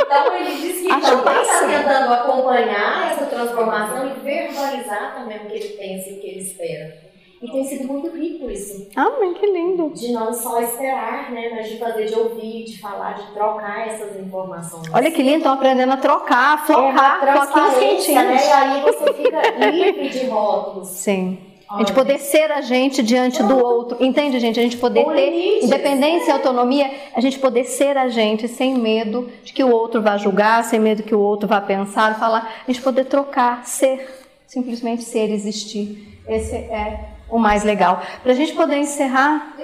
[0.00, 5.46] Então ele disse que Acho também está tentando acompanhar essa transformação e verbalizar também o
[5.46, 7.01] que ele pensa e o que ele espera.
[7.42, 8.86] E tem sido muito rico isso.
[8.94, 9.90] Ah, mãe, que lindo.
[9.90, 11.50] De não só esperar, né?
[11.56, 14.88] Mas de fazer, de ouvir, de falar, de trocar essas informações.
[14.94, 18.36] Olha que lindo, estão aprendendo a trocar, a flocar, é floquinhos transparência, né?
[18.36, 18.46] quentinhos.
[18.46, 20.88] E aí você fica livre de rótulos.
[20.88, 21.38] Sim.
[21.68, 24.04] A gente poder ser a gente diante do outro.
[24.04, 24.60] Entende, gente?
[24.60, 25.64] A gente poder ter limites.
[25.64, 30.02] independência e autonomia, a gente poder ser a gente sem medo de que o outro
[30.02, 32.62] vá julgar, sem medo que o outro vá pensar, falar.
[32.68, 34.06] A gente poder trocar, ser,
[34.46, 36.20] simplesmente ser, existir.
[36.28, 38.02] Esse é o mais legal.
[38.22, 39.54] Para a gente poder encerrar,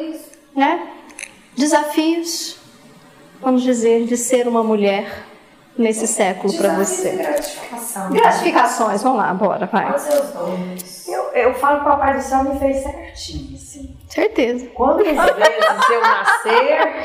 [0.57, 0.89] né?
[1.55, 2.59] Desafios,
[3.41, 5.25] vamos dizer, de ser uma mulher
[5.77, 7.11] nesse século para você.
[7.11, 8.11] Gratificação.
[8.11, 9.95] Gratificações, vamos lá, bora, vai.
[11.07, 13.97] Eu, eu falo que o Papai do Céu me fez certinho, assim.
[14.09, 14.67] Certeza.
[14.69, 17.05] Quantas vezes eu nascer,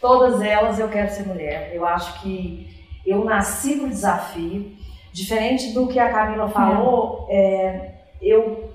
[0.00, 1.70] todas elas eu quero ser mulher.
[1.72, 2.68] Eu acho que
[3.06, 4.72] eu nasci pro desafio.
[5.12, 7.90] Diferente do que a Camila falou, é,
[8.22, 8.70] eu,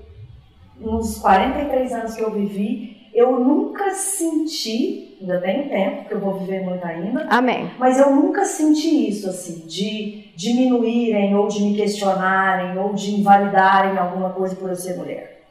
[0.80, 6.34] nos 43 anos que eu vivi, eu nunca senti, ainda tenho tempo, porque eu vou
[6.34, 7.70] viver muito ainda, Amém.
[7.78, 13.96] mas eu nunca senti isso, assim, de diminuírem ou de me questionarem ou de invalidarem
[13.96, 15.44] alguma coisa por eu ser mulher.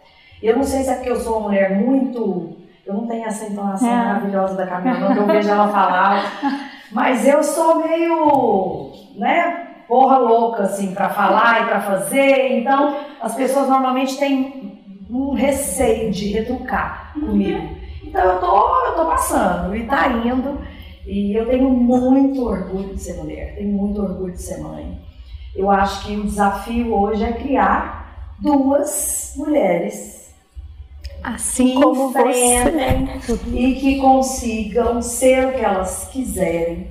[0.44, 2.56] Eu não sei se é porque eu sou uma mulher muito.
[2.86, 3.96] Eu não tenho essa entonação É.
[3.96, 6.40] maravilhosa da Camila, que eu vejo ela falar.
[6.92, 12.60] Mas eu sou meio, né, porra louca, assim, para falar e para fazer.
[12.60, 14.75] Então, as pessoas normalmente têm
[15.10, 17.70] um receio de retrucar comigo.
[18.04, 20.60] Então, eu tô, eu tô passando e tá indo.
[21.06, 25.00] E eu tenho muito orgulho de ser mulher, tenho muito orgulho de ser mãe.
[25.56, 30.26] Eu acho que o desafio hoje é criar duas mulheres
[31.26, 32.64] assim como você
[33.52, 36.88] e que consigam ser o que elas quiserem,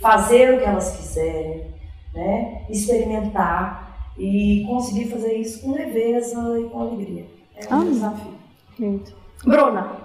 [0.00, 1.64] fazer o que elas quiserem,
[2.12, 2.66] né?
[2.68, 7.24] experimentar e conseguir fazer isso com leveza e com alegria.
[7.56, 8.38] É um ah, desafio.
[8.78, 9.14] Muito.
[9.44, 10.02] Bruna.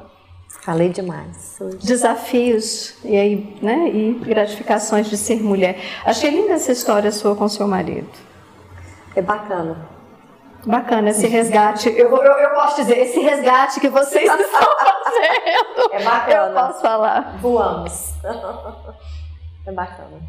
[0.61, 1.57] Falei demais.
[1.81, 3.89] Desafios e aí, né?
[3.89, 5.79] E gratificações de ser mulher.
[6.05, 8.09] Achei linda essa história sua com seu marido.
[9.15, 9.87] É bacana.
[10.65, 11.89] Bacana esse resgate.
[11.89, 15.77] Eu, eu, eu, posso dizer, esse resgate que vocês estão fazendo.
[15.93, 16.47] É bacana.
[16.47, 17.37] Eu posso falar.
[17.39, 18.13] Voamos.
[19.65, 20.19] É bacana.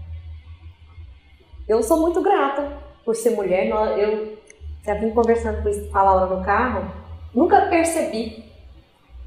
[1.69, 2.73] Eu sou muito grata
[3.05, 3.69] por ser mulher.
[3.99, 4.39] Eu
[4.87, 6.91] já vim conversando com, isso, com a Laura no carro.
[7.39, 8.45] Nunca percebi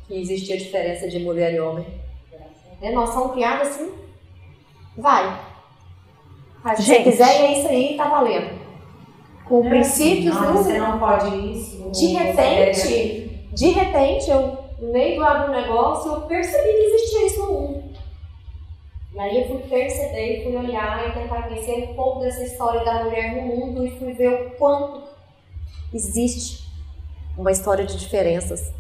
[0.06, 1.88] que existia diferença de mulher e homem.
[2.82, 2.92] Né?
[2.92, 3.90] Nós somos criadas assim.
[4.98, 5.40] Vai.
[6.76, 8.60] Se você quiser, é isso aí, tá valendo
[9.46, 10.36] com princípios.
[10.36, 11.90] Não, você não pode isso.
[11.92, 17.54] De repente, de repente, eu, no meio do agronegócio, eu percebi que existia isso no
[17.54, 17.84] mundo.
[19.14, 23.06] E aí eu fui perceber, fui olhar e tentar conhecer um pouco dessa história da
[23.06, 25.02] mulher no mundo e fui ver o quanto
[25.94, 26.71] existe
[27.38, 28.72] uma história de diferenças.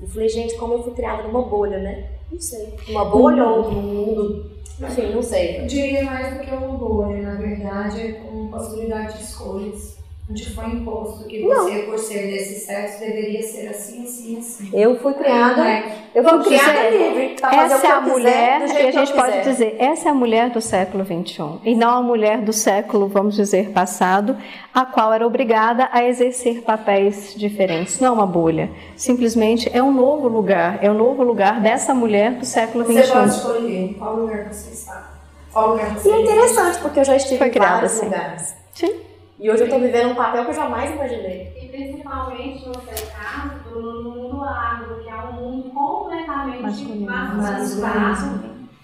[0.00, 2.10] E falei, gente, como eu fui criada numa bolha, né?
[2.30, 2.74] Não sei.
[2.88, 4.50] Uma bolha ou num mundo.
[4.80, 5.60] Enfim, não sei.
[5.60, 10.50] Eu diria mais do que uma bolha, na verdade, é com possibilidade de escolhas onde
[10.50, 11.90] foi imposto que você, não.
[11.90, 14.70] por ser desse sexo, deveria ser assim, assim, assim.
[14.72, 15.96] Eu fui criada, é.
[16.14, 17.36] eu fui criada livre.
[17.42, 21.04] Essa é a mulher, e a gente pode dizer, essa é a mulher do século
[21.04, 24.36] XXI, e não a mulher do século, vamos dizer, passado,
[24.72, 27.98] a qual era obrigada a exercer papéis diferentes.
[27.98, 31.92] Não é uma bolha, simplesmente é um novo lugar, é o um novo lugar dessa
[31.92, 32.94] mulher do século XXI.
[32.94, 35.10] Você pode escolher qual lugar você está.
[35.52, 38.06] Qual lugar você e é interessante, porque eu já estive foi em vários assim.
[38.06, 38.54] lugares.
[38.72, 39.11] Sim.
[39.42, 41.52] E hoje eu estou vivendo um papel que eu jamais imaginei.
[41.60, 47.10] E principalmente no seu caso, no mundo agro, que é um mundo completamente masculino,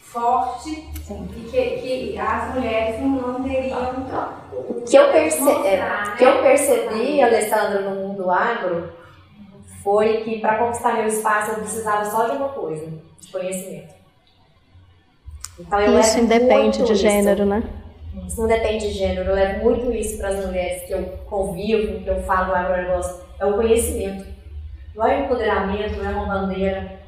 [0.00, 1.28] forte, Sim.
[1.36, 3.92] e que, que as mulheres não teriam.
[4.52, 6.14] O que eu, perce é, né?
[6.18, 8.92] que eu percebi, Alessandra, no mundo agro,
[9.84, 12.84] foi que para conquistar meu espaço eu precisava só de uma coisa:
[13.20, 13.94] de conhecimento.
[15.60, 17.48] Então, isso independe de gênero, isso.
[17.48, 17.62] né?
[18.26, 22.00] Isso não depende de gênero, eu levo muito isso para as mulheres que eu convivo,
[22.00, 24.26] que eu falo agronegócio, é o conhecimento.
[24.94, 26.98] Não é o empoderamento, não é uma bandeira.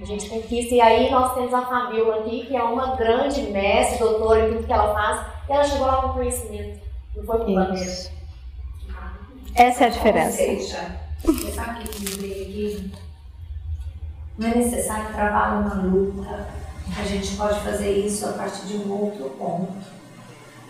[0.00, 3.98] A gente conquista, e aí nós temos a Fabiola aqui, que é uma grande mestre,
[3.98, 6.80] doutora em tudo que ela faz, e ela chegou lá com conhecimento,
[7.14, 8.16] não foi com bandeira.
[9.54, 10.42] Essa é a diferença.
[10.42, 12.92] Ou seja, você sabe que dizer aqui?
[14.38, 16.46] Não é necessário travar uma luta.
[16.98, 19.95] A gente pode fazer isso a partir de um outro ponto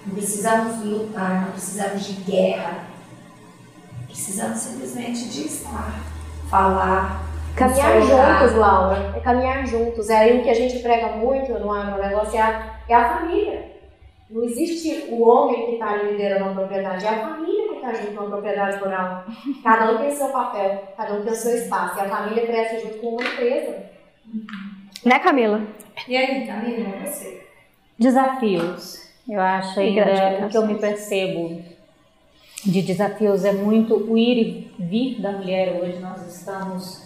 [0.07, 2.85] não precisamos lutar, não precisamos de guerra.
[4.07, 6.01] Precisamos simplesmente de estar,
[6.49, 7.27] falar.
[7.57, 9.15] Caminhar juntos, Laura.
[9.17, 10.09] É caminhar juntos.
[10.09, 13.77] É aí o que a gente prega muito no agronegócio é a, é a família.
[14.31, 18.15] Não existe o homem que está liderando uma propriedade, é a família que está junto
[18.15, 19.25] com uma propriedade rural.
[19.63, 21.99] Cada um tem seu papel, cada um tem o seu espaço.
[21.99, 23.85] E a família cresce junto com uma empresa.
[25.05, 25.63] Né, Camila?
[26.09, 27.47] E aí, Camila, é você?
[27.99, 29.06] Desafios.
[29.29, 31.61] Eu acho ainda o que eu me percebo
[32.65, 35.81] de desafios é muito o ir e vir da mulher.
[35.83, 37.03] Hoje nós estamos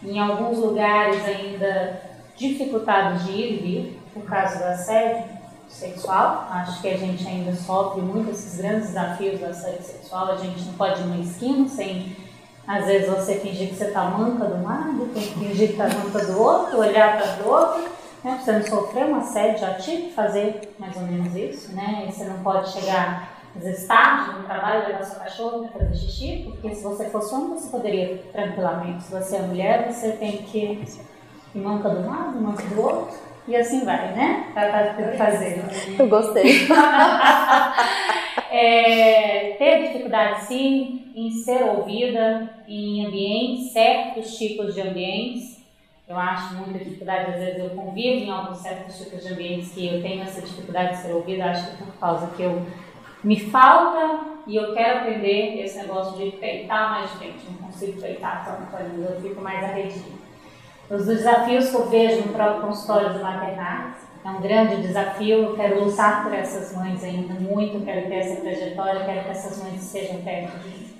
[0.00, 2.00] em alguns lugares ainda
[2.36, 5.24] dificultados de ir e vir por causa do assédio
[5.68, 6.46] sexual.
[6.50, 10.30] Acho que a gente ainda sofre muito esses grandes desafios do assédio sexual.
[10.30, 12.14] A gente não pode ir numa esquina sem,
[12.64, 15.88] às vezes, você fingir que você está manca do lado, tem que fingir que está
[15.88, 17.95] manca do outro, olhar para o outro.
[18.26, 18.40] Né?
[18.42, 22.06] Você não sofreu um assédio, já tive que fazer mais ou menos isso, né?
[22.08, 25.94] E você não pode chegar, às vezes, tarde no trabalho, levar seu cachorro para fazer
[25.94, 29.04] xixi, porque se você fosse homem, você poderia tranquilamente.
[29.04, 30.84] Se você é mulher, você tem que ir
[31.54, 33.16] manca de um lado, manca do outro,
[33.46, 34.50] e assim vai, né?
[34.52, 35.64] Para fazer.
[35.96, 36.66] Eu gostei.
[38.50, 45.55] é, ter dificuldade, sim, em ser ouvida em ambientes, certos tipos de ambientes,
[46.08, 49.86] eu acho muita dificuldade, às vezes eu convivo em alguns certos tipos de ambientes que
[49.86, 52.64] eu tenho essa dificuldade de ser ouvida, acho que por causa que eu
[53.24, 58.44] me falta e eu quero aprender esse negócio de peitar mais gente, não consigo peitar
[58.44, 60.16] tanto ainda, eu fico mais arredia.
[60.88, 63.94] Os desafios que eu vejo no próprio consultório do maternário,
[64.26, 65.38] é um grande desafio.
[65.38, 69.62] Eu quero lutar por essas mães ainda muito, quero ter essa trajetória, quero que essas
[69.62, 70.94] mães estejam perto de mim.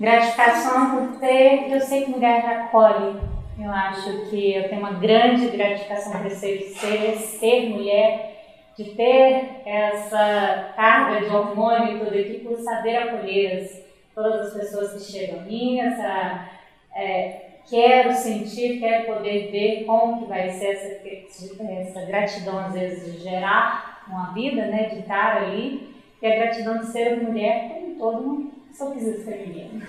[0.00, 3.20] Gratificação por ter, eu sei que mulher acolhe.
[3.58, 8.34] Eu acho que eu tenho uma grande gratificação por ser, ser, ser mulher
[8.76, 15.12] de ter essa carga de hormônio toda aqui por saber acolher todas as pessoas que
[15.12, 16.48] chegam a mim, essa,
[16.96, 23.12] é, quero sentir, quero poder ver como que vai ser essa, essa gratidão às vezes
[23.12, 27.94] de gerar uma vida, né, de estar ali, e a gratidão de ser mulher como
[27.96, 29.80] todo, só quisito feminino.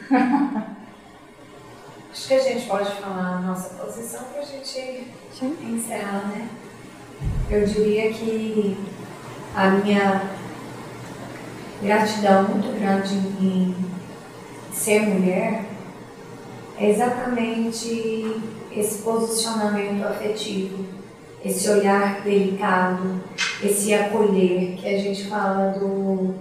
[2.16, 5.06] Acho que a gente pode falar a nossa posição para a gente
[5.62, 6.48] encerrar, né?
[7.52, 8.78] Eu diria que
[9.54, 10.22] a minha
[11.84, 13.76] gratidão muito grande em
[14.72, 15.66] ser mulher
[16.80, 20.86] é exatamente esse posicionamento afetivo,
[21.44, 23.22] esse olhar delicado,
[23.62, 26.34] esse acolher que a gente fala do,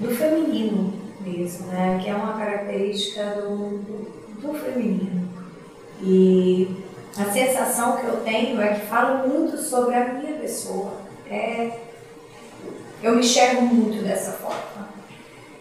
[0.00, 2.00] do feminino mesmo, né?
[2.02, 5.28] que é uma característica do, do, do feminino.
[6.02, 6.68] E
[7.16, 10.92] a sensação que eu tenho é que fala muito sobre a minha pessoa.
[11.30, 11.80] É,
[13.02, 14.88] eu me enxergo muito dessa forma.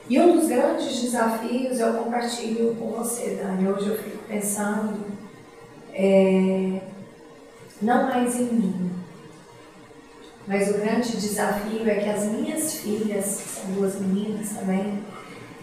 [0.09, 3.67] E um dos grandes desafios eu compartilho com você, Dani.
[3.67, 5.05] Hoje eu fico pensando
[5.93, 6.79] é,
[7.81, 8.91] não mais em mim,
[10.47, 15.03] mas o grande desafio é que as minhas filhas, são duas meninas também,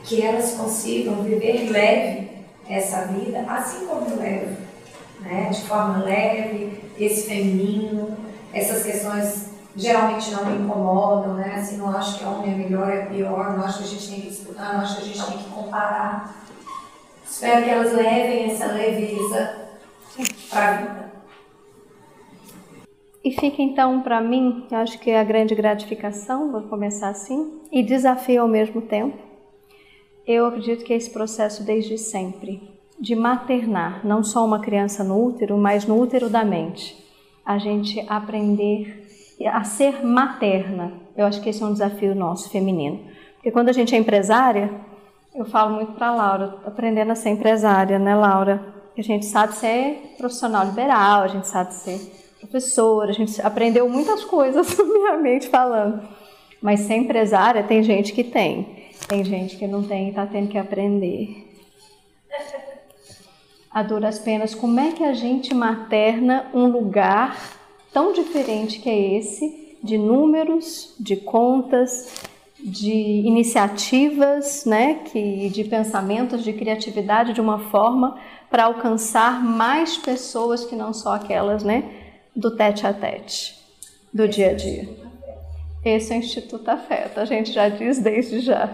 [0.05, 2.29] que elas consigam viver leve
[2.69, 4.57] essa vida, assim como eu levo,
[5.21, 5.51] né?
[5.51, 8.17] de forma leve, esse feminino,
[8.53, 11.55] essas questões geralmente não me incomodam, né?
[11.57, 14.21] Assim, não acho que homem é melhor, é pior, não acho que a gente tem
[14.21, 16.45] que disputar, não acho que a gente tem que comparar.
[17.29, 19.69] Espero que elas levem essa leveza
[20.49, 21.05] para a vida.
[23.25, 27.83] E fica então para mim, acho que é a grande gratificação, vou começar assim, e
[27.83, 29.34] desafio ao mesmo tempo.
[30.27, 32.63] Eu acredito que esse processo desde sempre,
[32.99, 36.97] de maternar, não só uma criança no útero, mas no útero da mente.
[37.45, 39.07] A gente aprender
[39.47, 40.93] a ser materna.
[41.17, 43.01] Eu acho que esse é um desafio nosso, feminino.
[43.35, 44.71] Porque quando a gente é empresária,
[45.35, 48.75] eu falo muito para Laura, aprendendo a ser empresária, né, Laura?
[48.97, 52.01] A gente sabe ser profissional liberal, a gente sabe ser
[52.41, 54.77] professora, a gente aprendeu muitas coisas,
[55.21, 56.03] minha falando.
[56.63, 60.49] Mas ser empresária tem gente que tem, tem gente que não tem e está tendo
[60.49, 61.51] que aprender.
[63.71, 67.37] A duras penas, como é que a gente materna um lugar
[67.93, 72.23] tão diferente que é esse, de números, de contas,
[72.59, 78.19] de iniciativas, né, que, de pensamentos, de criatividade de uma forma
[78.51, 81.85] para alcançar mais pessoas que não só aquelas, né,
[82.35, 83.55] do tete a tete,
[84.13, 85.04] do dia a dia.
[85.85, 88.71] Esse é o Instituto Afeto, a gente já diz desde já.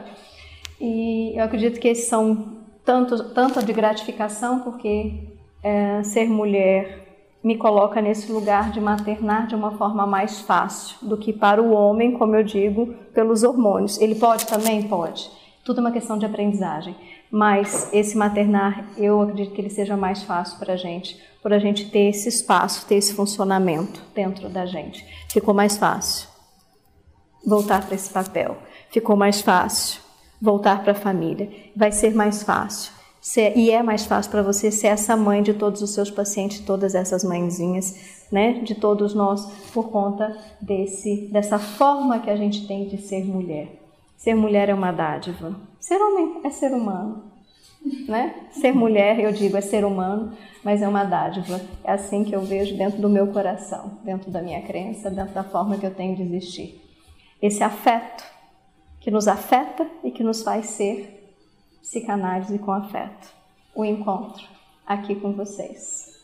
[0.81, 5.15] E eu acredito que esses são tanto, tanto de gratificação, porque
[5.63, 7.09] é, ser mulher
[7.43, 11.73] me coloca nesse lugar de maternar de uma forma mais fácil do que para o
[11.73, 14.01] homem, como eu digo, pelos hormônios.
[14.01, 14.83] Ele pode também?
[14.85, 15.29] Pode.
[15.65, 16.95] Tudo é uma questão de aprendizagem.
[17.31, 21.59] Mas esse maternar, eu acredito que ele seja mais fácil para a gente, por a
[21.59, 25.05] gente ter esse espaço, ter esse funcionamento dentro da gente.
[25.29, 26.30] Ficou mais fácil
[27.45, 28.57] voltar para esse papel.
[28.91, 30.01] Ficou mais fácil
[30.41, 31.51] voltar para a família.
[31.77, 35.53] Vai ser mais fácil Ser, e é mais fácil para você ser essa mãe de
[35.53, 39.45] todos os seus pacientes, todas essas mãezinhas, né, de todos nós,
[39.75, 43.79] por conta desse, dessa forma que a gente tem de ser mulher.
[44.17, 45.55] Ser mulher é uma dádiva.
[45.79, 47.25] Ser homem é ser humano,
[48.09, 48.35] né?
[48.53, 50.33] Ser mulher, eu digo, é ser humano,
[50.65, 51.61] mas é uma dádiva.
[51.85, 55.45] É assim que eu vejo dentro do meu coração, dentro da minha crença, dentro da
[55.45, 56.90] forma que eu tenho de existir.
[57.41, 58.25] Esse afeto
[59.01, 61.35] que nos afeta e que nos faz ser
[61.81, 63.29] psicanálise com afeto.
[63.75, 64.47] O encontro
[64.87, 66.21] aqui com vocês.